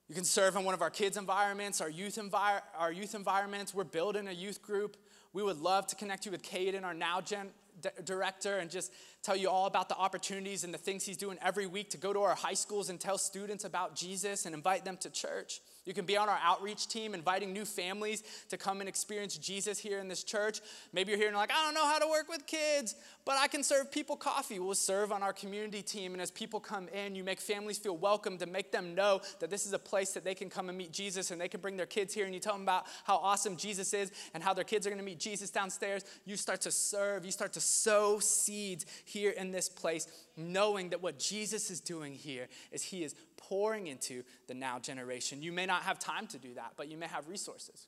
You 0.09 0.15
can 0.15 0.25
serve 0.25 0.57
in 0.57 0.65
one 0.65 0.73
of 0.73 0.81
our 0.81 0.89
kids' 0.89 1.19
environments, 1.19 1.83
our 1.83 1.91
youth, 1.91 2.17
envir- 2.17 2.63
our 2.79 2.91
youth 2.91 3.15
environments. 3.15 3.75
We're 3.75 3.85
building 3.85 4.27
a 4.29 4.33
youth 4.33 4.63
group. 4.63 4.97
We 5.35 5.43
would 5.43 5.59
love 5.59 5.87
to 5.89 5.97
connect 5.97 6.25
you 6.25 6.33
with 6.33 6.43
Caden, 6.43 6.83
our 6.83 6.95
Now 6.95 7.21
Gen 7.21 7.51
d- 7.83 7.91
director, 8.05 8.57
and 8.57 8.71
just 8.71 8.91
tell 9.23 9.37
you 9.37 9.51
all 9.51 9.67
about 9.67 9.89
the 9.89 9.97
opportunities 9.97 10.65
and 10.65 10.73
the 10.73 10.79
things 10.79 11.05
he's 11.05 11.17
doing 11.17 11.39
every 11.43 11.67
week 11.67 11.91
to 11.91 11.99
go 11.99 12.13
to 12.13 12.21
our 12.21 12.35
high 12.35 12.55
schools 12.55 12.89
and 12.89 13.01
tell 13.01 13.19
students 13.19 13.65
about 13.65 13.95
Jesus 13.95 14.47
and 14.47 14.55
invite 14.55 14.85
them 14.85 14.97
to 14.99 15.11
church. 15.11 15.61
You 15.89 15.95
can 15.95 16.05
be 16.05 16.19
on 16.19 16.29
our 16.29 16.39
outreach 16.43 16.87
team, 16.87 17.15
inviting 17.15 17.51
new 17.51 17.65
families 17.65 18.23
to 18.51 18.59
come 18.59 18.81
and 18.81 18.89
experience 18.89 19.39
Jesus 19.39 19.79
here 19.79 20.01
in 20.01 20.09
this 20.09 20.23
church. 20.23 20.61
Maybe 20.93 21.11
you're 21.13 21.19
here 21.19 21.29
and 21.29 21.37
like, 21.37 21.51
I 21.51 21.65
don't 21.65 21.73
know 21.73 21.87
how 21.87 21.99
to 21.99 22.07
work 22.07 22.29
with 22.29 22.47
kids, 22.47 22.95
but 23.25 23.39
I 23.39 23.49
can 23.49 23.63
serve 23.63 23.91
people 23.91 24.15
coffee. 24.15 24.59
We'll 24.59 24.75
serve 24.75 25.13
on 25.13 25.23
our 25.23 25.33
community 25.33 25.81
team. 25.81 26.13
And 26.13 26.21
as 26.21 26.31
people 26.31 26.61
come 26.61 26.89
in, 26.89 27.15
you 27.15 27.25
make 27.25 27.41
families 27.41 27.79
feel 27.79 27.97
welcome 27.97 28.37
to 28.37 28.45
make 28.45 28.71
them 28.71 28.95
know 28.95 29.23
that 29.41 29.49
this 29.49 29.65
is 29.65 29.73
a 29.73 29.79
place 29.79 30.13
that 30.13 30.25
they 30.25 30.35
can 30.35 30.51
come 30.51 30.69
and 30.69 30.77
meet 30.77 30.93
Jesus 30.93 31.31
and 31.31 31.41
they 31.41 31.49
can 31.49 31.63
bring 31.63 31.79
their 31.79 31.87
kids 31.87 32.13
here 32.13 32.27
and 32.27 32.35
you 32.35 32.41
tell 32.41 32.53
them 32.53 32.63
about 32.65 32.85
how 33.05 33.17
awesome 33.17 33.57
Jesus 33.57 33.95
is 33.95 34.13
and 34.35 34.43
how 34.43 34.53
their 34.53 34.65
kids 34.65 34.87
are 34.87 34.91
going 34.91 35.01
to 35.01 35.05
meet 35.07 35.19
Jesus 35.19 35.49
downstairs. 35.49 36.05
You 36.27 36.37
start 36.37 36.61
to 36.63 36.71
serve, 36.71 37.25
you 37.25 37.33
start 37.33 37.55
to 37.55 37.61
sow 37.61 38.19
seeds 38.19 38.85
here 39.09 39.31
in 39.31 39.51
this 39.51 39.69
place, 39.69 40.07
knowing 40.37 40.91
that 40.91 41.03
what 41.03 41.19
Jesus 41.19 41.71
is 41.71 41.81
doing 41.81 42.13
here 42.13 42.49
is 42.71 42.83
he 42.83 43.03
is 43.03 43.15
pouring 43.37 43.87
into 43.87 44.23
the 44.47 44.55
now 44.55 44.79
generation. 44.79 45.43
You 45.43 45.53
may 45.53 45.67
not 45.67 45.83
have 45.83 45.99
time 45.99 46.27
to 46.29 46.39
do 46.39 46.55
that, 46.55 46.75
but 46.77 46.89
you 46.89 46.97
may 46.99 47.07
have 47.07 47.29
resources. 47.29 47.87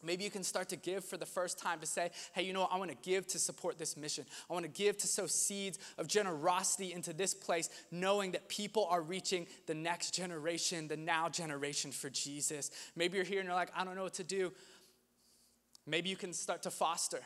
Maybe 0.00 0.22
you 0.22 0.30
can 0.30 0.44
start 0.44 0.68
to 0.68 0.76
give 0.76 1.04
for 1.04 1.16
the 1.16 1.26
first 1.26 1.58
time 1.58 1.80
to 1.80 1.86
say, 1.86 2.12
hey, 2.32 2.42
you 2.42 2.52
know 2.52 2.60
what? 2.60 2.72
I 2.72 2.78
want 2.78 2.90
to 2.92 2.96
give 3.02 3.26
to 3.28 3.38
support 3.38 3.78
this 3.78 3.96
mission. 3.96 4.24
I 4.48 4.52
want 4.52 4.64
to 4.64 4.70
give 4.70 4.96
to 4.98 5.08
sow 5.08 5.26
seeds 5.26 5.80
of 5.98 6.06
generosity 6.06 6.92
into 6.92 7.12
this 7.12 7.34
place, 7.34 7.68
knowing 7.90 8.30
that 8.32 8.48
people 8.48 8.86
are 8.88 9.02
reaching 9.02 9.48
the 9.66 9.74
next 9.74 10.14
generation, 10.14 10.86
the 10.86 10.96
now 10.96 11.28
generation 11.28 11.90
for 11.90 12.10
Jesus. 12.10 12.70
Maybe 12.94 13.16
you're 13.16 13.24
here 13.24 13.40
and 13.40 13.48
you're 13.48 13.56
like, 13.56 13.72
I 13.76 13.84
don't 13.84 13.96
know 13.96 14.04
what 14.04 14.14
to 14.14 14.24
do. 14.24 14.52
Maybe 15.84 16.10
you 16.10 16.16
can 16.16 16.32
start 16.32 16.62
to 16.62 16.70
foster. 16.70 17.20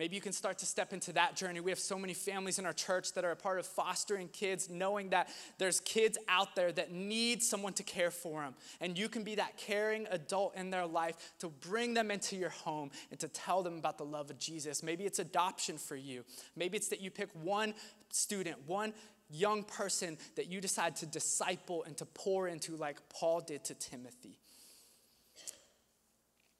Maybe 0.00 0.16
you 0.16 0.22
can 0.22 0.32
start 0.32 0.56
to 0.60 0.66
step 0.66 0.94
into 0.94 1.12
that 1.12 1.36
journey. 1.36 1.60
We 1.60 1.70
have 1.70 1.78
so 1.78 1.98
many 1.98 2.14
families 2.14 2.58
in 2.58 2.64
our 2.64 2.72
church 2.72 3.12
that 3.12 3.22
are 3.26 3.32
a 3.32 3.36
part 3.36 3.58
of 3.58 3.66
fostering 3.66 4.28
kids, 4.28 4.70
knowing 4.70 5.10
that 5.10 5.28
there's 5.58 5.80
kids 5.80 6.16
out 6.26 6.56
there 6.56 6.72
that 6.72 6.90
need 6.90 7.42
someone 7.42 7.74
to 7.74 7.82
care 7.82 8.10
for 8.10 8.40
them. 8.40 8.54
And 8.80 8.96
you 8.96 9.10
can 9.10 9.24
be 9.24 9.34
that 9.34 9.58
caring 9.58 10.06
adult 10.10 10.56
in 10.56 10.70
their 10.70 10.86
life 10.86 11.34
to 11.40 11.50
bring 11.50 11.92
them 11.92 12.10
into 12.10 12.34
your 12.34 12.48
home 12.48 12.90
and 13.10 13.20
to 13.20 13.28
tell 13.28 13.62
them 13.62 13.76
about 13.76 13.98
the 13.98 14.06
love 14.06 14.30
of 14.30 14.38
Jesus. 14.38 14.82
Maybe 14.82 15.04
it's 15.04 15.18
adoption 15.18 15.76
for 15.76 15.96
you. 15.96 16.24
Maybe 16.56 16.78
it's 16.78 16.88
that 16.88 17.02
you 17.02 17.10
pick 17.10 17.28
one 17.34 17.74
student, 18.08 18.56
one 18.66 18.94
young 19.28 19.64
person 19.64 20.16
that 20.36 20.50
you 20.50 20.62
decide 20.62 20.96
to 20.96 21.04
disciple 21.04 21.84
and 21.84 21.94
to 21.98 22.06
pour 22.06 22.48
into, 22.48 22.74
like 22.74 23.06
Paul 23.10 23.42
did 23.42 23.64
to 23.64 23.74
Timothy. 23.74 24.38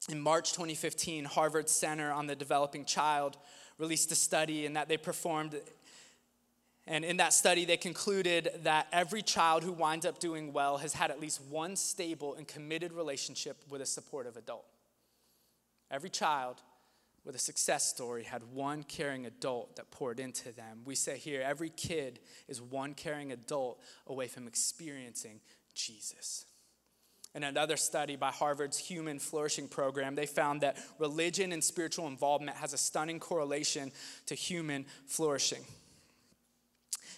In 0.08 0.20
March 0.20 0.52
2015, 0.52 1.26
Harvard 1.26 1.68
Center 1.68 2.10
on 2.10 2.26
the 2.26 2.34
Developing 2.34 2.84
Child 2.84 3.36
released 3.78 4.10
a 4.12 4.14
study 4.14 4.64
in 4.64 4.72
that 4.72 4.88
they 4.88 4.96
performed 4.96 5.54
and 6.86 7.04
in 7.04 7.18
that 7.18 7.32
study, 7.32 7.64
they 7.64 7.76
concluded 7.76 8.50
that 8.64 8.88
every 8.92 9.22
child 9.22 9.62
who 9.62 9.70
winds 9.70 10.04
up 10.04 10.18
doing 10.18 10.52
well 10.52 10.78
has 10.78 10.92
had 10.92 11.12
at 11.12 11.20
least 11.20 11.40
one 11.42 11.76
stable 11.76 12.34
and 12.34 12.48
committed 12.48 12.92
relationship 12.92 13.62
with 13.68 13.80
a 13.80 13.86
supportive 13.86 14.36
adult. 14.36 14.64
Every 15.88 16.10
child 16.10 16.62
with 17.24 17.36
a 17.36 17.38
success 17.38 17.84
story 17.84 18.24
had 18.24 18.42
one 18.54 18.82
caring 18.82 19.26
adult 19.26 19.76
that 19.76 19.92
poured 19.92 20.18
into 20.18 20.52
them. 20.52 20.80
We 20.84 20.94
say 20.96 21.18
here 21.18 21.42
every 21.42 21.70
kid 21.70 22.18
is 22.48 22.60
one 22.60 22.94
caring 22.94 23.30
adult 23.30 23.80
away 24.08 24.26
from 24.26 24.48
experiencing 24.48 25.40
Jesus. 25.74 26.46
In 27.32 27.44
another 27.44 27.76
study 27.76 28.16
by 28.16 28.30
Harvard's 28.30 28.76
Human 28.76 29.20
Flourishing 29.20 29.68
Program, 29.68 30.16
they 30.16 30.26
found 30.26 30.62
that 30.62 30.78
religion 30.98 31.52
and 31.52 31.62
spiritual 31.62 32.08
involvement 32.08 32.56
has 32.56 32.72
a 32.72 32.78
stunning 32.78 33.20
correlation 33.20 33.92
to 34.26 34.34
human 34.34 34.84
flourishing. 35.06 35.62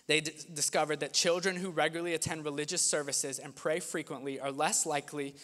They 0.07 0.21
d- 0.21 0.33
discovered 0.53 1.01
that 1.01 1.15
children 1.15 1.57
who 1.57 1.71
regularly 1.71 2.13
attend 2.13 2.45
religious 2.45 2.83
services 2.83 3.39
and 3.39 3.55
pray 3.55 3.81
frequently 3.81 4.39
are 4.39 4.53
less 4.53 4.85
likely 4.85 5.35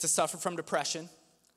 to 0.00 0.08
suffer 0.08 0.36
from 0.36 0.56
depression, 0.56 1.08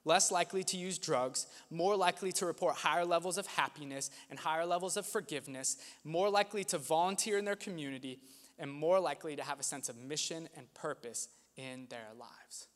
less 0.06 0.32
likely 0.32 0.63
to 0.63 0.78
use 0.78 0.97
drugs, 0.97 1.45
more 1.69 1.97
likely 1.97 2.32
to 2.34 2.45
report 2.45 2.75
higher 2.75 3.04
levels 3.04 3.38
of 3.38 3.47
happiness 3.47 4.12
and 4.30 4.39
higher 4.39 4.65
levels 4.65 4.95
of 4.95 5.06
forgiveness, 5.06 5.75
more 6.06 6.30
likely 6.30 6.63
to 6.63 6.78
volunteer 6.78 7.38
in 7.38 7.43
their 7.43 7.58
community, 7.58 8.19
and 8.58 8.71
more 8.71 8.99
likely 8.99 9.36
to 9.36 9.43
have 9.43 9.60
a 9.60 9.63
sense 9.63 9.89
of 9.89 9.97
mission 9.97 10.47
and 10.56 10.73
purpose 10.73 11.28
in 11.60 11.88
their 11.89 12.08
lives. 12.17 12.67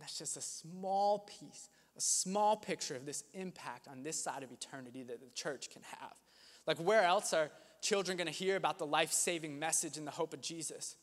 That's 0.00 0.18
just 0.18 0.36
a 0.36 0.40
small 0.40 1.20
piece, 1.20 1.68
a 1.96 2.00
small 2.00 2.56
picture 2.56 2.96
of 2.96 3.06
this 3.06 3.24
impact 3.34 3.86
on 3.88 4.02
this 4.02 4.18
side 4.18 4.42
of 4.42 4.50
eternity 4.50 5.02
that 5.04 5.20
the 5.20 5.30
church 5.34 5.70
can 5.70 5.82
have. 5.82 6.14
Like, 6.66 6.78
where 6.78 7.02
else 7.02 7.32
are 7.32 7.50
children 7.80 8.16
going 8.16 8.26
to 8.26 8.32
hear 8.32 8.56
about 8.56 8.78
the 8.78 8.86
life 8.86 9.12
saving 9.12 9.58
message 9.58 9.98
and 9.98 10.06
the 10.06 10.10
hope 10.10 10.32
of 10.32 10.40
Jesus? 10.40 10.96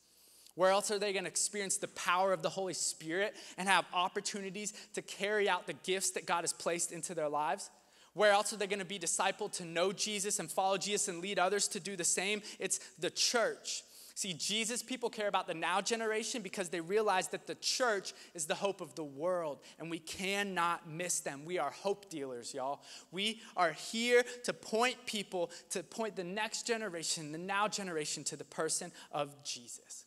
Where 0.55 0.71
else 0.71 0.91
are 0.91 0.99
they 0.99 1.13
going 1.13 1.23
to 1.23 1.29
experience 1.29 1.77
the 1.77 1.87
power 1.89 2.33
of 2.33 2.41
the 2.41 2.49
Holy 2.49 2.73
Spirit 2.73 3.35
and 3.57 3.69
have 3.69 3.85
opportunities 3.93 4.73
to 4.95 5.01
carry 5.01 5.47
out 5.47 5.67
the 5.67 5.73
gifts 5.73 6.11
that 6.11 6.25
God 6.25 6.41
has 6.41 6.51
placed 6.51 6.91
into 6.91 7.15
their 7.15 7.29
lives? 7.29 7.69
Where 8.13 8.31
else 8.31 8.51
are 8.51 8.57
they 8.57 8.67
going 8.67 8.79
to 8.79 8.85
be 8.85 8.99
discipled 8.99 9.53
to 9.53 9.65
know 9.65 9.93
Jesus 9.93 10.39
and 10.39 10.51
follow 10.51 10.77
Jesus 10.77 11.07
and 11.07 11.21
lead 11.21 11.39
others 11.39 11.69
to 11.69 11.79
do 11.79 11.95
the 11.95 12.03
same? 12.03 12.41
It's 12.59 12.79
the 12.99 13.09
church. 13.09 13.83
See, 14.15 14.33
Jesus 14.33 14.83
people 14.83 15.09
care 15.09 15.27
about 15.27 15.47
the 15.47 15.53
now 15.53 15.81
generation 15.81 16.41
because 16.41 16.69
they 16.69 16.81
realize 16.81 17.29
that 17.29 17.47
the 17.47 17.55
church 17.55 18.13
is 18.33 18.45
the 18.45 18.55
hope 18.55 18.81
of 18.81 18.95
the 18.95 19.03
world 19.03 19.59
and 19.79 19.89
we 19.89 19.99
cannot 19.99 20.89
miss 20.89 21.19
them. 21.19 21.45
We 21.45 21.59
are 21.59 21.71
hope 21.71 22.09
dealers, 22.09 22.53
y'all. 22.53 22.81
We 23.11 23.41
are 23.55 23.71
here 23.71 24.23
to 24.43 24.53
point 24.53 24.97
people, 25.05 25.51
to 25.71 25.83
point 25.83 26.15
the 26.15 26.23
next 26.23 26.67
generation, 26.67 27.31
the 27.31 27.37
now 27.37 27.67
generation, 27.67 28.23
to 28.25 28.35
the 28.35 28.43
person 28.45 28.91
of 29.11 29.43
Jesus. 29.43 30.05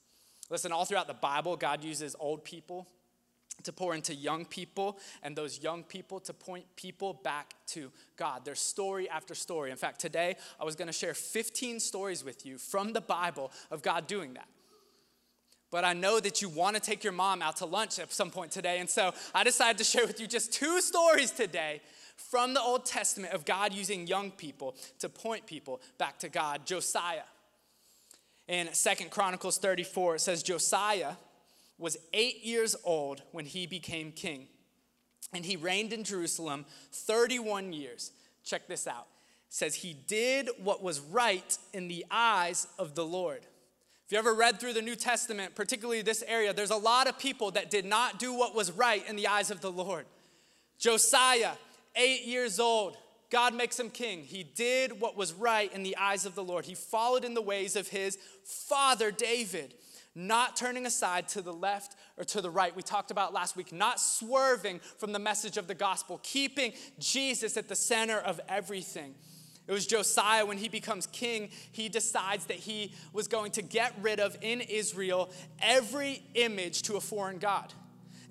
Listen, 0.51 0.73
all 0.73 0.85
throughout 0.85 1.07
the 1.07 1.15
Bible, 1.15 1.57
God 1.57 1.83
uses 1.83 2.15
old 2.19 2.45
people 2.45 2.87
to 3.63 3.73
pour 3.73 3.95
into 3.95 4.15
young 4.15 4.45
people, 4.45 4.99
and 5.23 5.35
those 5.35 5.63
young 5.63 5.85
people 5.85 6.21
to 6.21 6.33
point 6.33 6.67
people 6.77 7.15
back 7.15 7.55
to 7.69 7.91
God. 8.17 8.45
There's 8.45 8.61
story 8.61 9.09
after 9.09 9.35
story. 9.35 9.71
In 9.71 9.77
fact, 9.77 10.01
today 10.01 10.37
I 10.61 10.65
was 10.65 10.77
going 10.77 10.89
to 10.89 10.93
share 10.93 11.15
15 11.15 11.81
stories 11.81 12.25
with 12.25 12.45
you 12.45 12.59
from 12.59 12.93
the 12.93 13.01
Bible 13.01 13.51
of 13.71 13.83
God 13.83 14.07
doing 14.07 14.35
that. 14.35 14.49
But 15.71 15.85
I 15.85 15.93
know 15.93 16.21
that 16.21 16.43
you 16.43 16.49
want 16.49 16.77
to 16.77 16.83
take 16.83 17.03
your 17.03 17.13
mom 17.13 17.43
out 17.43 17.57
to 17.57 17.67
lunch 17.67 17.99
at 17.99 18.13
some 18.13 18.31
point 18.31 18.53
today, 18.53 18.79
and 18.81 18.89
so 18.89 19.13
I 19.35 19.45
decided 19.45 19.79
to 19.79 19.85
share 19.85 20.07
with 20.07 20.21
you 20.21 20.27
just 20.27 20.53
two 20.53 20.81
stories 20.81 21.31
today 21.31 21.81
from 22.17 22.55
the 22.55 22.61
Old 22.61 22.85
Testament 22.85 23.33
of 23.33 23.45
God 23.45 23.73
using 23.73 24.07
young 24.07 24.31
people 24.31 24.77
to 25.01 25.09
point 25.09 25.47
people 25.47 25.81
back 25.99 26.19
to 26.21 26.29
God. 26.29 26.65
Josiah. 26.65 27.23
In 28.47 28.73
Second 28.75 29.11
Chronicles 29.11 29.57
34, 29.59 30.17
it 30.17 30.21
says, 30.21 30.43
Josiah 30.43 31.15
was 31.79 31.97
eight 32.13 32.45
years 32.45 32.77
old 32.85 33.23
when 33.33 33.45
he 33.45 33.67
became 33.67 34.13
king. 34.13 34.47
And 35.33 35.45
he 35.45 35.57
reigned 35.57 35.93
in 35.93 36.05
Jerusalem 36.05 36.65
31 36.93 37.73
years. 37.73 38.13
Check 38.45 38.69
this 38.69 38.87
out. 38.87 39.07
It 39.49 39.55
says 39.55 39.75
he 39.77 39.93
did 39.93 40.49
what 40.63 40.83
was 40.83 41.01
right 41.01 41.59
in 41.73 41.89
the 41.89 42.05
eyes 42.11 42.67
of 42.79 42.95
the 42.95 43.05
Lord. 43.05 43.47
If 44.07 44.13
you 44.13 44.19
ever 44.19 44.35
read 44.35 44.61
through 44.61 44.75
the 44.75 44.83
New 44.83 44.97
Testament, 44.97 45.55
particularly 45.55 46.03
this 46.03 46.23
area, 46.27 46.53
there's 46.53 46.71
a 46.71 46.77
lot 46.77 47.09
of 47.09 47.19
people 47.19 47.51
that 47.53 47.71
did 47.71 47.87
not 47.87 48.19
do 48.19 48.35
what 48.35 48.55
was 48.55 48.71
right 48.71 49.07
in 49.09 49.17
the 49.17 49.27
eyes 49.27 49.51
of 49.51 49.61
the 49.61 49.73
Lord. 49.73 50.05
Josiah, 50.79 51.53
eight 51.97 52.25
years 52.27 52.61
old, 52.61 52.99
God 53.31 53.55
makes 53.55 53.81
him 53.81 53.91
king. 53.91 54.23
He 54.23 54.45
did 54.45 55.01
what 55.01 55.17
was 55.17 55.33
right 55.33 55.73
in 55.73 55.83
the 55.83 55.97
eyes 55.97 56.27
of 56.27 56.35
the 56.35 56.45
Lord. 56.45 56.67
He 56.67 56.75
followed 56.75 57.25
in 57.25 57.35
the 57.35 57.43
ways 57.43 57.77
of 57.77 57.89
his 57.89 58.19
father 58.45 59.11
David. 59.11 59.75
Not 60.15 60.57
turning 60.57 60.87
aside 60.87 61.29
to 61.29 61.43
the 61.43 61.53
left 61.53 61.97
or 62.17 62.25
to 62.25 62.41
the 62.41 62.51
right. 62.51 62.75
We 62.75 62.83
talked 62.83 63.11
about 63.11 63.33
last 63.33 63.57
week, 63.57 63.73
not 63.73 64.01
swerving 64.01 64.81
from 64.99 65.13
the 65.13 65.19
message 65.19 65.57
of 65.57 65.67
the 65.67 65.75
gospel, 65.75 66.21
keeping 66.23 66.73
Jesus 66.99 67.57
at 67.57 67.69
the 67.69 67.77
center 67.77 68.19
of 68.19 68.41
everything. 68.49 69.15
It 69.67 69.73
was 69.73 69.87
Josiah 69.87 70.45
when 70.45 70.59
he 70.59 70.69
becomes 70.69 71.07
king, 71.07 71.49
he 71.73 71.89
decides 71.89 72.47
that 72.47 72.59
he 72.59 72.93
was 73.13 73.29
going 73.29 73.53
to 73.53 73.63
get 73.63 73.95
rid 74.03 74.21
of 74.21 74.37
in 74.43 74.61
Israel 74.61 75.31
every 75.61 76.23
image 76.35 76.83
to 76.83 76.97
a 76.97 77.01
foreign 77.01 77.39
God. 77.39 77.73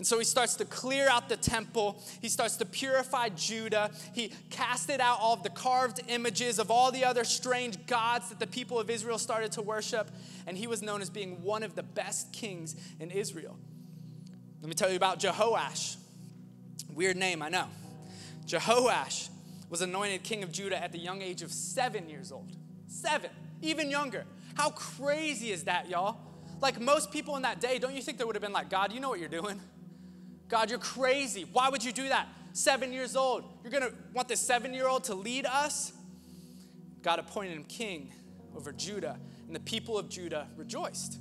And 0.04 0.08
so 0.10 0.20
he 0.20 0.26
starts 0.26 0.56
to 0.56 0.66
clear 0.66 1.08
out 1.08 1.30
the 1.30 1.38
temple. 1.38 2.04
He 2.20 2.28
starts 2.28 2.58
to 2.58 2.66
purify 2.66 3.30
Judah. 3.30 3.90
He 4.12 4.34
casted 4.50 5.00
out 5.00 5.18
all 5.22 5.36
of 5.36 5.44
the 5.44 5.50
carved 5.50 6.02
images 6.10 6.60
of 6.60 6.70
all 6.70 6.92
the 6.92 7.06
other 7.06 7.24
strange 7.24 7.86
gods 7.88 8.28
that 8.28 8.38
the 8.38 8.46
people 8.46 8.78
of 8.78 8.90
Israel 8.90 9.18
started 9.18 9.54
to 9.54 9.62
worship. 9.62 10.12
And 10.46 10.58
he 10.58 10.68
was 10.68 10.82
known 10.82 11.02
as 11.02 11.10
being 11.10 11.42
one 11.42 11.64
of 11.64 11.76
the 11.76 11.84
best 11.84 12.34
kings 12.34 12.76
in 13.00 13.12
Israel. 13.12 13.58
Let 14.60 14.68
me 14.68 14.74
tell 14.74 14.90
you 14.90 14.98
about 14.98 15.22
Jehoash. 15.22 15.96
Weird 16.94 17.16
name, 17.16 17.42
I 17.42 17.48
know. 17.48 17.70
Jehoash 18.46 19.30
was 19.70 19.82
anointed 19.82 20.24
king 20.24 20.44
of 20.44 20.52
Judah 20.52 20.84
at 20.84 20.92
the 20.92 21.00
young 21.00 21.22
age 21.22 21.42
of 21.44 21.50
seven 21.50 22.10
years 22.10 22.30
old. 22.30 22.52
Seven, 22.88 23.32
even 23.62 23.90
younger. 23.90 24.26
How 24.56 24.72
crazy 24.72 25.52
is 25.52 25.64
that, 25.64 25.90
y'all? 25.90 26.18
Like 26.60 26.82
most 26.82 27.10
people 27.10 27.38
in 27.38 27.44
that 27.44 27.62
day, 27.62 27.80
don't 27.80 27.96
you 27.96 28.02
think 28.02 28.18
they 28.18 28.26
would 28.26 28.36
have 28.36 28.44
been 28.44 28.52
like, 28.52 28.70
God, 28.70 28.92
you 28.92 29.00
know 29.00 29.08
what 29.08 29.22
you're 29.22 29.30
doing? 29.30 29.62
God, 30.50 30.70
you're 30.70 30.80
crazy. 30.80 31.46
Why 31.52 31.70
would 31.70 31.84
you 31.84 31.92
do 31.92 32.10
that? 32.10 32.28
Seven 32.54 32.94
years 32.94 33.16
old. 33.16 33.44
You're 33.64 33.72
going 33.72 33.84
to 33.84 33.94
want 34.14 34.28
this 34.28 34.40
seven 34.40 34.74
year 34.74 34.88
old 34.88 35.06
to 35.06 35.16
lead 35.16 35.46
us? 35.46 35.94
God 37.02 37.20
appointed 37.20 37.54
him 37.54 37.64
king 37.66 38.12
over 38.56 38.72
Judah, 38.72 39.18
and 39.48 39.56
the 39.56 39.60
people 39.60 39.98
of 39.98 40.10
Judah 40.10 40.48
rejoiced. 40.56 41.20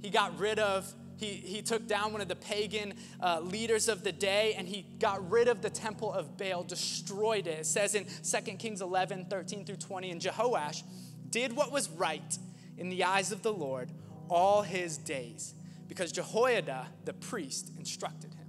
He 0.00 0.10
got 0.10 0.38
rid 0.38 0.58
of, 0.58 0.92
he, 1.16 1.26
he 1.26 1.62
took 1.62 1.86
down 1.86 2.12
one 2.12 2.22
of 2.22 2.28
the 2.28 2.36
pagan 2.36 2.94
uh, 3.20 3.40
leaders 3.40 3.88
of 3.88 4.04
the 4.04 4.12
day, 4.12 4.54
and 4.56 4.68
he 4.68 4.86
got 5.00 5.28
rid 5.28 5.48
of 5.48 5.60
the 5.60 5.70
temple 5.70 6.12
of 6.12 6.38
Baal, 6.38 6.62
destroyed 6.62 7.46
it. 7.46 7.60
It 7.60 7.66
says 7.66 7.94
in 7.94 8.06
2 8.06 8.52
Kings 8.52 8.80
11, 8.80 9.26
13 9.28 9.64
through 9.64 9.76
20, 9.76 10.10
and 10.12 10.20
Jehoash 10.20 10.82
did 11.28 11.54
what 11.54 11.72
was 11.72 11.90
right 11.90 12.38
in 12.78 12.88
the 12.88 13.04
eyes 13.04 13.32
of 13.32 13.42
the 13.42 13.52
Lord 13.52 13.90
all 14.28 14.62
his 14.62 14.96
days 14.96 15.54
because 15.88 16.12
Jehoiada, 16.12 16.86
the 17.04 17.14
priest, 17.14 17.72
instructed 17.78 18.34
him. 18.34 18.46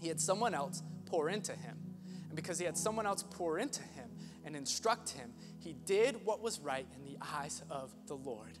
He 0.00 0.08
had 0.08 0.20
someone 0.20 0.54
else 0.54 0.82
pour 1.06 1.28
into 1.28 1.52
him. 1.52 1.78
And 2.28 2.34
because 2.34 2.58
he 2.58 2.64
had 2.64 2.76
someone 2.76 3.06
else 3.06 3.22
pour 3.22 3.58
into 3.58 3.82
him 3.82 4.10
and 4.44 4.56
instruct 4.56 5.10
him, 5.10 5.32
he 5.60 5.74
did 5.74 6.24
what 6.24 6.40
was 6.40 6.58
right 6.58 6.86
in 6.96 7.04
the 7.04 7.18
eyes 7.20 7.62
of 7.70 7.92
the 8.06 8.14
Lord. 8.14 8.58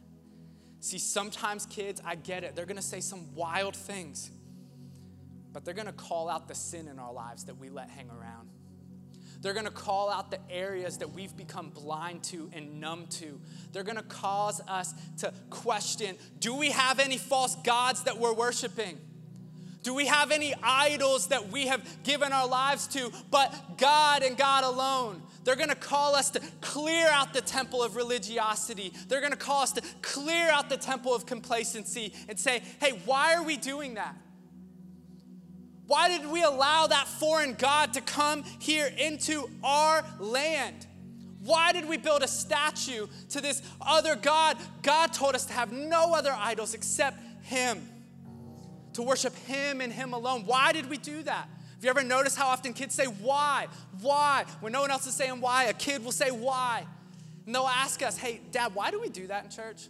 See, 0.80 0.98
sometimes 0.98 1.64
kids, 1.66 2.00
I 2.04 2.16
get 2.16 2.44
it, 2.44 2.54
they're 2.54 2.66
gonna 2.66 2.82
say 2.82 3.00
some 3.00 3.34
wild 3.34 3.74
things, 3.74 4.30
but 5.52 5.64
they're 5.64 5.74
gonna 5.74 5.92
call 5.92 6.28
out 6.28 6.48
the 6.48 6.54
sin 6.54 6.88
in 6.88 6.98
our 6.98 7.12
lives 7.12 7.44
that 7.44 7.56
we 7.56 7.70
let 7.70 7.88
hang 7.88 8.10
around. 8.10 8.50
They're 9.42 9.54
gonna 9.54 9.70
call 9.70 10.08
out 10.08 10.30
the 10.30 10.38
areas 10.48 10.98
that 10.98 11.12
we've 11.12 11.36
become 11.36 11.70
blind 11.70 12.22
to 12.24 12.48
and 12.52 12.80
numb 12.80 13.08
to. 13.08 13.40
They're 13.72 13.82
gonna 13.82 14.02
cause 14.04 14.60
us 14.68 14.94
to 15.18 15.34
question 15.50 16.16
do 16.38 16.54
we 16.54 16.70
have 16.70 17.00
any 17.00 17.18
false 17.18 17.56
gods 17.56 18.04
that 18.04 18.18
we're 18.18 18.32
worshiping? 18.32 18.98
Do 19.82 19.94
we 19.94 20.06
have 20.06 20.30
any 20.30 20.54
idols 20.62 21.26
that 21.28 21.48
we 21.48 21.66
have 21.66 21.84
given 22.04 22.32
our 22.32 22.46
lives 22.46 22.86
to, 22.88 23.10
but 23.32 23.78
God 23.78 24.22
and 24.22 24.36
God 24.36 24.62
alone? 24.62 25.20
They're 25.42 25.56
gonna 25.56 25.74
call 25.74 26.14
us 26.14 26.30
to 26.30 26.40
clear 26.60 27.08
out 27.08 27.34
the 27.34 27.40
temple 27.40 27.82
of 27.82 27.96
religiosity. 27.96 28.92
They're 29.08 29.20
gonna 29.20 29.34
call 29.34 29.62
us 29.62 29.72
to 29.72 29.82
clear 30.02 30.50
out 30.50 30.68
the 30.68 30.76
temple 30.76 31.12
of 31.12 31.26
complacency 31.26 32.14
and 32.28 32.38
say, 32.38 32.62
hey, 32.80 33.00
why 33.04 33.34
are 33.34 33.42
we 33.42 33.56
doing 33.56 33.94
that? 33.94 34.14
Why 35.92 36.08
did 36.08 36.26
we 36.30 36.42
allow 36.42 36.86
that 36.86 37.06
foreign 37.06 37.52
God 37.52 37.92
to 37.92 38.00
come 38.00 38.44
here 38.58 38.90
into 38.96 39.50
our 39.62 40.02
land? 40.18 40.86
Why 41.44 41.74
did 41.74 41.86
we 41.86 41.98
build 41.98 42.22
a 42.22 42.28
statue 42.28 43.08
to 43.28 43.42
this 43.42 43.60
other 43.78 44.16
God? 44.16 44.56
God 44.80 45.12
told 45.12 45.34
us 45.34 45.44
to 45.44 45.52
have 45.52 45.70
no 45.70 46.14
other 46.14 46.32
idols 46.32 46.72
except 46.72 47.20
Him, 47.42 47.86
to 48.94 49.02
worship 49.02 49.36
Him 49.40 49.82
and 49.82 49.92
Him 49.92 50.14
alone. 50.14 50.44
Why 50.46 50.72
did 50.72 50.88
we 50.88 50.96
do 50.96 51.24
that? 51.24 51.46
Have 51.74 51.84
you 51.84 51.90
ever 51.90 52.02
noticed 52.02 52.38
how 52.38 52.46
often 52.46 52.72
kids 52.72 52.94
say, 52.94 53.04
Why? 53.04 53.66
Why? 54.00 54.46
When 54.60 54.72
no 54.72 54.80
one 54.80 54.90
else 54.90 55.06
is 55.06 55.14
saying 55.14 55.42
why, 55.42 55.64
a 55.64 55.74
kid 55.74 56.02
will 56.02 56.10
say, 56.10 56.30
Why? 56.30 56.86
And 57.44 57.54
they'll 57.54 57.64
ask 57.64 58.02
us, 58.02 58.16
Hey, 58.16 58.40
Dad, 58.50 58.74
why 58.74 58.90
do 58.90 58.98
we 58.98 59.10
do 59.10 59.26
that 59.26 59.44
in 59.44 59.50
church? 59.50 59.88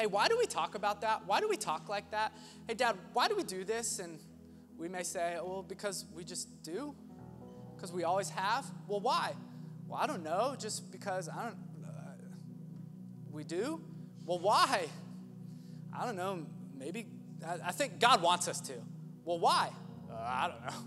Hey, 0.00 0.06
why 0.06 0.28
do 0.28 0.38
we 0.38 0.46
talk 0.46 0.76
about 0.76 1.02
that? 1.02 1.26
Why 1.26 1.40
do 1.40 1.48
we 1.48 1.58
talk 1.58 1.90
like 1.90 2.10
that? 2.12 2.32
Hey, 2.66 2.72
Dad, 2.72 2.96
why 3.12 3.28
do 3.28 3.36
we 3.36 3.42
do 3.42 3.64
this? 3.64 3.98
And 3.98 4.18
we 4.78 4.88
may 4.88 5.02
say, 5.02 5.36
well, 5.42 5.62
because 5.62 6.06
we 6.14 6.24
just 6.24 6.62
do, 6.62 6.94
because 7.76 7.92
we 7.92 8.02
always 8.04 8.30
have. 8.30 8.64
Well, 8.88 9.00
why? 9.00 9.34
Well, 9.86 10.00
I 10.02 10.06
don't 10.06 10.24
know, 10.24 10.56
just 10.58 10.90
because 10.90 11.28
I 11.28 11.42
don't, 11.42 11.58
uh, 11.84 12.12
we 13.30 13.44
do. 13.44 13.82
Well, 14.24 14.38
why? 14.38 14.88
I 15.92 16.06
don't 16.06 16.16
know, 16.16 16.46
maybe, 16.74 17.06
I, 17.46 17.58
I, 17.66 17.72
think 17.72 18.00
God 18.00 18.22
wants 18.22 18.48
us 18.48 18.58
to. 18.62 18.72
Well, 19.26 19.38
why? 19.38 19.68
Uh, 20.10 20.14
I 20.16 20.48
don't 20.48 20.64
know. 20.64 20.82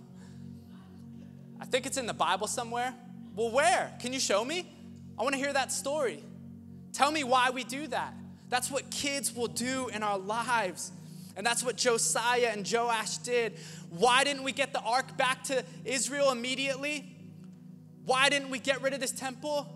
I 1.61 1.66
think 1.66 1.86
it's 1.86 1.97
in 1.97 2.07
the 2.07 2.16
Bible 2.16 2.47
somewhere. 2.47 2.95
Well, 3.36 3.51
where? 3.51 3.93
Can 3.99 4.11
you 4.11 4.20
show 4.20 4.43
me? 4.43 4.68
I 5.20 5.22
want 5.22 5.34
to 5.36 5.39
hear 5.39 5.53
that 5.53 5.72
story. 5.72 6.24
Tell 6.93 7.11
me 7.11 7.24
why 7.24 7.51
we 7.51 7.64
do 7.64 7.86
that. 7.89 8.16
That's 8.54 8.70
what 8.70 8.91
kids 8.91 9.36
will 9.36 9.47
do 9.47 9.88
in 9.88 10.04
our 10.04 10.20
lives. 10.20 10.91
And 11.36 11.43
that's 11.43 11.64
what 11.64 11.76
Josiah 11.76 12.51
and 12.54 12.72
Joash 12.72 13.18
did. 13.18 13.58
Why 13.89 14.24
didn't 14.24 14.43
we 14.43 14.51
get 14.51 14.74
the 14.74 14.80
ark 14.82 15.18
back 15.18 15.43
to 15.45 15.66
Israel 15.84 16.30
immediately? 16.30 17.16
Why 18.06 18.30
didn't 18.30 18.51
we 18.51 18.60
get 18.60 18.84
rid 18.84 18.93
of 18.93 18.99
this 18.99 19.12
temple? 19.12 19.68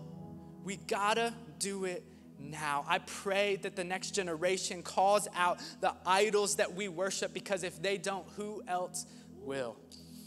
We 0.62 0.76
gotta 0.76 1.34
do 1.58 1.86
it 1.86 2.04
now. 2.38 2.84
I 2.86 3.00
pray 3.00 3.56
that 3.62 3.74
the 3.74 3.82
next 3.82 4.12
generation 4.12 4.84
calls 4.84 5.26
out 5.34 5.58
the 5.80 5.92
idols 6.06 6.54
that 6.54 6.72
we 6.72 6.86
worship 6.86 7.34
because 7.34 7.64
if 7.64 7.82
they 7.82 7.98
don't, 7.98 8.28
who 8.36 8.62
else 8.68 9.06
will? 9.42 9.74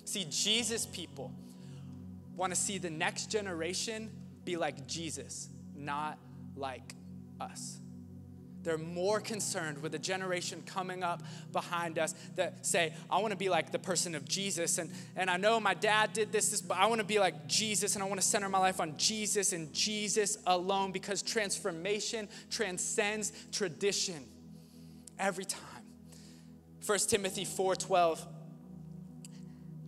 See, 0.03 0.27
Jesus 0.29 0.85
people 0.87 1.31
want 2.35 2.53
to 2.53 2.59
see 2.59 2.79
the 2.79 2.89
next 2.89 3.31
generation 3.31 4.11
be 4.43 4.57
like 4.57 4.87
Jesus, 4.87 5.47
not 5.73 6.17
like 6.57 6.95
us. 7.39 7.80
They're 8.63 8.77
more 8.77 9.19
concerned 9.19 9.81
with 9.81 9.91
the 9.91 9.99
generation 9.99 10.63
coming 10.65 11.03
up 11.03 11.23
behind 11.51 11.97
us 11.97 12.13
that 12.35 12.65
say, 12.65 12.93
I 13.09 13.19
want 13.19 13.31
to 13.31 13.37
be 13.37 13.49
like 13.49 13.71
the 13.71 13.79
person 13.79 14.15
of 14.15 14.27
Jesus. 14.27 14.77
And, 14.77 14.91
and 15.15 15.29
I 15.29 15.37
know 15.37 15.59
my 15.59 15.73
dad 15.73 16.13
did 16.13 16.31
this, 16.31 16.49
this, 16.49 16.61
but 16.61 16.77
I 16.77 16.85
want 16.85 16.99
to 17.01 17.07
be 17.07 17.19
like 17.19 17.47
Jesus 17.47 17.95
and 17.95 18.03
I 18.03 18.07
want 18.07 18.21
to 18.21 18.25
center 18.25 18.49
my 18.49 18.59
life 18.59 18.79
on 18.79 18.97
Jesus 18.97 19.53
and 19.53 19.73
Jesus 19.73 20.37
alone 20.45 20.91
because 20.91 21.21
transformation 21.21 22.29
transcends 22.49 23.31
tradition 23.51 24.25
every 25.17 25.45
time. 25.45 25.61
1 26.85 26.99
Timothy 26.99 27.45
4:12 27.45 28.27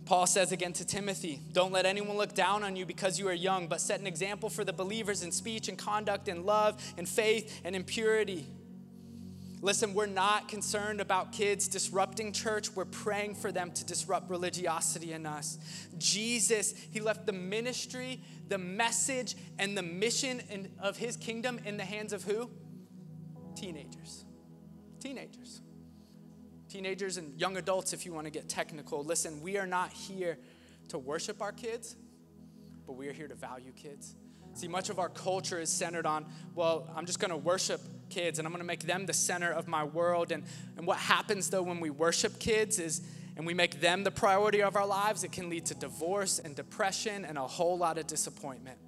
Paul 0.04 0.26
says 0.26 0.52
again 0.52 0.72
to 0.74 0.86
Timothy, 0.86 1.40
Don't 1.52 1.72
let 1.72 1.86
anyone 1.86 2.16
look 2.16 2.34
down 2.34 2.62
on 2.62 2.76
you 2.76 2.84
because 2.84 3.18
you 3.18 3.26
are 3.28 3.32
young, 3.32 3.68
but 3.68 3.80
set 3.80 4.00
an 4.00 4.06
example 4.06 4.50
for 4.50 4.62
the 4.62 4.72
believers 4.72 5.22
in 5.22 5.32
speech 5.32 5.68
and 5.68 5.78
conduct 5.78 6.28
and 6.28 6.44
love 6.44 6.82
and 6.98 7.08
faith 7.08 7.62
and 7.64 7.74
in 7.74 7.84
purity. 7.84 8.46
Listen, 9.64 9.94
we're 9.94 10.04
not 10.04 10.46
concerned 10.46 11.00
about 11.00 11.32
kids 11.32 11.68
disrupting 11.68 12.32
church. 12.32 12.76
We're 12.76 12.84
praying 12.84 13.36
for 13.36 13.50
them 13.50 13.70
to 13.70 13.82
disrupt 13.82 14.28
religiosity 14.28 15.14
in 15.14 15.24
us. 15.24 15.56
Jesus, 15.96 16.74
He 16.90 17.00
left 17.00 17.24
the 17.24 17.32
ministry, 17.32 18.20
the 18.48 18.58
message, 18.58 19.34
and 19.58 19.74
the 19.74 19.82
mission 19.82 20.42
in, 20.50 20.70
of 20.80 20.98
His 20.98 21.16
kingdom 21.16 21.58
in 21.64 21.78
the 21.78 21.84
hands 21.84 22.12
of 22.12 22.24
who? 22.24 22.50
Teenagers. 23.56 24.26
Teenagers. 25.00 25.62
Teenagers 26.68 27.16
and 27.16 27.40
young 27.40 27.56
adults, 27.56 27.94
if 27.94 28.04
you 28.04 28.12
want 28.12 28.26
to 28.26 28.30
get 28.30 28.50
technical. 28.50 29.02
Listen, 29.02 29.40
we 29.40 29.56
are 29.56 29.66
not 29.66 29.90
here 29.94 30.36
to 30.88 30.98
worship 30.98 31.40
our 31.40 31.52
kids, 31.52 31.96
but 32.86 32.96
we 32.96 33.08
are 33.08 33.14
here 33.14 33.28
to 33.28 33.34
value 33.34 33.72
kids. 33.72 34.14
See, 34.52 34.68
much 34.68 34.90
of 34.90 34.98
our 34.98 35.08
culture 35.08 35.58
is 35.58 35.70
centered 35.70 36.04
on, 36.04 36.26
well, 36.54 36.88
I'm 36.94 37.06
just 37.06 37.18
going 37.18 37.30
to 37.30 37.36
worship 37.36 37.80
kids 38.14 38.38
and 38.38 38.46
I'm 38.46 38.52
to 38.54 38.64
make 38.64 38.84
them 38.84 39.06
the 39.06 39.12
center 39.12 39.50
of 39.50 39.66
my 39.66 39.84
world. 39.84 40.32
And, 40.32 40.44
and 40.76 40.86
what 40.86 40.98
happens 40.98 41.50
though 41.50 41.62
when 41.62 41.80
we 41.80 41.90
worship 41.90 42.38
kids 42.38 42.78
is, 42.78 43.02
and 43.36 43.44
we 43.44 43.52
make 43.52 43.80
them 43.80 44.04
the 44.04 44.12
priority 44.12 44.62
of 44.62 44.76
our 44.76 44.86
lives, 44.86 45.24
it 45.24 45.32
can 45.32 45.48
lead 45.48 45.66
to 45.66 45.74
divorce 45.74 46.38
and 46.38 46.54
depression 46.54 47.24
and 47.24 47.36
a 47.36 47.46
whole 47.46 47.76
lot 47.76 47.98
of 47.98 48.06
disappointment. 48.06 48.78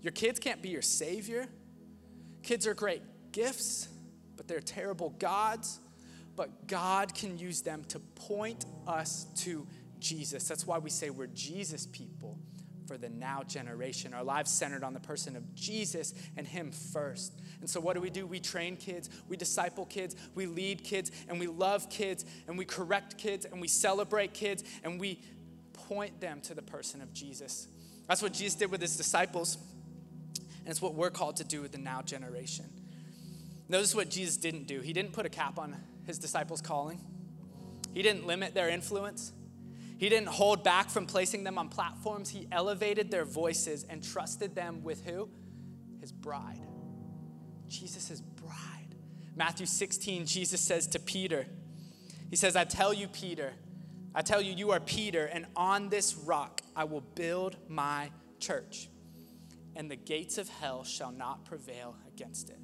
Your 0.00 0.12
kids 0.12 0.38
can't 0.40 0.62
be 0.62 0.70
your 0.70 0.82
savior. 0.82 1.46
Kids 2.42 2.66
are 2.66 2.72
great 2.74 3.02
gifts, 3.32 3.88
but 4.36 4.48
they're 4.48 4.60
terrible 4.60 5.10
gods. 5.18 5.80
But 6.34 6.66
God 6.66 7.14
can 7.14 7.38
use 7.38 7.60
them 7.60 7.84
to 7.88 7.98
point 7.98 8.64
us 8.86 9.26
to 9.36 9.66
Jesus. 9.98 10.48
That's 10.48 10.66
why 10.66 10.78
we 10.78 10.88
say 10.88 11.10
we're 11.10 11.26
Jesus 11.26 11.86
people 11.86 12.38
for 12.86 12.96
the 12.96 13.08
now 13.08 13.42
generation. 13.42 14.14
Our 14.14 14.24
lives 14.24 14.50
centered 14.50 14.84
on 14.84 14.94
the 14.94 15.00
person 15.00 15.36
of 15.36 15.54
Jesus 15.54 16.14
and 16.36 16.46
Him 16.46 16.70
first. 16.70 17.32
And 17.60 17.68
so, 17.68 17.80
what 17.80 17.94
do 17.94 18.00
we 18.00 18.10
do? 18.10 18.26
We 18.26 18.40
train 18.40 18.76
kids, 18.76 19.10
we 19.28 19.36
disciple 19.36 19.86
kids, 19.86 20.16
we 20.34 20.46
lead 20.46 20.84
kids, 20.84 21.10
and 21.28 21.40
we 21.40 21.46
love 21.46 21.88
kids, 21.90 22.24
and 22.46 22.58
we 22.58 22.64
correct 22.64 23.18
kids, 23.18 23.44
and 23.44 23.60
we 23.60 23.68
celebrate 23.68 24.34
kids, 24.34 24.64
and 24.82 25.00
we 25.00 25.20
point 25.72 26.20
them 26.20 26.40
to 26.42 26.54
the 26.54 26.62
person 26.62 27.00
of 27.00 27.12
Jesus. 27.12 27.68
That's 28.08 28.22
what 28.22 28.32
Jesus 28.32 28.54
did 28.54 28.70
with 28.70 28.80
His 28.80 28.96
disciples, 28.96 29.58
and 30.36 30.68
it's 30.68 30.82
what 30.82 30.94
we're 30.94 31.10
called 31.10 31.36
to 31.36 31.44
do 31.44 31.62
with 31.62 31.72
the 31.72 31.78
now 31.78 32.02
generation. 32.02 32.66
Notice 33.68 33.94
what 33.94 34.10
Jesus 34.10 34.36
didn't 34.36 34.66
do. 34.66 34.80
He 34.80 34.92
didn't 34.92 35.12
put 35.12 35.24
a 35.24 35.30
cap 35.30 35.58
on 35.58 35.76
His 36.06 36.18
disciples' 36.18 36.60
calling, 36.60 37.00
He 37.92 38.02
didn't 38.02 38.26
limit 38.26 38.54
their 38.54 38.68
influence. 38.68 39.32
He 40.04 40.10
didn't 40.10 40.28
hold 40.28 40.62
back 40.62 40.90
from 40.90 41.06
placing 41.06 41.44
them 41.44 41.56
on 41.56 41.70
platforms. 41.70 42.28
He 42.28 42.46
elevated 42.52 43.10
their 43.10 43.24
voices 43.24 43.86
and 43.88 44.04
trusted 44.04 44.54
them 44.54 44.82
with 44.82 45.02
who? 45.02 45.30
His 45.98 46.12
bride. 46.12 46.60
Jesus' 47.68 48.20
bride. 48.20 48.96
Matthew 49.34 49.64
16, 49.64 50.26
Jesus 50.26 50.60
says 50.60 50.88
to 50.88 50.98
Peter, 50.98 51.46
He 52.28 52.36
says, 52.36 52.54
I 52.54 52.64
tell 52.64 52.92
you, 52.92 53.08
Peter, 53.08 53.54
I 54.14 54.20
tell 54.20 54.42
you, 54.42 54.52
you 54.52 54.72
are 54.72 54.80
Peter, 54.80 55.24
and 55.24 55.46
on 55.56 55.88
this 55.88 56.14
rock 56.14 56.60
I 56.76 56.84
will 56.84 57.00
build 57.00 57.56
my 57.70 58.10
church, 58.40 58.90
and 59.74 59.90
the 59.90 59.96
gates 59.96 60.36
of 60.36 60.50
hell 60.50 60.84
shall 60.84 61.12
not 61.12 61.46
prevail 61.46 61.96
against 62.08 62.50
it. 62.50 62.58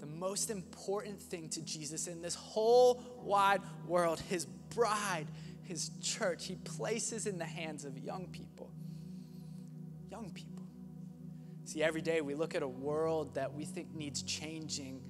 The 0.00 0.06
most 0.06 0.50
important 0.50 1.18
thing 1.18 1.48
to 1.48 1.62
Jesus 1.62 2.08
in 2.08 2.20
this 2.20 2.34
whole 2.34 3.02
wide 3.22 3.62
world, 3.86 4.20
his 4.20 4.44
bride, 4.44 5.28
his 5.64 5.90
church, 6.00 6.46
he 6.46 6.56
places 6.56 7.26
in 7.26 7.38
the 7.38 7.44
hands 7.44 7.84
of 7.84 7.98
young 7.98 8.26
people. 8.28 8.70
Young 10.10 10.30
people. 10.30 10.64
See, 11.64 11.82
every 11.82 12.02
day 12.02 12.20
we 12.20 12.34
look 12.34 12.54
at 12.54 12.62
a 12.62 12.68
world 12.68 13.34
that 13.36 13.54
we 13.54 13.64
think 13.64 13.94
needs 13.94 14.22
changing, 14.22 15.00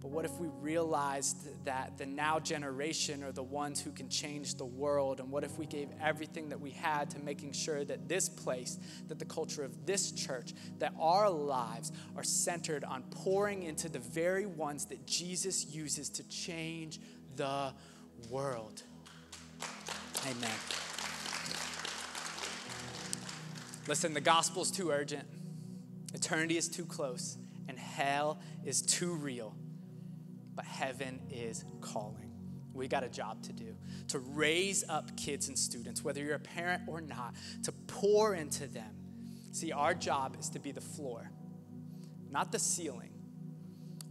but 0.00 0.10
what 0.10 0.24
if 0.24 0.32
we 0.38 0.48
realized 0.60 1.64
that 1.64 1.96
the 1.96 2.06
now 2.06 2.38
generation 2.38 3.22
are 3.22 3.32
the 3.32 3.42
ones 3.42 3.80
who 3.80 3.92
can 3.92 4.08
change 4.08 4.56
the 4.56 4.64
world? 4.64 5.20
And 5.20 5.30
what 5.30 5.44
if 5.44 5.56
we 5.58 5.64
gave 5.64 5.88
everything 6.00 6.48
that 6.50 6.60
we 6.60 6.70
had 6.70 7.08
to 7.10 7.18
making 7.20 7.52
sure 7.52 7.84
that 7.84 8.08
this 8.08 8.28
place, 8.28 8.78
that 9.08 9.18
the 9.18 9.24
culture 9.24 9.64
of 9.64 9.86
this 9.86 10.10
church, 10.10 10.54
that 10.80 10.92
our 11.00 11.30
lives 11.30 11.92
are 12.16 12.24
centered 12.24 12.84
on 12.84 13.04
pouring 13.04 13.62
into 13.62 13.88
the 13.88 14.00
very 14.00 14.44
ones 14.44 14.86
that 14.86 15.06
Jesus 15.06 15.66
uses 15.66 16.10
to 16.10 16.28
change 16.28 17.00
the 17.36 17.72
world? 18.28 18.82
Amen. 20.24 20.50
Listen, 23.88 24.14
the 24.14 24.20
gospel 24.20 24.62
is 24.62 24.70
too 24.70 24.90
urgent, 24.90 25.26
eternity 26.14 26.56
is 26.56 26.68
too 26.68 26.84
close, 26.84 27.36
and 27.68 27.78
hell 27.78 28.38
is 28.64 28.82
too 28.82 29.14
real. 29.14 29.56
But 30.54 30.64
heaven 30.64 31.20
is 31.30 31.64
calling. 31.80 32.30
We 32.74 32.86
got 32.88 33.02
a 33.02 33.08
job 33.08 33.42
to 33.44 33.52
do 33.52 33.74
to 34.08 34.18
raise 34.18 34.84
up 34.88 35.16
kids 35.16 35.48
and 35.48 35.58
students, 35.58 36.04
whether 36.04 36.22
you're 36.22 36.36
a 36.36 36.38
parent 36.40 36.82
or 36.86 37.00
not, 37.00 37.34
to 37.64 37.72
pour 37.72 38.34
into 38.34 38.66
them. 38.66 38.94
See, 39.52 39.72
our 39.72 39.94
job 39.94 40.36
is 40.38 40.48
to 40.50 40.58
be 40.58 40.72
the 40.72 40.80
floor, 40.80 41.30
not 42.30 42.52
the 42.52 42.58
ceiling, 42.58 43.10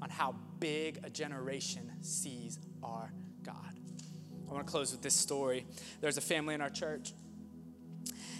on 0.01 0.09
how 0.09 0.35
big 0.59 0.99
a 1.03 1.09
generation 1.09 1.91
sees 2.01 2.59
our 2.83 3.13
God. 3.43 3.79
I 4.51 4.53
want 4.53 4.67
to 4.67 4.71
close 4.71 4.91
with 4.91 5.01
this 5.01 5.15
story. 5.15 5.65
There's 6.01 6.17
a 6.17 6.21
family 6.21 6.53
in 6.53 6.59
our 6.59 6.69
church, 6.69 7.13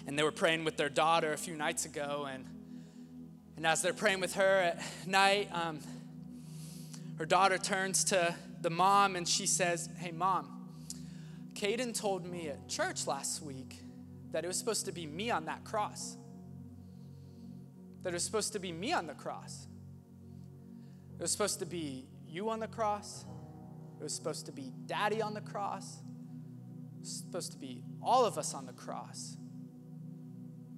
and 0.06 0.20
they 0.20 0.24
were 0.24 0.32
praying 0.32 0.66
with 0.66 0.76
their 0.76 0.90
daughter 0.90 1.32
a 1.32 1.38
few 1.38 1.56
nights 1.56 1.86
ago. 1.86 2.28
And, 2.30 2.46
and 3.56 3.66
as 3.66 3.82
they're 3.82 3.94
praying 3.94 4.20
with 4.20 4.34
her 4.34 4.60
at 4.60 4.84
night, 5.08 5.48
um, 5.54 5.80
her 7.18 7.26
daughter 7.26 7.58
turns 7.58 8.04
to 8.06 8.36
the 8.60 8.70
mom 8.70 9.16
and 9.16 9.26
she 9.26 9.46
says, 9.46 9.88
Hey, 10.00 10.12
mom, 10.12 10.68
Caden 11.54 11.98
told 11.98 12.26
me 12.26 12.50
at 12.50 12.68
church 12.68 13.08
last 13.08 13.42
week 13.42 13.80
that 14.32 14.44
it 14.44 14.48
was 14.48 14.58
supposed 14.58 14.86
to 14.88 14.92
be 14.92 15.08
me 15.08 15.32
on 15.32 15.46
that 15.46 15.64
cross. 15.64 16.18
That 18.04 18.10
it 18.10 18.16
was 18.16 18.24
supposed 18.26 18.52
to 18.52 18.60
be 18.60 18.74
me 18.74 18.92
on 18.92 19.08
the 19.08 19.14
cross. 19.14 19.66
It 21.18 21.22
was 21.22 21.32
supposed 21.32 21.60
to 21.60 21.66
be 21.66 22.10
you 22.28 22.50
on 22.50 22.60
the 22.60 22.68
cross. 22.68 23.24
It 24.02 24.04
was 24.04 24.16
supposed 24.16 24.48
to 24.48 24.52
be 24.52 24.74
daddy 24.88 25.22
on 25.22 25.36
the 25.36 25.42
cross. 25.42 26.00
Supposed 27.04 27.52
to 27.52 27.60
be 27.60 27.84
all 28.02 28.26
of 28.26 28.40
us 28.40 28.56
on 28.56 28.66
the 28.66 28.74
cross. 28.74 29.38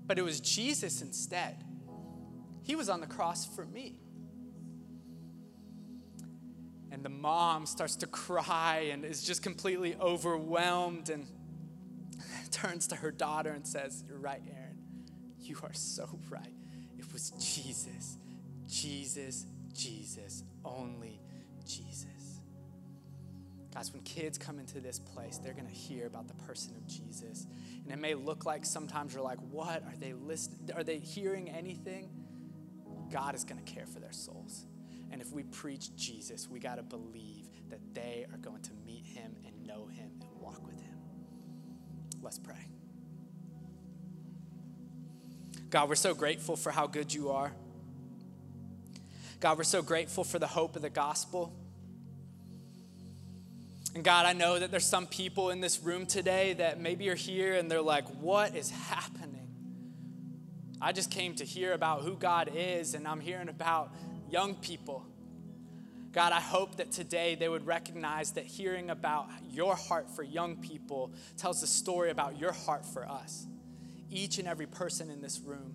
But 0.05 0.19
it 0.19 0.24
was 0.24 0.41
Jesus 0.41 1.01
instead. 1.01 1.63
He 2.63 2.76
was 2.76 2.89
on 2.89 2.99
the 2.99 3.07
cross 3.07 3.45
for 3.45 3.65
me. 3.65 4.01
And 6.91 7.01
the 7.01 7.09
mom 7.09 7.65
starts 7.65 7.95
to 7.97 8.07
cry 8.07 8.89
and 8.91 9.05
is 9.05 9.24
just 9.24 9.41
completely 9.41 9.95
overwhelmed 10.01 11.09
and 11.09 11.26
turns 12.51 12.88
to 12.88 12.97
her 12.97 13.09
daughter 13.09 13.51
and 13.51 13.65
says, 13.65 14.03
You're 14.05 14.19
right, 14.19 14.41
Aaron. 14.53 14.80
You 15.39 15.57
are 15.63 15.74
so 15.74 16.19
right. 16.30 16.53
It 16.99 17.05
was 17.13 17.32
Jesus. 17.39 18.17
Jesus, 18.67 19.45
Jesus, 19.74 20.43
only 20.65 21.21
Jesus. 21.65 22.12
Guys, 23.74 23.91
when 23.91 24.03
kids 24.03 24.38
come 24.38 24.59
into 24.59 24.80
this 24.80 24.99
place, 24.99 25.39
they're 25.39 25.53
going 25.53 25.67
to 25.67 25.74
hear 25.74 26.05
about 26.05 26.28
the 26.28 26.36
person 26.36 26.76
of 26.76 26.86
Jesus. 26.86 27.47
And 27.84 27.91
it 27.91 27.97
may 27.97 28.13
look 28.13 28.45
like 28.45 28.65
sometimes 28.65 29.13
you're 29.13 29.24
like, 29.24 29.39
what? 29.49 29.82
Are 29.84 29.95
they 29.99 30.13
listening? 30.13 30.69
Are 30.76 30.84
they 30.84 30.99
hearing 30.99 31.49
anything? 31.49 32.09
God 33.11 33.34
is 33.34 33.43
going 33.43 33.63
to 33.63 33.74
care 33.74 33.88
for 33.88 33.99
their 33.99 34.11
souls. 34.11 34.67
And 35.11 35.21
if 35.21 35.32
we 35.32 35.43
preach 35.43 35.95
Jesus, 35.95 36.47
we 36.47 36.59
got 36.59 36.76
to 36.76 36.84
believe 36.84 37.47
that 37.69 37.80
they 37.93 38.26
are 38.32 38.38
going 38.38 38.61
to 38.61 38.71
meet 38.86 39.05
him 39.05 39.36
and 39.45 39.65
know 39.65 39.88
him 39.88 40.11
and 40.21 40.30
walk 40.39 40.63
with 40.65 40.80
him. 40.80 40.97
Let's 42.21 42.38
pray. 42.38 42.67
God, 45.71 45.89
we're 45.89 45.95
so 45.95 46.13
grateful 46.13 46.55
for 46.55 46.71
how 46.71 46.86
good 46.86 47.11
you 47.11 47.32
are. 47.32 47.51
God, 49.39 49.57
we're 49.57 49.63
so 49.63 49.82
grateful 49.82 50.24
for 50.24 50.38
the 50.38 50.47
hope 50.47 50.76
of 50.76 50.84
the 50.84 50.91
gospel. 50.91 51.51
And 53.95 54.03
God, 54.03 54.25
I 54.25 54.33
know 54.33 54.57
that 54.57 54.71
there's 54.71 54.87
some 54.87 55.05
people 55.05 55.51
in 55.51 55.61
this 55.61 55.79
room 55.81 56.05
today 56.05 56.53
that 56.53 56.79
maybe 56.79 57.09
are 57.09 57.15
here 57.15 57.53
and 57.53 57.69
they're 57.69 57.81
like, 57.81 58.07
what 58.19 58.55
is 58.55 58.71
happening? 58.71 59.47
I 60.81 60.91
just 60.91 61.11
came 61.11 61.35
to 61.35 61.45
hear 61.45 61.73
about 61.73 62.01
who 62.01 62.15
God 62.15 62.49
is 62.55 62.95
and 62.95 63.07
I'm 63.07 63.19
hearing 63.19 63.49
about 63.49 63.93
young 64.29 64.55
people. 64.55 65.05
God, 66.11 66.31
I 66.31 66.39
hope 66.39 66.77
that 66.77 66.91
today 66.91 67.35
they 67.35 67.47
would 67.47 67.65
recognize 67.65 68.31
that 68.31 68.45
hearing 68.45 68.89
about 68.89 69.27
your 69.51 69.75
heart 69.75 70.09
for 70.09 70.23
young 70.23 70.57
people 70.57 71.11
tells 71.37 71.61
a 71.63 71.67
story 71.67 72.09
about 72.09 72.39
your 72.39 72.51
heart 72.51 72.85
for 72.85 73.07
us, 73.07 73.47
each 74.09 74.39
and 74.39 74.47
every 74.47 74.67
person 74.67 75.09
in 75.09 75.21
this 75.21 75.39
room. 75.39 75.73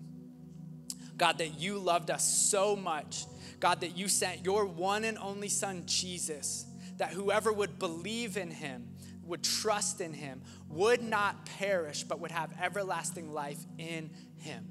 God, 1.17 1.37
that 1.39 1.59
you 1.59 1.77
loved 1.77 2.09
us 2.09 2.23
so 2.23 2.75
much. 2.75 3.25
God, 3.59 3.81
that 3.81 3.97
you 3.97 4.07
sent 4.07 4.45
your 4.45 4.65
one 4.65 5.03
and 5.03 5.17
only 5.17 5.49
Son, 5.49 5.83
Jesus 5.85 6.65
that 6.99 7.11
whoever 7.11 7.51
would 7.51 7.79
believe 7.79 8.37
in 8.37 8.51
him, 8.51 8.87
would 9.23 9.43
trust 9.43 10.01
in 10.01 10.13
him, 10.13 10.41
would 10.69 11.01
not 11.01 11.45
perish, 11.45 12.03
but 12.03 12.19
would 12.19 12.31
have 12.31 12.51
everlasting 12.61 13.33
life 13.33 13.59
in 13.77 14.09
him. 14.37 14.67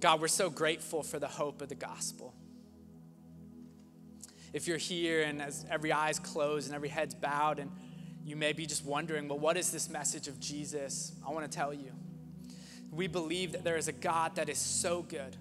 God, 0.00 0.20
we're 0.20 0.28
so 0.28 0.50
grateful 0.50 1.02
for 1.02 1.18
the 1.18 1.28
hope 1.28 1.62
of 1.62 1.68
the 1.68 1.74
gospel. 1.74 2.34
If 4.52 4.68
you're 4.68 4.76
here 4.76 5.22
and 5.22 5.42
as 5.42 5.66
every 5.68 5.90
eye's 5.90 6.18
closed 6.18 6.68
and 6.68 6.76
every 6.76 6.90
head's 6.90 7.14
bowed, 7.14 7.58
and 7.58 7.72
you 8.22 8.36
may 8.36 8.52
be 8.52 8.66
just 8.66 8.84
wondering, 8.84 9.26
well, 9.26 9.38
what 9.38 9.56
is 9.56 9.72
this 9.72 9.88
message 9.88 10.28
of 10.28 10.38
Jesus? 10.38 11.12
I 11.26 11.32
want 11.32 11.50
to 11.50 11.56
tell 11.56 11.74
you. 11.74 11.92
We 12.92 13.08
believe 13.08 13.52
that 13.52 13.64
there 13.64 13.76
is 13.76 13.88
a 13.88 13.92
God 13.92 14.36
that 14.36 14.48
is 14.48 14.58
so 14.58 15.02
good 15.02 15.36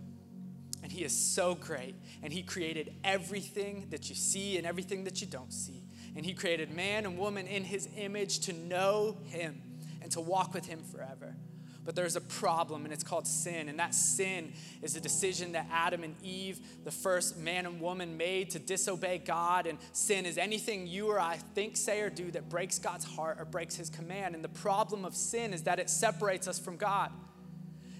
He 0.93 1.03
is 1.03 1.17
so 1.17 1.55
great. 1.55 1.95
And 2.21 2.31
He 2.31 2.43
created 2.43 2.93
everything 3.03 3.87
that 3.89 4.09
you 4.09 4.15
see 4.15 4.57
and 4.57 4.67
everything 4.67 5.05
that 5.05 5.21
you 5.21 5.27
don't 5.27 5.51
see. 5.51 5.81
And 6.15 6.23
He 6.23 6.33
created 6.33 6.71
man 6.71 7.05
and 7.05 7.17
woman 7.17 7.47
in 7.47 7.63
His 7.63 7.89
image 7.97 8.41
to 8.41 8.53
know 8.53 9.17
Him 9.25 9.59
and 10.03 10.11
to 10.11 10.21
walk 10.21 10.53
with 10.53 10.67
Him 10.67 10.83
forever. 10.83 11.35
But 11.83 11.95
there's 11.95 12.15
a 12.15 12.21
problem, 12.21 12.85
and 12.85 12.93
it's 12.93 13.03
called 13.03 13.27
sin. 13.27 13.67
And 13.67 13.79
that 13.79 13.95
sin 13.95 14.53
is 14.81 14.95
a 14.95 15.01
decision 15.01 15.53
that 15.53 15.67
Adam 15.71 16.03
and 16.03 16.15
Eve, 16.23 16.59
the 16.85 16.91
first 16.91 17.37
man 17.37 17.65
and 17.65 17.81
woman, 17.81 18.15
made 18.15 18.51
to 18.51 18.59
disobey 18.59 19.17
God. 19.17 19.65
And 19.65 19.79
sin 19.91 20.27
is 20.27 20.37
anything 20.37 20.85
you 20.85 21.07
or 21.07 21.19
I 21.19 21.37
think, 21.55 21.75
say, 21.75 22.01
or 22.01 22.09
do 22.11 22.29
that 22.31 22.49
breaks 22.49 22.77
God's 22.77 23.03
heart 23.03 23.37
or 23.39 23.45
breaks 23.45 23.75
His 23.75 23.89
command. 23.89 24.35
And 24.35 24.43
the 24.43 24.49
problem 24.49 25.05
of 25.05 25.15
sin 25.15 25.53
is 25.53 25.63
that 25.63 25.79
it 25.79 25.89
separates 25.89 26.47
us 26.47 26.59
from 26.59 26.77
God. 26.77 27.11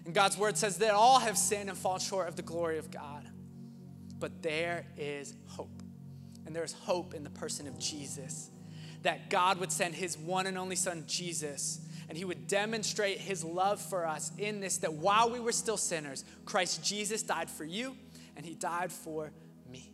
And 0.06 0.14
God's 0.14 0.38
word 0.38 0.58
says 0.58 0.78
that 0.78 0.92
all 0.92 1.20
have 1.20 1.38
sinned 1.38 1.70
and 1.70 1.78
fall 1.78 1.98
short 1.98 2.28
of 2.28 2.36
the 2.36 2.42
glory 2.42 2.78
of 2.78 2.92
God. 2.92 3.28
But 4.20 4.42
there 4.42 4.86
is 4.98 5.36
hope. 5.48 5.82
And 6.46 6.56
there 6.56 6.64
is 6.64 6.74
hope 6.74 7.14
in 7.14 7.24
the 7.24 7.30
person 7.30 7.68
of 7.68 7.80
Jesus. 7.80 8.50
That 9.04 9.30
God 9.30 9.60
would 9.60 9.72
send 9.72 9.96
his 9.96 10.18
one 10.18 10.48
and 10.48 10.58
only 10.58 10.76
son, 10.76 11.06
Jesus, 11.08 11.82
and 12.10 12.18
he 12.18 12.26
would 12.26 12.48
demonstrate 12.48 13.18
his 13.18 13.44
love 13.44 13.82
for 13.82 14.06
us 14.06 14.32
in 14.38 14.60
this 14.60 14.78
that 14.78 14.94
while 14.94 15.30
we 15.30 15.40
were 15.40 15.52
still 15.52 15.78
sinners, 15.78 16.24
Christ 16.46 16.84
Jesus 16.84 17.24
died 17.24 17.50
for 17.50 17.64
you 17.64 17.96
and 18.36 18.46
he 18.46 18.54
died 18.54 18.92
for 18.92 19.32
me. 19.70 19.94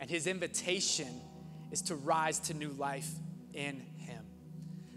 And 0.00 0.08
his 0.08 0.26
invitation 0.26 1.20
is 1.70 1.82
to 1.82 1.94
rise 1.94 2.38
to 2.40 2.54
new 2.54 2.70
life 2.70 3.10
in 3.54 3.84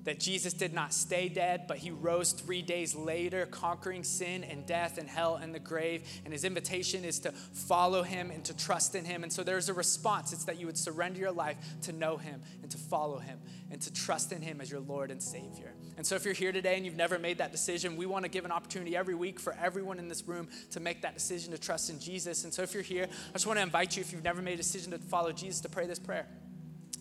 that 0.06 0.20
Jesus 0.20 0.54
did 0.54 0.74
not 0.74 0.94
stay 0.94 1.28
dead, 1.28 1.66
but 1.68 1.78
he 1.78 1.92
rose 1.92 2.32
three 2.32 2.62
days 2.62 2.96
later, 2.96 3.46
conquering 3.48 4.04
sin 4.04 4.44
and 4.44 4.66
death 4.66 4.98
and 4.98 5.10
hell 5.10 5.36
and 5.36 5.54
the 5.54 5.60
grave. 5.60 6.04
And 6.24 6.32
his 6.32 6.44
invitation 6.44 7.04
is 7.04 7.20
to 7.20 7.32
follow 7.32 8.04
him 8.04 8.32
and 8.32 8.46
to 8.46 8.56
trust 8.56 8.96
in 8.96 9.04
him. 9.04 9.24
And 9.24 9.34
so 9.34 9.44
there's 9.44 9.68
a 9.68 9.74
response 9.74 10.32
it's 10.32 10.46
that 10.46 10.60
you 10.60 10.68
would 10.68 10.78
surrender 10.78 11.20
your 11.20 11.32
life 11.32 11.58
to 11.84 11.92
know 11.92 12.18
him 12.18 12.42
and 12.62 12.72
to 12.72 12.78
follow 12.78 13.18
him 13.18 13.40
and 13.72 13.82
to 13.82 13.92
trust 13.92 14.32
in 14.32 14.42
him 14.42 14.62
as 14.62 14.70
your 14.70 14.80
Lord 14.80 15.10
and 15.10 15.22
Savior. 15.22 15.74
And 15.98 16.06
so 16.06 16.16
if 16.16 16.24
you're 16.24 16.34
here 16.36 16.52
today 16.52 16.76
and 16.76 16.86
you've 16.86 16.96
never 16.96 17.18
made 17.18 17.40
that 17.40 17.52
decision, 17.52 17.98
we 17.98 18.06
want 18.06 18.24
to 18.26 18.30
give 18.30 18.46
an 18.46 18.52
opportunity 18.52 18.96
every 18.96 19.16
week 19.16 19.40
for 19.40 19.56
everyone 19.60 19.98
in 19.98 20.08
this 20.08 20.28
room 20.28 20.48
to 20.72 20.80
make 20.80 21.02
that 21.02 21.16
decision 21.16 21.52
to 21.52 21.58
trust 21.58 21.90
in 21.90 22.00
Jesus. 22.00 22.44
And 22.44 22.54
so 22.54 22.62
if 22.62 22.74
you're 22.74 22.84
here, 22.84 23.08
I 23.30 23.34
just 23.34 23.48
want 23.48 23.58
to 23.58 23.64
invite 23.64 23.98
you, 23.98 24.02
if 24.02 24.12
you've 24.12 24.24
never 24.24 24.42
made 24.42 24.54
a 24.54 24.58
decision 24.58 24.92
to 24.92 25.00
follow 25.00 25.32
Jesus, 25.32 25.62
to 25.62 25.70
pray 25.70 25.88
this 25.88 26.00
prayer. 26.00 26.28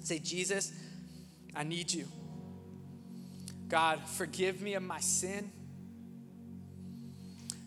Say, 0.02 0.18
Jesus, 0.18 0.72
I 1.54 1.64
need 1.64 1.92
you. 1.92 2.06
God, 3.74 3.98
forgive 4.06 4.62
me 4.62 4.74
of 4.74 4.84
my 4.84 5.00
sin. 5.00 5.50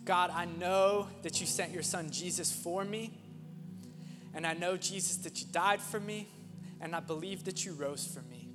God, 0.06 0.32
I 0.34 0.46
know 0.46 1.10
that 1.24 1.42
you 1.42 1.46
sent 1.46 1.74
your 1.74 1.84
son 1.84 2.12
Jesus 2.12 2.50
for 2.50 2.86
me. 2.86 3.12
And 4.34 4.48
I 4.48 4.54
know, 4.54 4.78
Jesus, 4.78 5.18
that 5.18 5.42
you 5.42 5.48
died 5.52 5.82
for 5.82 6.00
me. 6.00 6.30
And 6.80 6.96
I 6.96 7.02
believe 7.02 7.44
that 7.44 7.66
you 7.66 7.74
rose 7.74 8.08
for 8.08 8.22
me. 8.22 8.48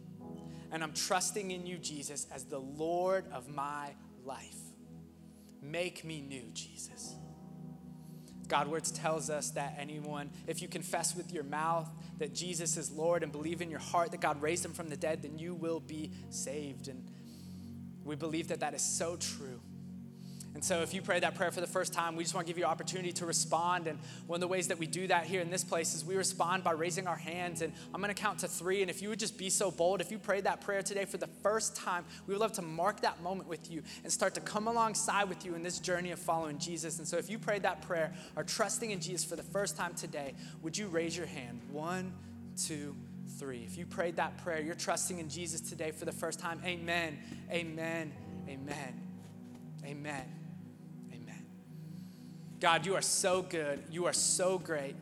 And 0.71 0.83
I'm 0.83 0.95
trusting 0.95 1.51
in 1.51 1.67
you, 1.67 1.77
Jesus, 1.77 2.27
as 2.33 2.45
the 2.45 2.59
Lord 2.59 3.27
of 3.31 3.51
my 3.51 3.91
life. 4.25 4.57
Make 5.61 6.07
me 6.07 6.23
new, 6.23 6.45
Jesus. 6.55 7.17
God 8.49 8.69
words 8.69 8.91
tells 8.91 9.29
us 9.29 9.51
that 9.51 9.77
anyone, 9.79 10.31
if 10.47 10.63
you 10.63 10.69
confess 10.69 11.15
with 11.15 11.31
your 11.35 11.45
mouth 11.45 11.91
that 12.17 12.35
Jesus 12.35 12.79
is 12.79 12.91
Lord 12.91 13.23
and 13.23 13.31
believe 13.31 13.61
in 13.61 13.71
your 13.71 13.79
heart 13.79 14.11
that 14.13 14.23
God 14.23 14.41
raised 14.41 14.65
him 14.65 14.73
from 14.73 14.89
the 14.89 14.97
dead, 14.97 15.21
then 15.21 15.39
you 15.39 15.55
will 15.55 15.81
be 15.81 16.13
saved. 16.31 16.89
And 16.89 17.07
we 18.05 18.17
believe 18.17 18.49
that 18.49 18.61
that 18.61 18.75
is 18.75 18.83
so 18.83 19.17
true. 19.17 19.61
And 20.55 20.63
so, 20.63 20.83
if 20.83 20.93
you 20.93 21.01
pray 21.01 21.19
that 21.19 21.35
prayer 21.35 21.51
for 21.51 21.63
the 21.63 21.67
first 21.67 21.95
time, 21.95 22.15
we 22.15 22.25
just 22.25 22.35
want 22.35 22.47
to 22.47 22.51
give 22.51 22.59
you 22.59 22.67
opportunity 22.67 23.13
to 23.15 23.27
respond. 23.27 23.87
And 23.87 23.99
one 24.27 24.37
of 24.37 24.41
the 24.43 24.49
ways 24.49 24.69
that 24.69 24.79
we 24.79 24.87
do 24.87 25.07
that 25.07 25.25
here 25.25 25.41
in 25.41 25.49
this 25.49 25.65
place 25.65 25.95
is 25.95 26.05
we 26.05 26.15
respond 26.15 26.63
by 26.63 26.73
raising 26.73 27.07
our 27.07 27.17
hands. 27.17 27.63
And 27.63 27.73
I'm 27.95 28.03
going 28.03 28.15
to 28.15 28.21
count 28.21 28.41
to 28.41 28.49
three. 28.49 28.83
And 28.83 28.91
if 28.91 29.01
you 29.01 29.09
would 29.09 29.19
just 29.19 29.39
be 29.39 29.49
so 29.49 29.71
bold, 29.71 30.03
if 30.03 30.11
you 30.11 30.19
prayed 30.19 30.45
that 30.45 30.61
prayer 30.61 30.83
today 30.83 31.07
for 31.07 31.17
the 31.17 31.27
first 31.27 31.75
time, 31.75 32.05
we 32.27 32.35
would 32.35 32.41
love 32.41 32.53
to 32.53 32.63
mark 32.63 33.01
that 33.01 33.23
moment 33.23 33.49
with 33.49 33.71
you 33.71 33.83
and 34.03 34.13
start 34.13 34.35
to 34.35 34.41
come 34.41 34.69
alongside 34.69 35.25
with 35.29 35.47
you 35.47 35.55
in 35.55 35.63
this 35.63 35.79
journey 35.79 36.11
of 36.11 36.19
following 36.19 36.59
Jesus. 36.59 36.99
And 36.99 37.09
so, 37.09 37.17
if 37.17 37.31
you 37.31 37.39
prayed 37.39 37.63
that 37.63 37.81
prayer 37.83 38.13
or 38.37 38.45
trusting 38.45 38.91
in 38.91 39.01
Jesus 39.01 39.25
for 39.25 39.37
the 39.37 39.43
first 39.43 39.79
time 39.79 39.95
today, 39.95 40.35
would 40.61 40.77
you 40.77 40.89
raise 40.89 41.17
your 41.17 41.27
hand? 41.27 41.61
One, 41.71 42.13
two, 42.59 42.95
three. 43.39 43.65
If 43.65 43.77
you 43.77 43.87
prayed 43.87 44.17
that 44.17 44.39
prayer, 44.39 44.61
you're 44.61 44.75
trusting 44.75 45.19
in 45.19 45.29
Jesus 45.29 45.61
today 45.61 45.91
for 45.91 46.05
the 46.05 46.13
first 46.13 46.39
time, 46.39 46.61
amen, 46.65 47.19
amen, 47.51 48.13
amen, 48.49 49.01
amen, 49.85 50.25
amen. 51.13 51.47
God, 52.61 52.87
you 52.87 52.95
are 52.95 53.03
so 53.03 53.43
good. 53.43 53.83
You 53.91 54.07
are 54.07 54.13
so 54.13 54.59
great. 54.59 54.95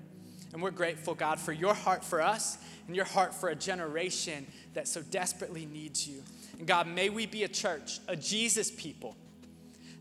And 0.52 0.62
we're 0.62 0.70
grateful, 0.70 1.14
God, 1.14 1.38
for 1.38 1.52
your 1.52 1.74
heart 1.74 2.04
for 2.04 2.20
us 2.20 2.58
and 2.86 2.96
your 2.96 3.04
heart 3.04 3.34
for 3.34 3.50
a 3.50 3.54
generation 3.54 4.46
that 4.74 4.88
so 4.88 5.02
desperately 5.02 5.66
needs 5.66 6.08
you. 6.08 6.22
And 6.58 6.66
God, 6.66 6.88
may 6.88 7.08
we 7.08 7.26
be 7.26 7.44
a 7.44 7.48
church, 7.48 8.00
a 8.08 8.16
Jesus 8.16 8.70
people 8.70 9.16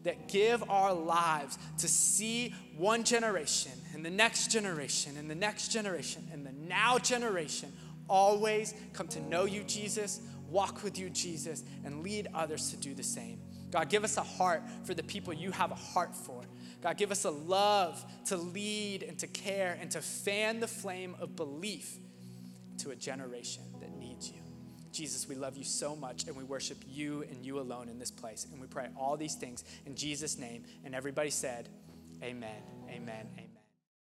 that 0.04 0.28
give 0.28 0.68
our 0.70 0.94
lives 0.94 1.58
to 1.78 1.88
see 1.88 2.56
one 2.78 3.04
generation 3.04 3.74
and 3.94 4.06
the 4.06 4.10
next 4.10 4.50
generation 4.50 5.18
and 5.18 5.30
the 5.30 5.36
next 5.36 5.68
generation 5.70 6.28
and 6.32 6.46
the 6.46 6.54
now 6.68 6.98
generation 6.98 7.72
always 8.10 8.74
come 8.94 9.08
to 9.10 9.22
know 9.22 9.46
you, 9.46 9.64
Jesus, 9.64 10.22
walk 10.50 10.84
with 10.84 10.98
you, 10.98 11.10
Jesus, 11.10 11.64
and 11.86 12.04
lead 12.04 12.28
others 12.34 12.72
to 12.72 12.78
do 12.78 12.94
the 12.94 13.04
same. 13.04 13.40
God, 13.72 13.90
give 13.90 14.04
us 14.04 14.18
a 14.18 14.24
heart 14.24 14.64
for 14.84 14.94
the 14.94 15.04
people 15.04 15.34
you 15.34 15.52
have 15.52 15.72
a 15.72 15.76
heart 15.76 16.16
for. 16.16 16.44
God, 16.82 16.98
give 16.98 17.12
us 17.12 17.26
a 17.26 17.30
love 17.30 18.04
to 18.26 18.38
lead 18.38 19.04
and 19.04 19.18
to 19.20 19.28
care 19.28 19.78
and 19.80 19.92
to 19.92 20.02
fan 20.02 20.60
the 20.60 20.68
flame 20.68 21.16
of 21.20 21.36
belief 21.36 21.98
to 22.80 22.92
a 22.92 22.96
generation 22.96 23.64
that 23.80 23.96
needs 23.98 24.32
you. 24.32 24.40
Jesus, 24.92 25.28
we 25.28 25.36
love 25.36 25.56
you 25.56 25.64
so 25.64 25.96
much 25.96 26.26
and 26.26 26.36
we 26.36 26.44
worship 26.44 26.78
you 26.88 27.24
and 27.30 27.46
you 27.46 27.60
alone 27.60 27.90
in 27.90 28.00
this 28.00 28.12
place. 28.12 28.48
And 28.52 28.60
we 28.60 28.68
pray 28.68 28.88
all 28.98 29.18
these 29.18 29.36
things 29.36 29.64
in 29.86 29.96
Jesus' 29.96 30.38
name. 30.38 30.64
And 30.84 30.96
everybody 30.96 31.30
said, 31.30 31.70
Amen, 32.24 32.64
amen, 32.90 33.28
amen. 33.38 33.49